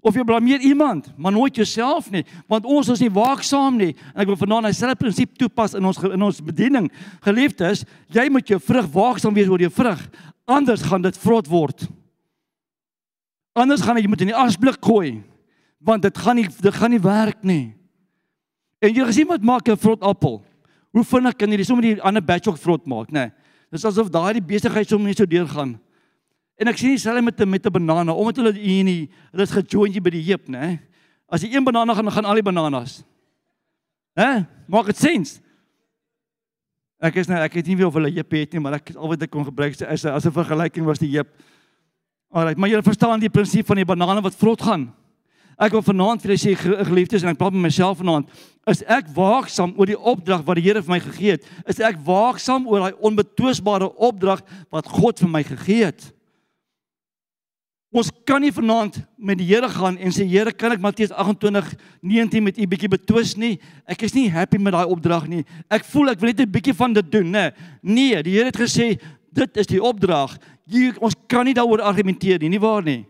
Of 0.00 0.16
jy 0.16 0.24
blameer 0.24 0.62
iemand, 0.64 1.10
maar 1.16 1.32
nooit 1.32 1.56
jouself 1.56 2.10
nie, 2.10 2.24
want 2.48 2.64
ons 2.64 2.88
is 2.94 3.02
nie 3.02 3.10
waaksaam 3.12 3.76
nie. 3.76 3.92
En 4.14 4.22
ek 4.24 4.30
wil 4.32 4.38
vanaand 4.40 4.70
dieselfde 4.70 4.98
prinsip 5.00 5.34
toepas 5.38 5.76
in 5.76 5.84
ons 5.84 6.00
in 6.08 6.22
ons 6.24 6.40
bediening. 6.44 6.88
Geliefdes, 7.24 7.84
jy 8.12 8.28
moet 8.32 8.48
jou 8.48 8.60
vrug 8.64 8.88
waaksaam 8.94 9.36
wees 9.36 9.50
oor 9.50 9.60
jou 9.60 9.72
vrug, 9.72 10.00
anders 10.48 10.84
gaan 10.88 11.04
dit 11.04 11.18
vrot 11.20 11.50
word. 11.50 11.84
Anders 13.52 13.84
gaan 13.84 13.98
jy 14.00 14.08
moet 14.08 14.24
in 14.24 14.32
die 14.32 14.40
asblik 14.40 14.80
gooi, 14.84 15.20
want 15.84 16.02
dit 16.06 16.18
gaan 16.18 16.40
nie 16.40 16.48
dit 16.48 16.74
gaan 16.74 16.94
nie 16.94 17.02
werk 17.04 17.44
nie. 17.44 17.74
En 18.80 18.94
jy 18.94 19.04
gesien 19.04 19.28
wat 19.28 19.44
maak 19.44 19.68
'n 19.68 19.76
vrot 19.76 20.00
appel? 20.02 20.40
Hoe 20.90 21.04
vinnig 21.04 21.36
kan 21.36 21.50
jy 21.50 21.56
die 21.56 21.64
sommer 21.64 21.82
die 21.82 22.02
ander 22.02 22.22
batch 22.22 22.48
ook 22.48 22.58
vrot 22.58 22.86
maak, 22.86 23.12
nê? 23.12 23.28
Nee, 23.28 23.32
dis 23.70 23.84
asof 23.84 24.10
daai 24.10 24.32
die 24.40 24.42
besigheid 24.42 24.88
sommer 24.88 25.08
net 25.08 25.18
so 25.18 25.26
deurgaan. 25.26 25.78
En 26.60 26.68
ek 26.68 26.76
sien 26.76 26.92
dieselfde 26.92 27.22
met 27.24 27.38
met 27.48 27.66
'n 27.66 27.72
banana, 27.72 28.12
omdat 28.12 28.36
hulle 28.36 28.52
hier 28.52 28.84
nie, 28.84 29.10
hulle 29.32 29.42
is 29.42 29.50
gejoin 29.50 30.02
by 30.02 30.10
die 30.10 30.24
heup? 30.28 30.48
Nee. 30.48 30.78
As 31.28 31.42
jy 31.42 31.54
een 31.54 31.64
banana 31.64 31.94
gaan, 31.94 32.10
gaan 32.12 32.24
al 32.24 32.34
die 32.34 32.42
bananas. 32.42 33.02
Hè? 34.14 34.44
Maak 34.66 34.86
dit 34.86 34.96
sens? 34.96 35.40
Ek 37.00 37.16
is 37.16 37.28
nou 37.28 37.38
ek 37.40 37.54
weet 37.56 37.66
nie 37.66 37.76
wie 37.76 37.86
of 37.86 37.94
hulle 37.94 38.10
heup 38.12 38.32
het 38.36 38.52
nie, 38.52 38.60
maar 38.60 38.76
ek 38.76 38.92
al 38.94 39.08
wat 39.08 39.22
ek 39.22 39.30
kon 39.30 39.44
gebruik 39.44 39.72
is 39.72 40.04
as 40.04 40.26
'n 40.26 40.32
vergelyking 40.32 40.84
was 40.84 40.98
die 40.98 41.08
heup. 41.16 41.28
Alraai, 42.30 42.54
maar 42.56 42.68
jy 42.68 42.82
verstaan 42.82 43.20
die 43.20 43.30
prinsip 43.30 43.66
van 43.66 43.76
die 43.76 43.84
banane 43.84 44.20
wat 44.20 44.34
vrot 44.34 44.60
gaan. 44.60 44.92
Ek 45.58 45.72
wil 45.72 45.82
vanaand 45.82 46.22
vir 46.22 46.36
julle 46.36 46.56
sê 46.56 46.84
geliefdes 46.84 47.22
en 47.22 47.30
ek 47.30 47.38
praat 47.38 47.52
met 47.52 47.62
myself 47.62 47.98
vanaand, 47.98 48.28
is 48.66 48.82
ek 48.82 49.08
waaksaam 49.14 49.74
oor 49.76 49.86
die 49.86 49.98
opdrag 49.98 50.44
wat 50.44 50.56
die 50.56 50.62
Here 50.62 50.82
vir 50.82 50.90
my 50.90 51.00
gegee 51.00 51.30
het? 51.30 51.44
Is 51.66 51.80
ek 51.80 51.96
waaksaam 52.04 52.66
oor 52.66 52.80
daai 52.80 53.00
onbetwisbare 53.00 53.90
opdrag 53.96 54.42
wat 54.70 54.86
God 54.86 55.18
vir 55.18 55.28
my 55.28 55.42
gegee 55.42 55.84
het? 55.84 56.12
Ons 57.90 58.12
kan 58.22 58.38
nie 58.38 58.52
vanaand 58.54 59.00
met 59.18 59.40
die 59.40 59.48
Here 59.48 59.66
gaan 59.68 59.96
en 59.98 60.12
sê 60.14 60.22
Here, 60.22 60.52
kan 60.54 60.70
ek 60.70 60.82
Matteus 60.82 61.10
28:19 61.10 62.44
met 62.46 62.58
u 62.58 62.66
bietjie 62.70 62.90
betwis 62.90 63.34
nie? 63.34 63.56
Ek 63.82 64.04
is 64.06 64.14
nie 64.14 64.28
happy 64.30 64.60
met 64.62 64.76
daai 64.76 64.86
opdrag 64.86 65.26
nie. 65.26 65.42
Ek 65.66 65.82
voel 65.90 66.12
ek 66.12 66.20
wil 66.20 66.30
net 66.30 66.40
'n 66.40 66.50
bietjie 66.50 66.74
van 66.74 66.92
dit 66.92 67.10
doen, 67.10 67.26
nê? 67.26 67.50
Nee, 67.82 68.22
die 68.22 68.38
Here 68.38 68.46
het 68.46 68.56
gesê 68.56 69.00
dit 69.32 69.56
is 69.56 69.66
die 69.66 69.82
opdrag. 69.82 70.38
Jy, 70.66 70.94
ons 71.00 71.14
kan 71.26 71.44
nie 71.44 71.54
daaroor 71.54 71.82
argumenteer 71.82 72.38
nie, 72.38 72.48
nie 72.50 72.60
waar 72.60 72.82
nie? 72.82 73.06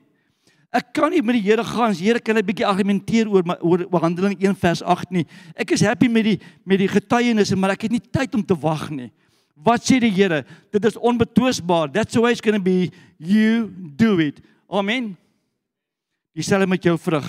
Ek 0.73 0.95
kan 0.95 1.11
nie 1.11 1.21
met 1.21 1.35
die 1.35 1.43
Here 1.43 1.65
gaan, 1.65 1.93
Here, 1.93 2.19
kan 2.19 2.39
ek 2.39 2.47
bietjie 2.47 2.67
argumenteer 2.67 3.29
oor 3.29 3.43
my, 3.45 3.57
oor 3.61 4.01
Handelinge 4.01 4.41
1 4.41 4.57
vers 4.57 4.83
8 4.83 5.11
nie. 5.11 5.27
Ek 5.57 5.71
is 5.73 5.83
happy 5.83 6.09
met 6.09 6.25
die 6.25 6.39
met 6.65 6.79
die 6.79 6.89
getuienisse, 6.89 7.55
maar 7.55 7.73
ek 7.73 7.83
het 7.83 7.93
nie 7.93 8.01
tyd 8.01 8.35
om 8.35 8.43
te 8.43 8.55
wag 8.55 8.89
nie. 8.91 9.11
Wat 9.63 9.85
sê 9.85 10.01
die 10.01 10.11
Here? 10.11 10.47
Dit 10.73 10.85
is 10.85 10.97
onbetwisbaar. 10.97 11.93
That's 11.93 12.15
the 12.15 12.21
way 12.21 12.33
it's 12.33 12.41
going 12.41 12.57
to 12.57 12.63
be. 12.63 12.91
You 13.19 13.69
do 13.69 14.19
it. 14.19 14.41
Amen. 14.71 15.17
Dieselfde 16.37 16.67
met 16.71 16.85
jou 16.87 16.95
vrug. 16.99 17.27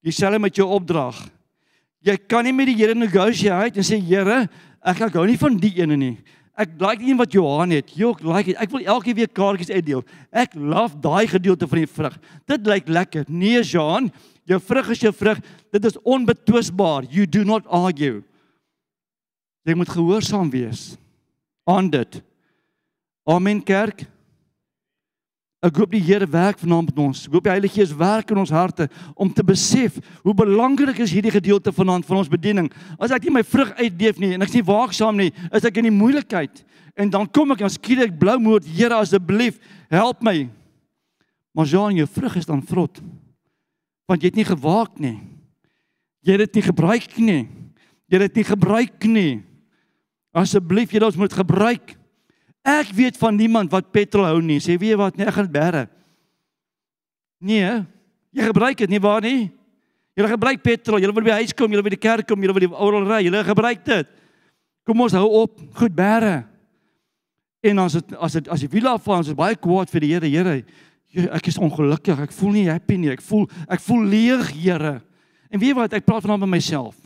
Dieselfde 0.00 0.40
met 0.40 0.56
jou 0.56 0.68
opdrag. 0.72 1.18
Jy 2.00 2.16
kan 2.30 2.46
nie 2.46 2.54
met 2.56 2.70
die 2.70 2.78
Here 2.78 2.94
negotiate 2.96 3.82
en 3.82 3.86
sê 3.86 3.98
Here, 4.00 4.46
ek 4.80 5.02
ek 5.08 5.18
hou 5.18 5.26
nie 5.28 5.36
van 5.40 5.58
die 5.60 5.74
ene 5.76 5.98
nie. 6.00 6.14
Ek 6.56 6.72
like 6.80 7.02
die 7.02 7.10
een 7.10 7.18
wat 7.20 7.34
Johan 7.36 7.74
het. 7.76 7.90
Jy 7.92 8.06
ook 8.08 8.22
like 8.24 8.54
it. 8.54 8.56
Ek 8.62 8.72
wil 8.72 8.86
elke 8.88 9.12
week 9.12 9.34
kaartjies 9.36 9.74
uitdeel. 9.74 10.00
Ek 10.32 10.54
love 10.56 10.96
daai 11.04 11.26
gedeelte 11.28 11.68
van 11.68 11.82
die 11.82 11.90
vrug. 11.90 12.16
Dit 12.48 12.70
lyk 12.70 12.88
lekker. 12.88 13.26
Nee, 13.28 13.60
Johan, 13.60 14.08
jou 14.48 14.60
vrug 14.64 14.88
is 14.94 15.04
jou 15.04 15.12
vrug. 15.12 15.42
Dit 15.74 15.84
is 15.84 16.00
onbetwisbaar. 16.00 17.10
You 17.12 17.28
do 17.28 17.44
not 17.44 17.68
argue. 17.68 18.22
Jy 19.68 19.76
moet 19.76 19.92
gehoorsaam 19.92 20.48
wees 20.48 20.94
aan 21.68 21.90
dit. 21.92 22.22
Amen 23.28 23.60
kerk. 23.60 24.06
Ek 25.64 25.78
hoop 25.80 25.94
die 25.94 26.02
Here 26.04 26.26
werk 26.28 26.58
vanaand 26.60 26.90
met 26.90 26.98
ons. 27.00 27.22
Ek 27.26 27.32
hoop 27.32 27.46
die 27.46 27.52
Heilige 27.52 27.78
Gees 27.78 27.94
werk 27.96 28.28
in 28.30 28.40
ons 28.42 28.52
harte 28.52 28.90
om 29.16 29.30
te 29.32 29.44
besef 29.46 29.96
hoe 30.20 30.34
belangrik 30.36 30.98
is 31.00 31.14
hierdie 31.16 31.32
gedeelte 31.32 31.72
vanaand 31.72 32.04
van 32.06 32.20
ons 32.20 32.30
bediening. 32.30 32.68
As 33.00 33.14
ek 33.14 33.24
nie 33.24 33.38
my 33.38 33.42
vrug 33.46 33.72
uitdeef 33.80 34.20
nie 34.20 34.34
en 34.36 34.44
ek 34.44 34.52
is 34.52 34.58
nie 34.58 34.66
waaksaam 34.68 35.16
nie, 35.16 35.30
is 35.56 35.64
ek 35.64 35.80
in 35.80 35.88
die 35.88 35.96
moeilikheid. 35.96 36.60
En 36.96 37.08
dan 37.12 37.28
kom 37.28 37.56
ek 37.56 37.64
en 37.64 37.72
skiet 37.72 38.04
ek 38.04 38.18
blou 38.20 38.36
moed, 38.40 38.68
Here 38.68 39.00
asseblief, 39.00 39.56
help 39.92 40.20
my. 40.24 40.46
Maar 41.56 41.68
Jean, 41.72 41.96
jou 41.96 42.08
vrug 42.18 42.36
is 42.36 42.48
dan 42.48 42.60
vrot. 42.60 43.00
Want 44.06 44.22
jy 44.22 44.28
het 44.28 44.38
nie 44.38 44.48
gewaak 44.48 45.00
nie. 45.00 45.16
Jy 46.20 46.36
het 46.36 46.44
dit 46.44 46.58
nie 46.60 46.66
gebruik 46.68 47.16
nie. 47.16 47.42
Jy 48.06 48.18
het 48.18 48.28
dit 48.28 48.42
nie 48.42 48.46
gebruik 48.46 49.06
nie. 49.08 49.32
Asseblief, 50.36 50.92
jy 50.92 51.00
moet 51.16 51.32
gebruik. 51.32 51.96
Ek 52.66 52.90
weet 52.96 53.18
van 53.20 53.36
niemand 53.38 53.70
wat 53.70 53.92
petrol 53.94 54.26
hou 54.26 54.40
nie. 54.42 54.58
Sê 54.58 54.74
weet 54.74 54.96
jy 54.96 54.98
wat, 54.98 55.14
nee, 55.14 55.28
ek 55.28 55.36
gaan 55.36 55.46
dit 55.46 55.54
bære. 55.54 55.84
Nee, 57.46 57.70
jy 58.34 58.48
gebruik 58.48 58.80
dit 58.82 58.90
nie 58.90 59.02
waar 59.02 59.22
nie. 59.22 59.46
Jy 60.16 60.26
gebruik 60.32 60.62
petrol. 60.64 60.98
Jy 60.98 61.10
wil 61.10 61.18
by 61.20 61.28
die 61.28 61.38
huis 61.42 61.54
kom, 61.54 61.70
jy 61.70 61.78
wil 61.78 61.86
by 61.86 61.94
die 61.94 62.00
kerk 62.00 62.26
kom, 62.26 62.42
jy 62.42 62.50
wil 62.50 62.64
die 62.64 62.72
oral 62.72 63.06
ry. 63.06 63.20
Jy 63.26 63.42
gebruik 63.46 63.84
dit. 63.86 64.12
Kom 64.86 65.02
ons 65.04 65.14
hou 65.18 65.26
op, 65.42 65.60
goed 65.76 65.94
bære. 65.94 66.40
En 67.66 67.82
as 67.82 67.98
dit 67.98 68.14
as 68.22 68.36
dit 68.38 68.48
as 68.52 68.62
die 68.62 68.70
wiele 68.70 68.90
afval, 68.94 69.20
ons 69.20 69.30
is 69.32 69.38
baie 69.38 69.58
kwaad 69.58 69.90
vir 69.92 70.04
die 70.04 70.12
Here. 70.14 70.30
Here, 70.30 70.56
ek 71.36 71.50
is 71.50 71.58
ongelukkig. 71.58 72.18
Ek 72.26 72.34
voel 72.34 72.54
nie 72.56 72.66
happy 72.70 72.98
nie. 73.00 73.10
Ek 73.14 73.24
voel 73.24 73.46
ek 73.68 73.82
voel 73.84 74.06
leeg, 74.10 74.52
Here. 74.54 74.94
En 75.50 75.60
weet 75.60 75.72
jy 75.72 75.78
wat, 75.78 75.96
ek 75.98 76.06
praat 76.06 76.24
vanaand 76.24 76.46
met 76.46 76.56
myself. 76.56 76.96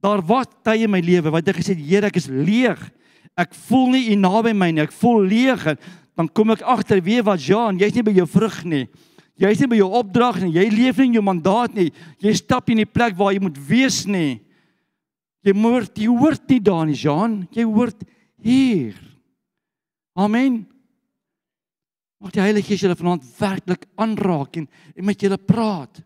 Daar 0.00 0.22
was 0.24 0.48
tye 0.64 0.86
in 0.86 0.92
my 0.92 1.00
lewe 1.04 1.32
wat 1.32 1.48
ek 1.52 1.60
gesê 1.60 1.76
het, 1.76 1.84
Here, 1.84 2.10
ek 2.10 2.20
is 2.20 2.28
leeg. 2.32 2.80
Ek 3.38 3.54
voel 3.68 3.94
nie 3.94 4.08
u 4.12 4.16
naby 4.18 4.54
my 4.56 4.70
nie. 4.72 4.84
Ek 4.84 4.94
voel 4.94 5.28
leeg 5.30 5.66
en 5.72 5.78
dan 6.18 6.28
kom 6.28 6.52
ek 6.52 6.64
agter 6.66 7.00
weet 7.04 7.24
wat 7.28 7.40
Jean, 7.40 7.78
jy's 7.80 7.94
nie 7.96 8.04
by 8.04 8.14
jou 8.18 8.26
vrug 8.28 8.58
nie. 8.68 8.84
Jy's 9.40 9.62
nie 9.62 9.70
by 9.72 9.78
jou 9.78 9.88
opdrag 9.96 10.42
nie. 10.42 10.52
Jy 10.58 10.66
leef 10.74 10.98
nie 11.00 11.06
in 11.12 11.16
jou 11.16 11.24
mandaat 11.24 11.76
nie. 11.76 11.88
Jy 12.20 12.34
stap 12.36 12.68
nie 12.68 12.76
in 12.76 12.82
die 12.84 12.92
plek 12.92 13.16
waar 13.16 13.32
jy 13.32 13.40
moet 13.40 13.60
wees 13.70 14.02
nie. 14.04 14.40
Jy 15.46 15.54
moet 15.56 15.96
jy 15.96 16.10
hoort 16.12 16.44
nie 16.52 16.60
daar 16.60 16.84
nie, 16.84 16.98
Jean. 16.98 17.38
Jy 17.56 17.64
hoort 17.64 18.04
hier. 18.44 18.98
Amen. 20.18 20.66
Mag 22.20 22.34
die 22.34 22.42
Heilige 22.44 22.68
Gees 22.68 22.84
julle 22.84 22.98
vanaand 22.98 23.24
werklik 23.38 23.86
aanraak 23.96 24.60
en, 24.60 24.68
en 24.92 25.08
met 25.08 25.24
julle 25.24 25.38
praat. 25.40 26.02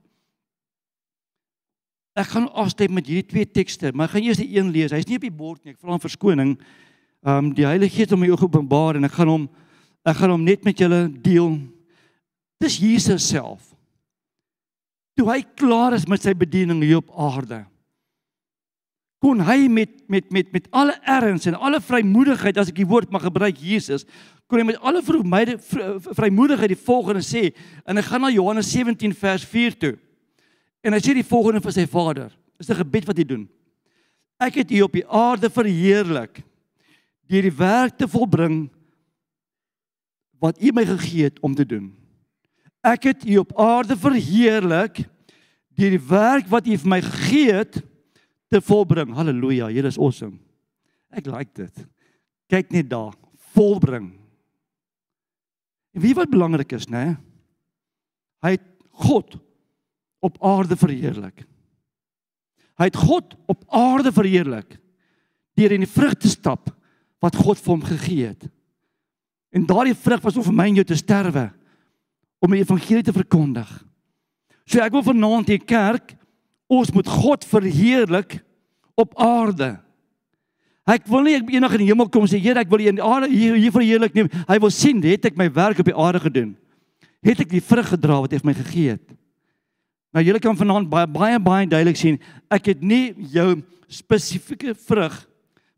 Ek 2.15 2.31
gaan 2.31 2.47
afstem 2.55 2.95
met 2.95 3.09
hierdie 3.11 3.27
twee 3.27 3.49
tekste, 3.51 3.91
maar 3.91 4.07
ek 4.07 4.15
gaan 4.15 4.29
eers 4.29 4.39
die 4.39 4.53
een 4.55 4.71
lees. 4.71 4.95
Hy's 4.95 5.09
nie 5.11 5.19
op 5.19 5.27
die 5.27 5.35
bord 5.35 5.65
nie. 5.65 5.75
Ek 5.75 5.81
vra 5.83 5.97
om 5.97 6.03
verskoning 6.03 6.53
um 7.25 7.53
die 7.57 7.65
Heilige 7.65 7.97
Gees 7.97 8.13
om 8.13 8.21
my 8.21 8.29
openbaar 8.35 8.99
en 8.99 9.09
ek 9.09 9.17
gaan 9.17 9.31
hom 9.33 9.45
ek 10.05 10.19
gaan 10.19 10.35
hom 10.35 10.43
net 10.45 10.67
met 10.67 10.77
julle 10.77 11.07
deel. 11.25 11.57
Dis 12.61 12.77
Jesus 12.77 13.25
self. 13.25 13.71
Toe 15.17 15.31
hy 15.31 15.41
klaar 15.57 15.97
is 15.97 16.05
met 16.11 16.21
sy 16.21 16.35
bediening 16.37 16.83
hier 16.85 17.01
op 17.01 17.15
aarde. 17.17 17.63
Kon 19.25 19.41
hy 19.41 19.65
met 19.73 19.97
met 20.13 20.29
met 20.35 20.53
met 20.53 20.69
alle 20.71 20.99
erns 21.09 21.49
en 21.49 21.57
alle 21.57 21.81
vrymoedigheid 21.81 22.61
as 22.61 22.69
ek 22.69 22.83
die 22.83 22.89
woord 22.89 23.09
mag 23.15 23.25
gebruik 23.25 23.57
Jesus, 23.57 24.05
kon 24.45 24.61
hy 24.61 24.69
met 24.75 24.83
alle 24.85 25.01
vrymoedigheid 25.01 26.75
die 26.75 26.85
volgende 26.85 27.25
sê 27.25 27.55
en 27.89 27.97
ek 27.97 28.11
gaan 28.11 28.27
na 28.27 28.35
Johannes 28.35 28.69
17 28.69 29.17
vers 29.17 29.47
4 29.49 29.79
toe. 29.81 29.95
En 30.85 30.93
hy 30.93 31.01
sê 31.01 31.17
die 31.17 31.25
volgende 31.25 31.65
vir 31.65 31.73
sy 31.73 31.87
Vader. 31.89 32.29
Dis 32.61 32.69
'n 32.69 32.85
gebed 32.85 33.09
wat 33.09 33.17
hy 33.17 33.25
doen. 33.25 33.49
Ek 34.39 34.61
het 34.61 34.71
U 34.71 34.83
op 34.83 34.93
die 34.93 35.09
aarde 35.09 35.49
verheerlik 35.49 36.45
deur 37.31 37.47
die 37.47 37.57
werk 37.57 37.99
te 37.99 38.09
volbring 38.11 38.67
wat 40.43 40.61
U 40.61 40.73
my 40.77 40.85
gegee 40.89 41.31
het 41.31 41.41
om 41.45 41.55
te 41.57 41.67
doen. 41.67 41.89
Ek 42.85 43.09
het 43.09 43.25
U 43.25 43.39
op 43.41 43.55
aarde 43.61 43.97
verheerlik 43.97 45.05
deur 45.75 45.95
die 45.97 46.07
werk 46.09 46.51
wat 46.53 46.69
U 46.69 46.77
vir 46.83 46.91
my 46.93 47.01
gegee 47.05 47.55
het 47.63 47.81
te 48.53 48.61
volbring. 48.61 49.15
Halleluja, 49.17 49.71
Here 49.73 49.89
is 49.89 49.99
awesome. 49.99 50.39
Ek 51.15 51.27
like 51.31 51.55
dit. 51.57 51.87
Kyk 52.51 52.71
net 52.75 52.91
daar, 52.91 53.15
volbring. 53.55 54.13
En 55.95 56.03
wie 56.03 56.15
wat 56.15 56.31
belangrik 56.31 56.75
is, 56.77 56.89
né? 56.91 57.15
Hy 58.45 58.57
het 58.57 58.67
God 59.05 59.39
op 60.25 60.39
aarde 60.45 60.77
verheerlik. 60.77 61.45
Hy 62.79 62.89
het 62.91 62.99
God 62.99 63.37
op 63.51 63.63
aarde 63.71 64.13
verheerlik 64.15 64.79
deur 65.55 65.75
in 65.75 65.85
die 65.85 65.91
vrug 65.91 66.17
te 66.19 66.29
stap 66.31 66.73
wat 67.25 67.39
God 67.41 67.61
vir 67.61 67.73
hom 67.73 67.85
gegee 67.89 68.33
het. 68.33 68.49
En 69.55 69.65
daardie 69.69 69.97
vrug 69.97 70.23
was 70.25 70.37
om 70.37 70.45
vir 70.45 70.57
my 70.57 70.67
en 70.69 70.81
jou 70.81 70.87
te 70.89 70.99
sterwe 70.99 71.49
om 72.45 72.53
die 72.53 72.61
evangelie 72.61 73.05
te 73.07 73.15
verkondig. 73.17 73.71
So 74.69 74.83
ek 74.85 74.93
wil 74.93 75.05
vanaand 75.07 75.49
hier 75.49 75.63
kerk 75.65 76.13
ons 76.73 76.93
moet 76.93 77.09
God 77.09 77.45
verheerlik 77.49 78.39
op 79.01 79.15
aarde. 79.21 79.75
Ek 80.85 81.07
wil 81.09 81.25
nie 81.25 81.37
ek 81.39 81.49
eendag 81.55 81.77
in 81.79 81.85
die 81.85 81.91
hemel 81.93 82.11
kom 82.13 82.27
sê 82.29 82.41
Here 82.43 82.61
ek 82.61 82.69
wil 82.73 82.83
hier 82.83 82.93
in 82.93 82.99
die 83.01 83.05
aarde 83.05 83.31
hier, 83.33 83.57
hier 83.57 83.73
verheerlik 83.73 84.17
neem. 84.17 84.29
Hy 84.49 84.59
wil 84.61 84.73
sien 84.75 85.01
het 85.05 85.31
ek 85.31 85.39
my 85.41 85.49
werk 85.53 85.81
op 85.81 85.89
die 85.89 85.97
aarde 85.97 86.21
gedoen. 86.27 86.51
Het 87.25 87.45
ek 87.47 87.55
die 87.55 87.65
vrug 87.65 87.89
gedra 87.95 88.19
wat 88.21 88.35
hy 88.35 88.41
vir 88.43 88.51
my 88.51 88.57
gegee 88.59 88.97
het. 88.97 89.05
Nou 90.15 90.23
julle 90.25 90.43
kan 90.43 90.59
vanaand 90.59 90.91
baie 90.93 91.09
baie 91.11 91.39
baie 91.41 91.69
duidelik 91.71 91.99
sien 91.99 92.21
ek 92.53 92.75
het 92.75 92.85
nie 92.85 93.15
jou 93.33 93.63
spesifieke 93.89 94.75
vrug 94.77 95.17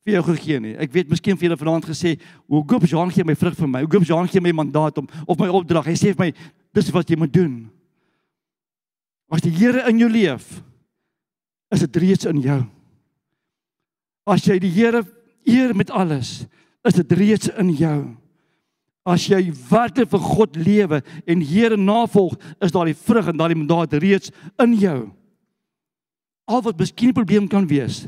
vir 0.07 0.21
jou 0.21 0.25
gegee 0.29 0.61
nie. 0.63 0.75
Ek 0.79 0.93
weet 0.95 1.11
miskien 1.11 1.35
vir 1.35 1.49
julle 1.49 1.59
vanaand 1.59 1.89
gesê, 1.89 2.15
"Hoe 2.47 2.63
goop 2.63 2.87
Jean 2.87 3.11
gee 3.11 3.25
my 3.25 3.35
vrug 3.35 3.57
vir 3.57 3.69
my? 3.69 3.81
Hoe 3.81 3.91
goop 3.91 4.05
Jean 4.05 4.29
gee 4.29 4.41
my 4.41 4.53
mandaat 4.53 4.99
om 4.99 5.09
of 5.27 5.39
my 5.39 5.49
opdrag? 5.49 5.87
Hy 5.87 5.95
sê 5.95 6.15
vir 6.15 6.27
my, 6.27 6.33
dis 6.73 6.91
wat 6.91 7.09
jy 7.09 7.17
moet 7.17 7.33
doen." 7.33 7.71
As 9.31 9.41
die 9.41 9.51
Here 9.51 9.89
in 9.89 9.99
jou 9.99 10.09
leef, 10.09 10.63
is 11.73 11.81
dit 11.81 11.97
reeds 11.97 12.27
in 12.27 12.41
jou. 12.41 12.67
As 14.27 14.45
jy 14.45 14.59
die 14.59 14.71
Here 14.71 15.05
eer 15.45 15.75
met 15.75 15.91
alles, 15.91 16.47
is 16.85 16.95
dit 16.95 17.13
reeds 17.13 17.49
in 17.49 17.71
jou. 17.75 18.17
As 19.05 19.27
jy 19.27 19.53
werklik 19.71 20.09
vir 20.09 20.21
God 20.21 20.57
lewe 20.57 21.03
en 21.27 21.41
Here 21.41 21.77
navolg, 21.77 22.37
is 22.61 22.73
daar 22.73 22.87
die 22.87 22.95
vrug 22.95 23.27
en 23.27 23.37
daardie 23.37 23.59
mandaat 23.59 23.93
reeds 23.93 24.31
in 24.59 24.75
jou. 24.75 25.11
Al 26.47 26.63
wat 26.63 26.79
miskien 26.79 27.09
'n 27.09 27.15
probleem 27.15 27.49
kan 27.49 27.67
wees, 27.67 28.07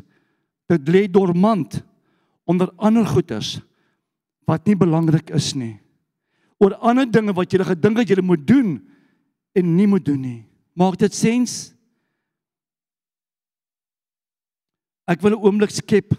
dit 0.69 0.89
lê 0.89 1.11
dormant 1.11 1.83
onder 2.49 2.73
ander 2.81 3.07
goeders 3.07 3.59
wat 4.49 4.65
nie 4.65 4.77
belangrik 4.79 5.31
is 5.37 5.53
nie. 5.55 5.77
Oor 6.59 6.75
ander 6.81 7.07
dinge 7.07 7.35
wat 7.37 7.53
jy 7.53 7.61
gedink 7.69 8.01
het 8.01 8.15
jy 8.15 8.25
moet 8.25 8.47
doen 8.49 8.79
en 9.55 9.75
nie 9.77 9.87
moet 9.87 10.05
doen 10.05 10.21
nie. 10.21 10.41
Maak 10.79 10.97
dit 10.99 11.15
sens? 11.15 11.75
Ek 15.09 15.21
wil 15.21 15.37
'n 15.37 15.45
oomblik 15.45 15.71
skep 15.71 16.17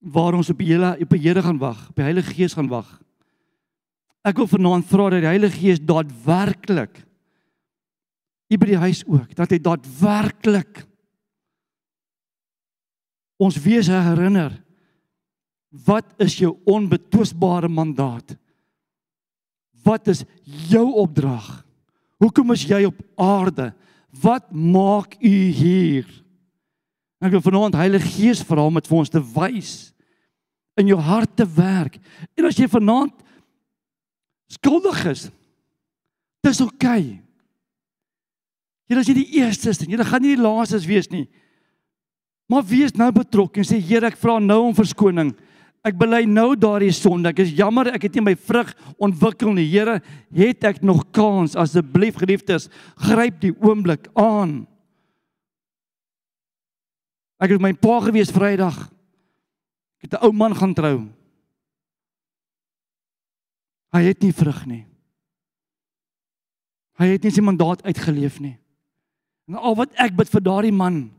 waar 0.00 0.34
ons 0.34 0.50
op 0.50 0.58
die 0.58 0.72
hele 0.72 0.96
op 1.00 1.10
die 1.10 1.20
Here 1.20 1.42
gaan 1.42 1.58
wag, 1.58 1.88
op 1.90 1.96
die 1.96 2.04
Heilige 2.04 2.34
Gees 2.34 2.54
gaan 2.54 2.68
wag. 2.68 3.00
Ek 4.24 4.36
wil 4.36 4.46
vanaand 4.46 4.86
vra 4.86 5.10
dat 5.10 5.20
die 5.20 5.32
Heilige 5.32 5.58
Gees 5.58 5.80
daadwerklik 5.80 7.04
hier 8.48 8.58
by 8.58 8.66
die 8.66 8.80
huis 8.80 9.04
ook, 9.04 9.34
dat 9.36 9.50
hy 9.50 9.58
daadwerklik 9.58 10.86
ons 13.36 13.58
wese 13.60 13.92
herinner 13.92 14.67
wat 15.68 16.14
is 16.22 16.38
jou 16.40 16.54
onbetwisbare 16.68 17.68
mandaat? 17.68 18.36
Wat 19.84 20.08
is 20.08 20.24
jou 20.68 20.86
opdrag? 21.00 21.46
Hoekom 22.18 22.52
is 22.52 22.64
jy 22.66 22.82
op 22.88 22.98
aarde? 23.20 23.70
Wat 24.22 24.48
maak 24.52 25.14
u 25.20 25.34
hier? 25.52 26.08
Ek 27.18 27.34
wil 27.34 27.44
vanaand 27.44 27.78
Heilige 27.78 28.08
Gees 28.16 28.42
vra 28.46 28.64
om 28.66 28.78
dit 28.78 28.88
vir 28.88 28.98
ons 28.98 29.12
te 29.12 29.22
wys 29.34 29.72
in 30.78 30.90
jou 30.92 30.98
hart 31.02 31.32
te 31.36 31.46
werk. 31.56 31.98
En 32.38 32.46
as 32.46 32.58
jy 32.58 32.68
vanaand 32.70 33.14
skuldig 34.54 35.00
is, 35.10 35.24
dis 36.46 36.62
oukei. 36.62 37.02
Okay. 37.02 37.08
Jy 38.88 39.00
is 39.02 39.10
nie 39.10 39.18
die 39.18 39.40
eerste 39.42 39.74
nie, 39.84 39.98
jy 39.98 40.06
gaan 40.08 40.24
nie 40.24 40.32
die 40.32 40.40
laaste 40.40 40.78
wees 40.88 41.10
nie. 41.12 41.26
Maar 42.48 42.64
wees 42.64 42.94
nou 42.96 43.10
betrokke 43.12 43.60
en 43.60 43.66
sê 43.68 43.76
Here, 43.82 44.08
ek 44.08 44.16
vra 44.16 44.38
nou 44.40 44.62
om 44.70 44.76
verskoning. 44.76 45.34
Ek 45.88 45.96
bely 45.96 46.24
nou 46.28 46.52
daardie 46.58 46.92
sonde. 46.92 47.30
Ek 47.30 47.40
is 47.46 47.54
jammer 47.56 47.88
ek 47.94 48.08
het 48.08 48.18
nie 48.18 48.26
my 48.26 48.34
vrug 48.36 48.74
ontwikkel 49.00 49.54
nie. 49.56 49.66
Here, 49.70 49.98
het 50.36 50.66
ek 50.68 50.82
nog 50.84 51.06
kans 51.16 51.56
asseblief 51.56 52.18
geliefdes, 52.20 52.68
gryp 53.08 53.40
die 53.40 53.54
oomblik 53.64 54.10
aan. 54.18 54.66
Ek 57.38 57.54
het 57.54 57.62
my 57.62 57.72
pa 57.78 58.00
gewees 58.04 58.34
Vrydag. 58.34 58.76
Ek 59.98 60.10
het 60.10 60.18
'n 60.18 60.24
ou 60.26 60.32
man 60.32 60.54
gaan 60.54 60.74
trou. 60.74 61.08
Hy 63.94 64.02
het 64.02 64.20
nie 64.22 64.32
vrug 64.32 64.66
nie. 64.66 64.84
Hy 66.98 67.06
het 67.14 67.22
nie 67.22 67.30
sy 67.30 67.40
mandaat 67.40 67.82
uitgeleef 67.86 68.40
nie. 68.40 68.58
En 69.48 69.54
al 69.54 69.76
wat 69.78 69.94
ek 69.96 70.16
bid 70.16 70.28
vir 70.28 70.40
daardie 70.44 70.74
man, 70.74 71.10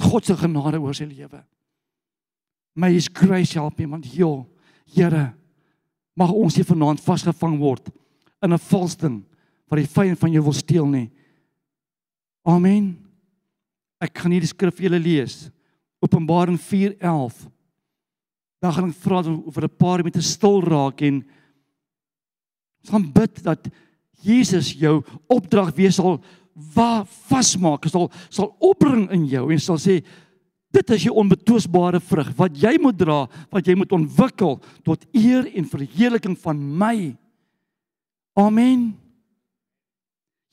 God 0.00 0.24
se 0.24 0.34
genade 0.34 0.80
oor 0.80 0.94
sy 0.96 1.04
lewe. 1.04 1.44
May 2.74 2.92
his 2.92 3.08
grace 3.08 3.54
help 3.54 3.78
him 3.78 3.90
want 3.90 4.06
ja, 4.14 4.44
Here, 4.94 5.32
mag 6.14 6.30
ons 6.30 6.56
nie 6.56 6.66
vanaand 6.66 7.02
vasgevang 7.02 7.56
word 7.58 7.88
in 8.42 8.52
'n 8.52 8.58
vals 8.58 8.94
ding 8.96 9.24
wat 9.68 9.80
die 9.80 9.90
vyand 9.90 10.18
van 10.18 10.32
jou 10.32 10.42
wil 10.44 10.52
steel 10.52 10.86
nie. 10.86 11.10
Amen. 12.44 12.98
Ek 14.00 14.18
gaan 14.18 14.30
nie 14.30 14.40
die 14.40 14.46
skrif 14.46 14.76
vir 14.76 14.90
julle 14.90 15.00
lees. 15.00 15.50
Openbaring 16.02 16.58
4:11. 16.60 17.48
Dan 18.60 18.72
gaan 18.72 18.88
ek 18.90 19.02
vra 19.02 19.22
oor 19.24 19.64
'n 19.64 19.78
paar 19.78 20.04
met 20.04 20.16
'n 20.16 20.22
stil 20.22 20.60
raak 20.62 21.02
en 21.02 21.24
gaan 22.86 23.12
bid 23.12 23.42
dat 23.42 23.68
Jesus 24.22 24.72
jou 24.72 25.02
opdrag 25.28 25.74
wees 25.74 25.96
sal 25.96 26.20
vasmaak 27.28 27.88
sal 27.90 28.10
sal 28.30 28.54
opbring 28.60 29.10
in 29.10 29.26
jou 29.26 29.50
en 29.50 29.58
sal 29.58 29.76
sê 29.76 30.04
dit 30.74 30.94
is 30.96 31.06
jou 31.06 31.14
onbetwisbare 31.22 32.00
vrug 32.02 32.30
wat 32.38 32.56
jy 32.58 32.74
moet 32.82 32.98
dra 32.98 33.24
wat 33.52 33.66
jy 33.66 33.76
moet 33.78 33.92
ontwikkel 33.94 34.58
tot 34.86 35.04
eer 35.14 35.48
en 35.54 35.68
verheerliking 35.70 36.36
van 36.44 36.60
my 36.84 36.94
amen 38.38 38.92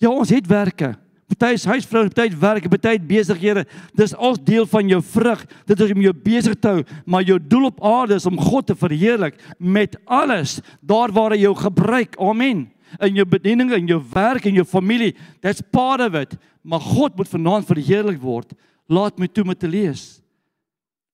ja 0.01 0.11
ons 0.11 0.33
het 0.33 0.49
werke 0.49 0.93
party 1.31 1.53
is 1.55 1.67
huisvrou 1.69 2.07
party 2.09 2.35
werk 2.41 2.67
party 2.69 2.97
besighede 3.11 3.65
dis 3.97 4.13
al 4.15 4.37
deel 4.37 4.67
van 4.69 4.89
jou 4.95 5.01
vrug 5.13 5.45
dit 5.69 5.87
is 5.87 5.95
om 5.95 6.05
jou 6.05 6.13
besig 6.27 6.59
te 6.59 6.75
hou 6.75 6.83
maar 7.05 7.25
jou 7.25 7.39
doel 7.39 7.71
op 7.71 7.81
aarde 7.93 8.19
is 8.19 8.29
om 8.29 8.39
God 8.39 8.69
te 8.69 8.77
verheerlik 8.77 9.39
met 9.57 9.97
alles 10.05 10.59
daar 10.81 11.13
waar 11.15 11.35
hy 11.35 11.43
jou 11.45 11.55
gebruik 11.65 12.19
amen 12.19 12.69
in 12.99 13.21
jou 13.21 13.25
bediening 13.27 13.71
en 13.75 13.87
jou 13.87 13.99
werk 14.11 14.45
en 14.47 14.57
jou 14.57 14.65
familie. 14.67 15.13
That's 15.41 15.61
part 15.61 16.01
of 16.01 16.15
it. 16.17 16.35
Maar 16.61 16.81
God 16.83 17.15
moet 17.15 17.29
vanaand 17.29 17.69
verheerlik 17.69 18.19
word. 18.21 18.53
Laat 18.91 19.19
my 19.19 19.29
toe 19.31 19.45
om 19.45 19.53
te 19.55 19.69
lees. 19.71 20.19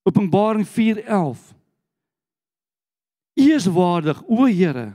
Openbaring 0.07 0.65
4:11. 0.65 1.53
U 3.37 3.53
is 3.53 3.67
waardig, 3.69 4.23
o 4.25 4.47
Here, 4.49 4.93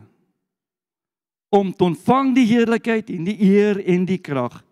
om 1.49 1.71
te 1.71 1.85
ontvang 1.85 2.35
die 2.35 2.47
heerlikheid 2.47 3.11
en 3.11 3.25
die 3.29 3.39
eer 3.39 3.79
en 3.87 4.05
die 4.09 4.19
krag. 4.19 4.65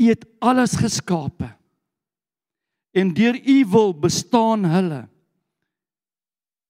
U 0.00 0.08
het 0.08 0.24
alles 0.40 0.78
geskape. 0.80 1.50
En 2.96 3.12
deur 3.14 3.36
u 3.36 3.64
wil 3.68 3.92
bestaan 3.92 4.64
hulle 4.64 5.08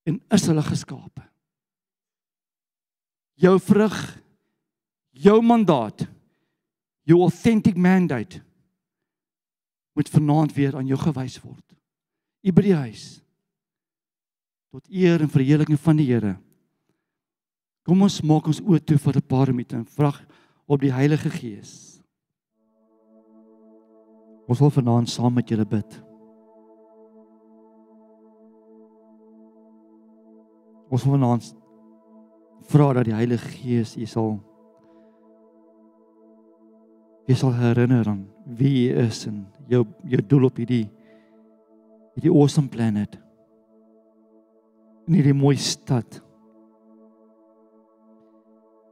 en 0.02 0.18
is 0.34 0.46
hulle 0.46 0.62
geskape 0.62 1.28
jou 3.38 3.54
vrug, 3.62 3.96
jou 5.10 5.38
mandaat, 5.42 6.04
jou 7.08 7.20
authentic 7.24 7.78
mandate 7.78 8.42
moet 9.99 10.09
vanaand 10.09 10.53
weer 10.55 10.76
aan 10.76 10.86
jou 10.86 10.99
gewys 11.01 11.40
word. 11.42 11.74
U 12.46 12.53
by 12.55 12.62
die 12.68 12.76
huis 12.84 13.07
tot 14.70 14.84
eer 14.92 15.24
en 15.24 15.30
verheerliking 15.32 15.80
van 15.80 15.99
die 15.99 16.07
Here. 16.07 16.36
Kom 17.88 18.05
ons 18.05 18.20
maak 18.22 18.46
ons 18.46 18.61
oë 18.62 18.78
toe 18.84 18.99
vir 19.01 19.16
'n 19.16 19.26
paar 19.26 19.51
minute 19.51 19.74
en 19.74 19.86
vra 19.96 20.12
op 20.68 20.80
die 20.80 20.92
Heilige 20.92 21.30
Gees. 21.30 21.99
Ons 24.46 24.61
wil 24.61 24.70
vanaand 24.70 25.09
saam 25.09 25.34
met 25.34 25.49
julle 25.49 25.66
bid. 25.66 25.90
Ons 30.90 31.03
wil 31.05 31.18
vanaand 31.18 31.55
vra 32.70 32.92
dat 32.92 33.05
die 33.05 33.18
Heilige 33.18 33.49
Gees 33.49 33.96
u 33.96 34.07
sal 34.07 34.38
jy 37.29 37.37
sal 37.37 37.53
herinner 37.53 38.09
aan 38.09 38.22
wie 38.59 38.89
jy 38.89 39.05
is 39.05 39.26
en 39.29 39.43
jou 39.68 39.83
jou 40.09 40.22
doel 40.31 40.49
op 40.49 40.61
hierdie 40.61 40.87
hierdie 42.16 42.33
awesome 42.33 42.70
planet. 42.72 43.12
In 45.07 45.14
hierdie 45.14 45.37
mooi 45.37 45.55
stad. 45.61 46.18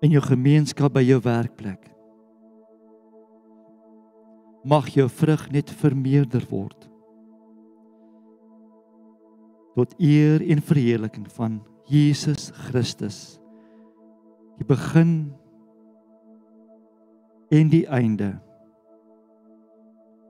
In 0.04 0.12
jou 0.14 0.22
gemeenskap 0.22 0.94
by 0.94 1.02
jou 1.02 1.18
werkplek. 1.24 1.88
Mag 4.66 4.92
jou 4.94 5.08
vrug 5.10 5.48
net 5.54 5.72
vermeerder 5.80 6.44
word. 6.50 6.86
Tot 9.74 9.96
eer 9.98 10.44
en 10.44 10.62
verheerliking 10.62 11.26
van 11.34 11.58
Jesus 11.90 12.52
Christus. 12.68 13.40
Die 14.60 14.68
begin 14.68 15.34
en 17.50 17.68
die 17.68 17.86
einde. 17.86 18.38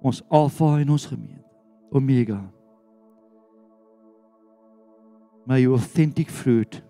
Ons 0.02 0.22
alfa 0.28 0.78
en 0.78 0.90
ons 0.90 1.06
gemeente 1.06 1.46
omega. 1.90 2.40
May 5.46 5.60
your 5.60 5.74
authentic 5.74 6.28
fruit 6.28 6.82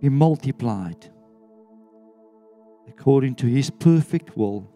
be 0.00 0.08
multiplied 0.08 1.10
according 2.88 3.34
to 3.36 3.46
his 3.46 3.70
perfect 3.70 4.36
will 4.36 4.70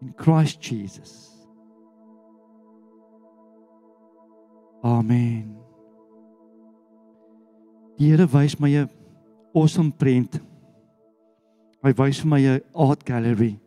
in 0.00 0.12
Christ 0.12 0.60
Jesus. 0.60 1.30
Amen. 4.82 5.56
Die 7.98 8.06
Here 8.06 8.26
wys 8.26 8.58
my 8.58 8.68
'n 8.68 8.90
awesome 9.54 9.92
prent. 9.92 10.40
Hy 11.82 11.92
wys 11.98 12.20
vir 12.22 12.28
my 12.30 12.40
'n 12.40 12.60
art 12.74 13.04
gallery. 13.04 13.58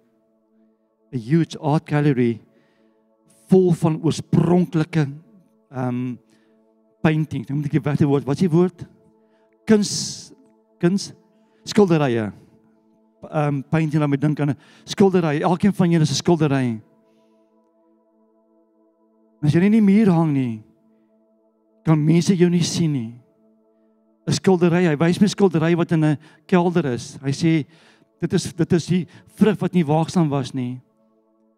'n 1.11 1.20
Huge 1.20 1.57
art 1.59 1.86
gallery 1.86 2.41
vol 3.49 3.74
van 3.74 3.99
oorspronklike 4.01 5.07
um 5.72 6.18
paintings. 7.01 7.49
Ek 7.49 7.55
moet 7.55 7.74
ek 7.74 7.84
wat 7.86 7.99
die 7.99 8.07
woord, 8.07 8.26
wat 8.26 8.38
is 8.38 8.47
die 8.47 8.55
woord? 8.55 8.86
Kuns 9.68 10.34
kuns 10.80 11.13
skilderye. 11.66 12.32
Um 13.32 13.63
painting 13.63 13.99
laat 13.99 14.09
my 14.09 14.18
dink 14.18 14.39
aan 14.39 14.49
'n 14.49 14.57
skildery. 14.86 15.41
Elkeen 15.41 15.74
van 15.74 15.91
julle 15.91 16.03
is 16.03 16.11
'n 16.11 16.24
skildery. 16.24 16.82
As 19.43 19.53
jy 19.53 19.59
nie 19.59 19.66
in 19.66 19.72
die 19.72 19.82
muur 19.82 20.11
hang 20.11 20.34
nie, 20.34 20.63
kan 21.86 22.03
mense 22.03 22.36
jou 22.36 22.49
nie 22.49 22.63
sien 22.63 22.93
nie. 22.93 23.13
'n 24.28 24.34
skildery. 24.34 24.88
Hy 24.88 24.95
wys 24.95 25.22
my 25.22 25.28
skildery 25.28 25.76
wat 25.76 25.91
in 25.91 26.03
'n 26.03 26.18
kelder 26.47 26.86
is. 26.93 27.18
Hy 27.22 27.32
sê 27.32 27.66
dit 28.24 28.34
is 28.34 28.53
dit 28.53 28.74
is 28.74 28.88
die 28.89 29.03
vrug 29.39 29.59
wat 29.61 29.74
nie 29.74 29.86
waaksaam 29.86 30.30
was 30.30 30.53
nie. 30.53 30.82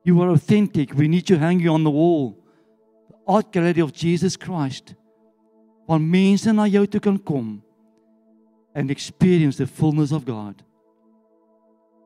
You 0.07 0.21
are 0.23 0.31
authentic. 0.31 0.93
We 0.95 1.07
need 1.07 1.27
to 1.27 1.37
hang 1.37 1.59
you 1.61 1.73
on 1.73 1.83
the 1.83 1.91
wall. 1.91 2.37
Art 3.27 3.51
Gallery 3.51 3.81
of 3.81 3.91
Jesus 3.91 4.37
Christ. 4.37 4.95
Waar 5.87 6.01
mense 6.01 6.51
na 6.51 6.67
jou 6.67 6.85
toe 6.87 7.01
kan 7.03 7.19
kom 7.19 7.61
and 8.75 8.91
experience 8.91 9.57
the 9.57 9.67
fullness 9.67 10.11
of 10.11 10.25
God. 10.25 10.63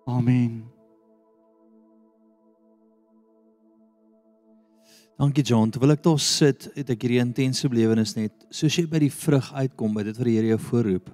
Amen. 0.08 0.64
Dankie 5.22 5.44
John. 5.46 5.70
Terwyl 5.70 5.94
ek 5.94 6.02
daar 6.02 6.22
sit, 6.24 6.66
het 6.74 6.90
ek 6.90 7.04
hierdie 7.06 7.22
intense 7.22 7.70
belewenis 7.70 8.16
net. 8.18 8.34
Soos 8.50 8.74
jy 8.80 8.88
by 8.90 9.04
die 9.04 9.12
vrug 9.14 9.52
uitkom 9.54 9.94
by 9.94 10.08
dit 10.08 10.18
wat 10.18 10.30
die 10.30 10.38
Here 10.40 10.54
jou 10.56 10.62
voorroep 10.72 11.12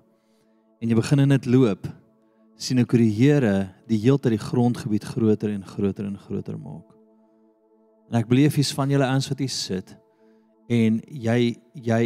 en 0.78 0.92
jy 0.92 0.96
begin 0.96 1.24
in 1.24 1.34
dit 1.34 1.48
loop, 1.50 1.88
sien 2.58 2.82
ek 2.82 2.91
hoe 2.91 3.03
die 3.03 3.14
Here 3.14 3.70
die 3.89 3.99
heeltyd 4.01 4.34
die 4.34 4.41
grondgebied 4.41 5.05
groter 5.05 5.53
en 5.53 5.64
groter 5.66 6.08
en 6.10 6.18
groter 6.18 6.58
maak. 6.58 6.89
En 8.10 8.18
ek 8.22 8.30
beleef 8.30 8.58
hier's 8.58 8.74
van 8.76 8.91
julle 8.91 9.08
ouens 9.08 9.30
wat 9.30 9.43
hier 9.43 9.53
sit 9.53 9.93
en 10.74 10.99
jy 11.08 11.55
jy 11.74 12.01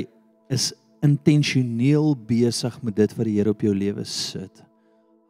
is 0.52 0.72
intentioneel 1.02 2.14
besig 2.28 2.76
met 2.86 2.99
dit 2.99 3.16
wat 3.18 3.28
die 3.30 3.38
Here 3.39 3.56
op 3.56 3.64
jou 3.64 3.74
lewe 3.74 4.06
sit. 4.06 4.64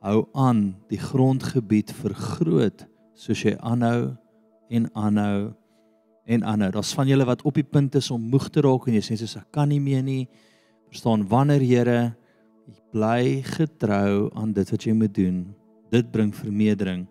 Hou 0.02 0.26
aan 0.34 0.72
die 0.90 1.00
grondgebied 1.00 1.94
vergroot 1.94 2.88
soos 3.14 3.46
jy 3.46 3.54
aanhou 3.62 4.16
en 4.74 4.88
aanhou 4.98 5.52
en 6.26 6.46
ander. 6.48 6.72
Daar's 6.74 6.96
van 6.98 7.10
julle 7.10 7.28
wat 7.28 7.44
op 7.46 7.58
die 7.60 7.68
punt 7.68 7.96
is 8.00 8.10
om 8.14 8.24
moeg 8.34 8.50
te 8.50 8.64
raak 8.66 8.88
en 8.88 8.98
jy 8.98 9.04
sê 9.06 9.20
soos 9.20 9.38
ek 9.38 9.52
kan 9.54 9.70
nie 9.70 9.82
meer 9.84 10.02
nie. 10.06 10.26
Verstaan 10.90 11.28
wanneer 11.30 11.62
Here 11.62 12.00
bly 12.92 13.42
getrou 13.46 14.30
aan 14.38 14.52
dit 14.54 14.72
wat 14.74 14.86
jy 14.86 14.94
moet 14.98 15.14
doen. 15.16 15.46
Dit 15.92 16.12
bring 16.12 16.34
vermeerdering. 16.36 17.06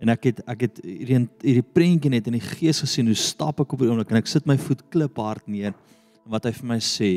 En 0.00 0.12
ek 0.12 0.30
het 0.30 0.40
ek 0.48 0.64
het 0.66 0.80
hierdie 0.84 1.26
hierdie 1.44 1.66
prentjie 1.76 2.12
net 2.12 2.26
in 2.30 2.38
die 2.38 2.44
gees 2.44 2.80
gesien 2.80 3.10
hoe 3.10 3.18
stap 3.18 3.60
ek 3.60 3.76
op 3.76 3.84
die 3.84 3.90
oomblik 3.90 4.10
en 4.12 4.20
ek 4.22 4.32
sit 4.32 4.48
my 4.48 4.56
voet 4.60 4.80
kliphard 4.92 5.44
neer 5.46 5.74
en 5.74 6.32
wat 6.32 6.48
hy 6.48 6.54
vir 6.56 6.68
my 6.72 6.80
sê 6.80 7.12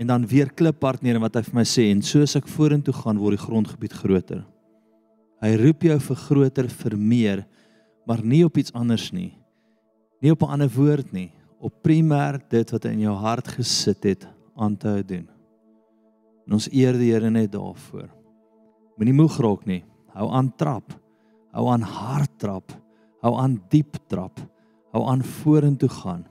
en 0.00 0.08
dan 0.08 0.24
weer 0.26 0.48
kliphard 0.48 1.04
neer 1.04 1.20
en 1.20 1.24
wat 1.26 1.36
hy 1.36 1.44
vir 1.44 1.60
my 1.60 1.66
sê 1.68 1.90
en 1.92 2.00
soos 2.02 2.34
ek 2.40 2.48
vorentoe 2.48 2.96
gaan 2.96 3.20
word 3.20 3.36
die 3.36 3.44
grondgebied 3.44 3.96
groter. 4.00 4.42
Hy 5.44 5.52
roep 5.60 5.84
jou 5.84 5.98
vir 6.00 6.20
groter, 6.24 6.68
vir 6.72 6.94
meer, 6.96 7.44
maar 8.08 8.22
nie 8.24 8.40
op 8.46 8.56
iets 8.56 8.72
anders 8.72 9.10
nie 9.12 9.34
nie 10.24 10.32
op 10.32 10.42
'n 10.42 10.52
ander 10.56 10.70
woord 10.72 11.12
nie, 11.12 11.30
op 11.60 11.82
primêr 11.82 12.40
dit 12.48 12.70
wat 12.70 12.84
in 12.84 13.00
jou 13.00 13.14
hart 13.14 13.48
gesit 13.48 14.02
het 14.04 14.28
aan 14.56 14.76
te 14.76 15.02
doen. 15.06 15.28
En 16.46 16.56
ons 16.58 16.68
eer 16.72 16.96
die 16.98 17.12
Here 17.12 17.30
net 17.30 17.52
daarvoor. 17.52 18.08
Moenie 18.98 19.16
moeg 19.16 19.38
raak 19.42 19.64
nie. 19.66 19.82
Hou 20.14 20.28
aan 20.30 20.52
trap. 20.56 20.92
Hou 21.54 21.68
aan 21.72 21.82
hard 21.82 22.38
trap. 22.38 22.74
Hou 23.24 23.34
aan 23.40 23.58
diep 23.72 23.96
trap. 24.08 24.40
Hou 24.94 25.04
aan 25.10 25.22
vorentoe 25.22 25.88
gaan. 25.88 26.26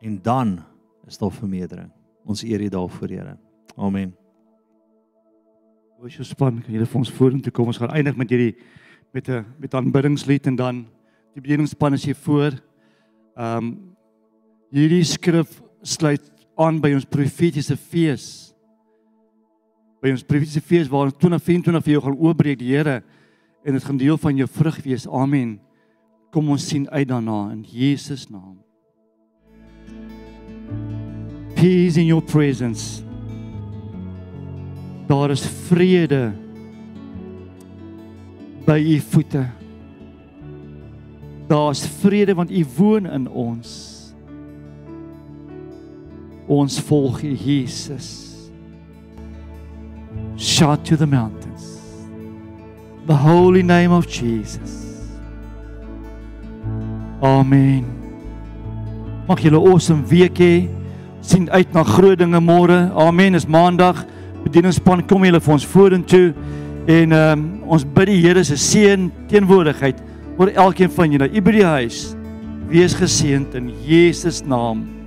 En 0.00 0.20
dan 0.22 0.58
is 1.06 1.18
daar 1.18 1.32
vermeerdering. 1.34 1.90
Ons 2.24 2.44
eer 2.44 2.60
U 2.60 2.68
daarvoor, 2.68 3.08
Here. 3.08 3.36
Amen. 3.76 4.14
Ons 5.98 6.14
jou 6.14 6.24
span, 6.24 6.62
kan 6.62 6.72
julle 6.72 6.86
vir 6.86 6.98
ons 7.00 7.12
vorentoe 7.12 7.52
kom. 7.52 7.66
Ons 7.66 7.80
gaan 7.80 7.94
eindig 7.96 8.16
met 8.16 8.30
hierdie 8.30 8.54
met 9.12 9.28
'n 9.28 9.44
met 9.58 9.74
aanbiddingslied 9.74 10.46
en 10.46 10.56
dan 10.56 10.86
die 11.34 11.40
bedieningspan 11.40 11.94
as 11.94 12.04
jy 12.04 12.14
voor 12.14 12.52
Ehm 13.38 13.56
um, 13.56 13.74
hierdie 14.74 15.04
skrif 15.06 15.60
sluit 15.86 16.24
aan 16.58 16.80
by 16.82 16.90
ons 16.96 17.06
profetiese 17.08 17.76
fees. 17.78 18.50
By 20.02 20.12
ons 20.14 20.24
profetiese 20.26 20.62
fees 20.62 20.90
waar 20.90 21.08
ons 21.08 21.16
2024 21.18 21.84
vir 21.84 21.94
jou 21.96 22.02
gaan 22.04 22.18
oopbreek 22.18 22.60
die 22.60 22.70
Here 22.74 23.00
en 23.64 23.74
dit 23.74 23.84
gaan 23.84 23.98
deel 23.98 24.18
van 24.20 24.38
jou 24.38 24.46
vrug 24.48 24.78
wees. 24.84 25.08
Amen. 25.10 25.58
Kom 26.32 26.50
ons 26.52 26.66
sien 26.68 26.86
uit 26.90 27.08
daarna 27.08 27.50
in 27.52 27.64
Jesus 27.66 28.28
naam. 28.30 28.58
Peace 31.58 31.98
in 31.98 32.06
your 32.06 32.22
presence. 32.22 33.02
Daar 35.08 35.32
is 35.34 35.46
vrede 35.66 36.30
by 38.68 38.78
u 38.78 38.98
voete. 39.00 39.48
Daar's 41.48 41.86
vrede 41.86 42.34
want 42.34 42.50
U 42.50 42.66
woon 42.76 43.06
in 43.06 43.28
ons. 43.28 43.94
Ons 46.46 46.80
volg 46.80 47.22
U 47.22 47.34
Jesus. 47.34 48.27
Shout 50.38 50.84
to 50.84 50.96
the 50.96 51.06
mountains. 51.06 51.80
The 53.06 53.16
holy 53.16 53.62
name 53.62 53.90
of 53.90 54.06
Jesus. 54.06 54.86
Amen. 57.20 57.84
Mag 59.26 59.40
julle 59.40 59.58
'n 59.58 59.72
awesome 59.72 60.04
week 60.06 60.38
hê. 60.38 60.68
sien 61.20 61.50
uit 61.50 61.72
na 61.72 61.82
groot 61.82 62.18
dinge 62.18 62.40
môre. 62.40 62.90
Amen. 62.94 63.34
Is 63.34 63.46
maandag. 63.46 64.06
Bedieningspan 64.44 65.06
kom 65.06 65.24
julle 65.24 65.40
vir 65.40 65.52
ons 65.52 65.66
vorentoe 65.66 66.34
en 66.86 67.12
um, 67.12 67.62
ons 67.66 67.84
bid 67.84 68.06
die 68.06 68.22
Here 68.22 68.44
se 68.44 68.56
seën 68.56 69.10
teenwoordigheid 69.28 69.98
oor 70.38 70.48
elkeen 70.54 70.90
van 70.90 71.10
julle. 71.10 71.28
U 71.28 71.40
by 71.40 71.50
die 71.50 71.64
huis. 71.64 72.14
Wees 72.68 72.94
geseënd 72.94 73.54
in 73.54 73.72
Jesus 73.84 74.44
naam. 74.46 74.97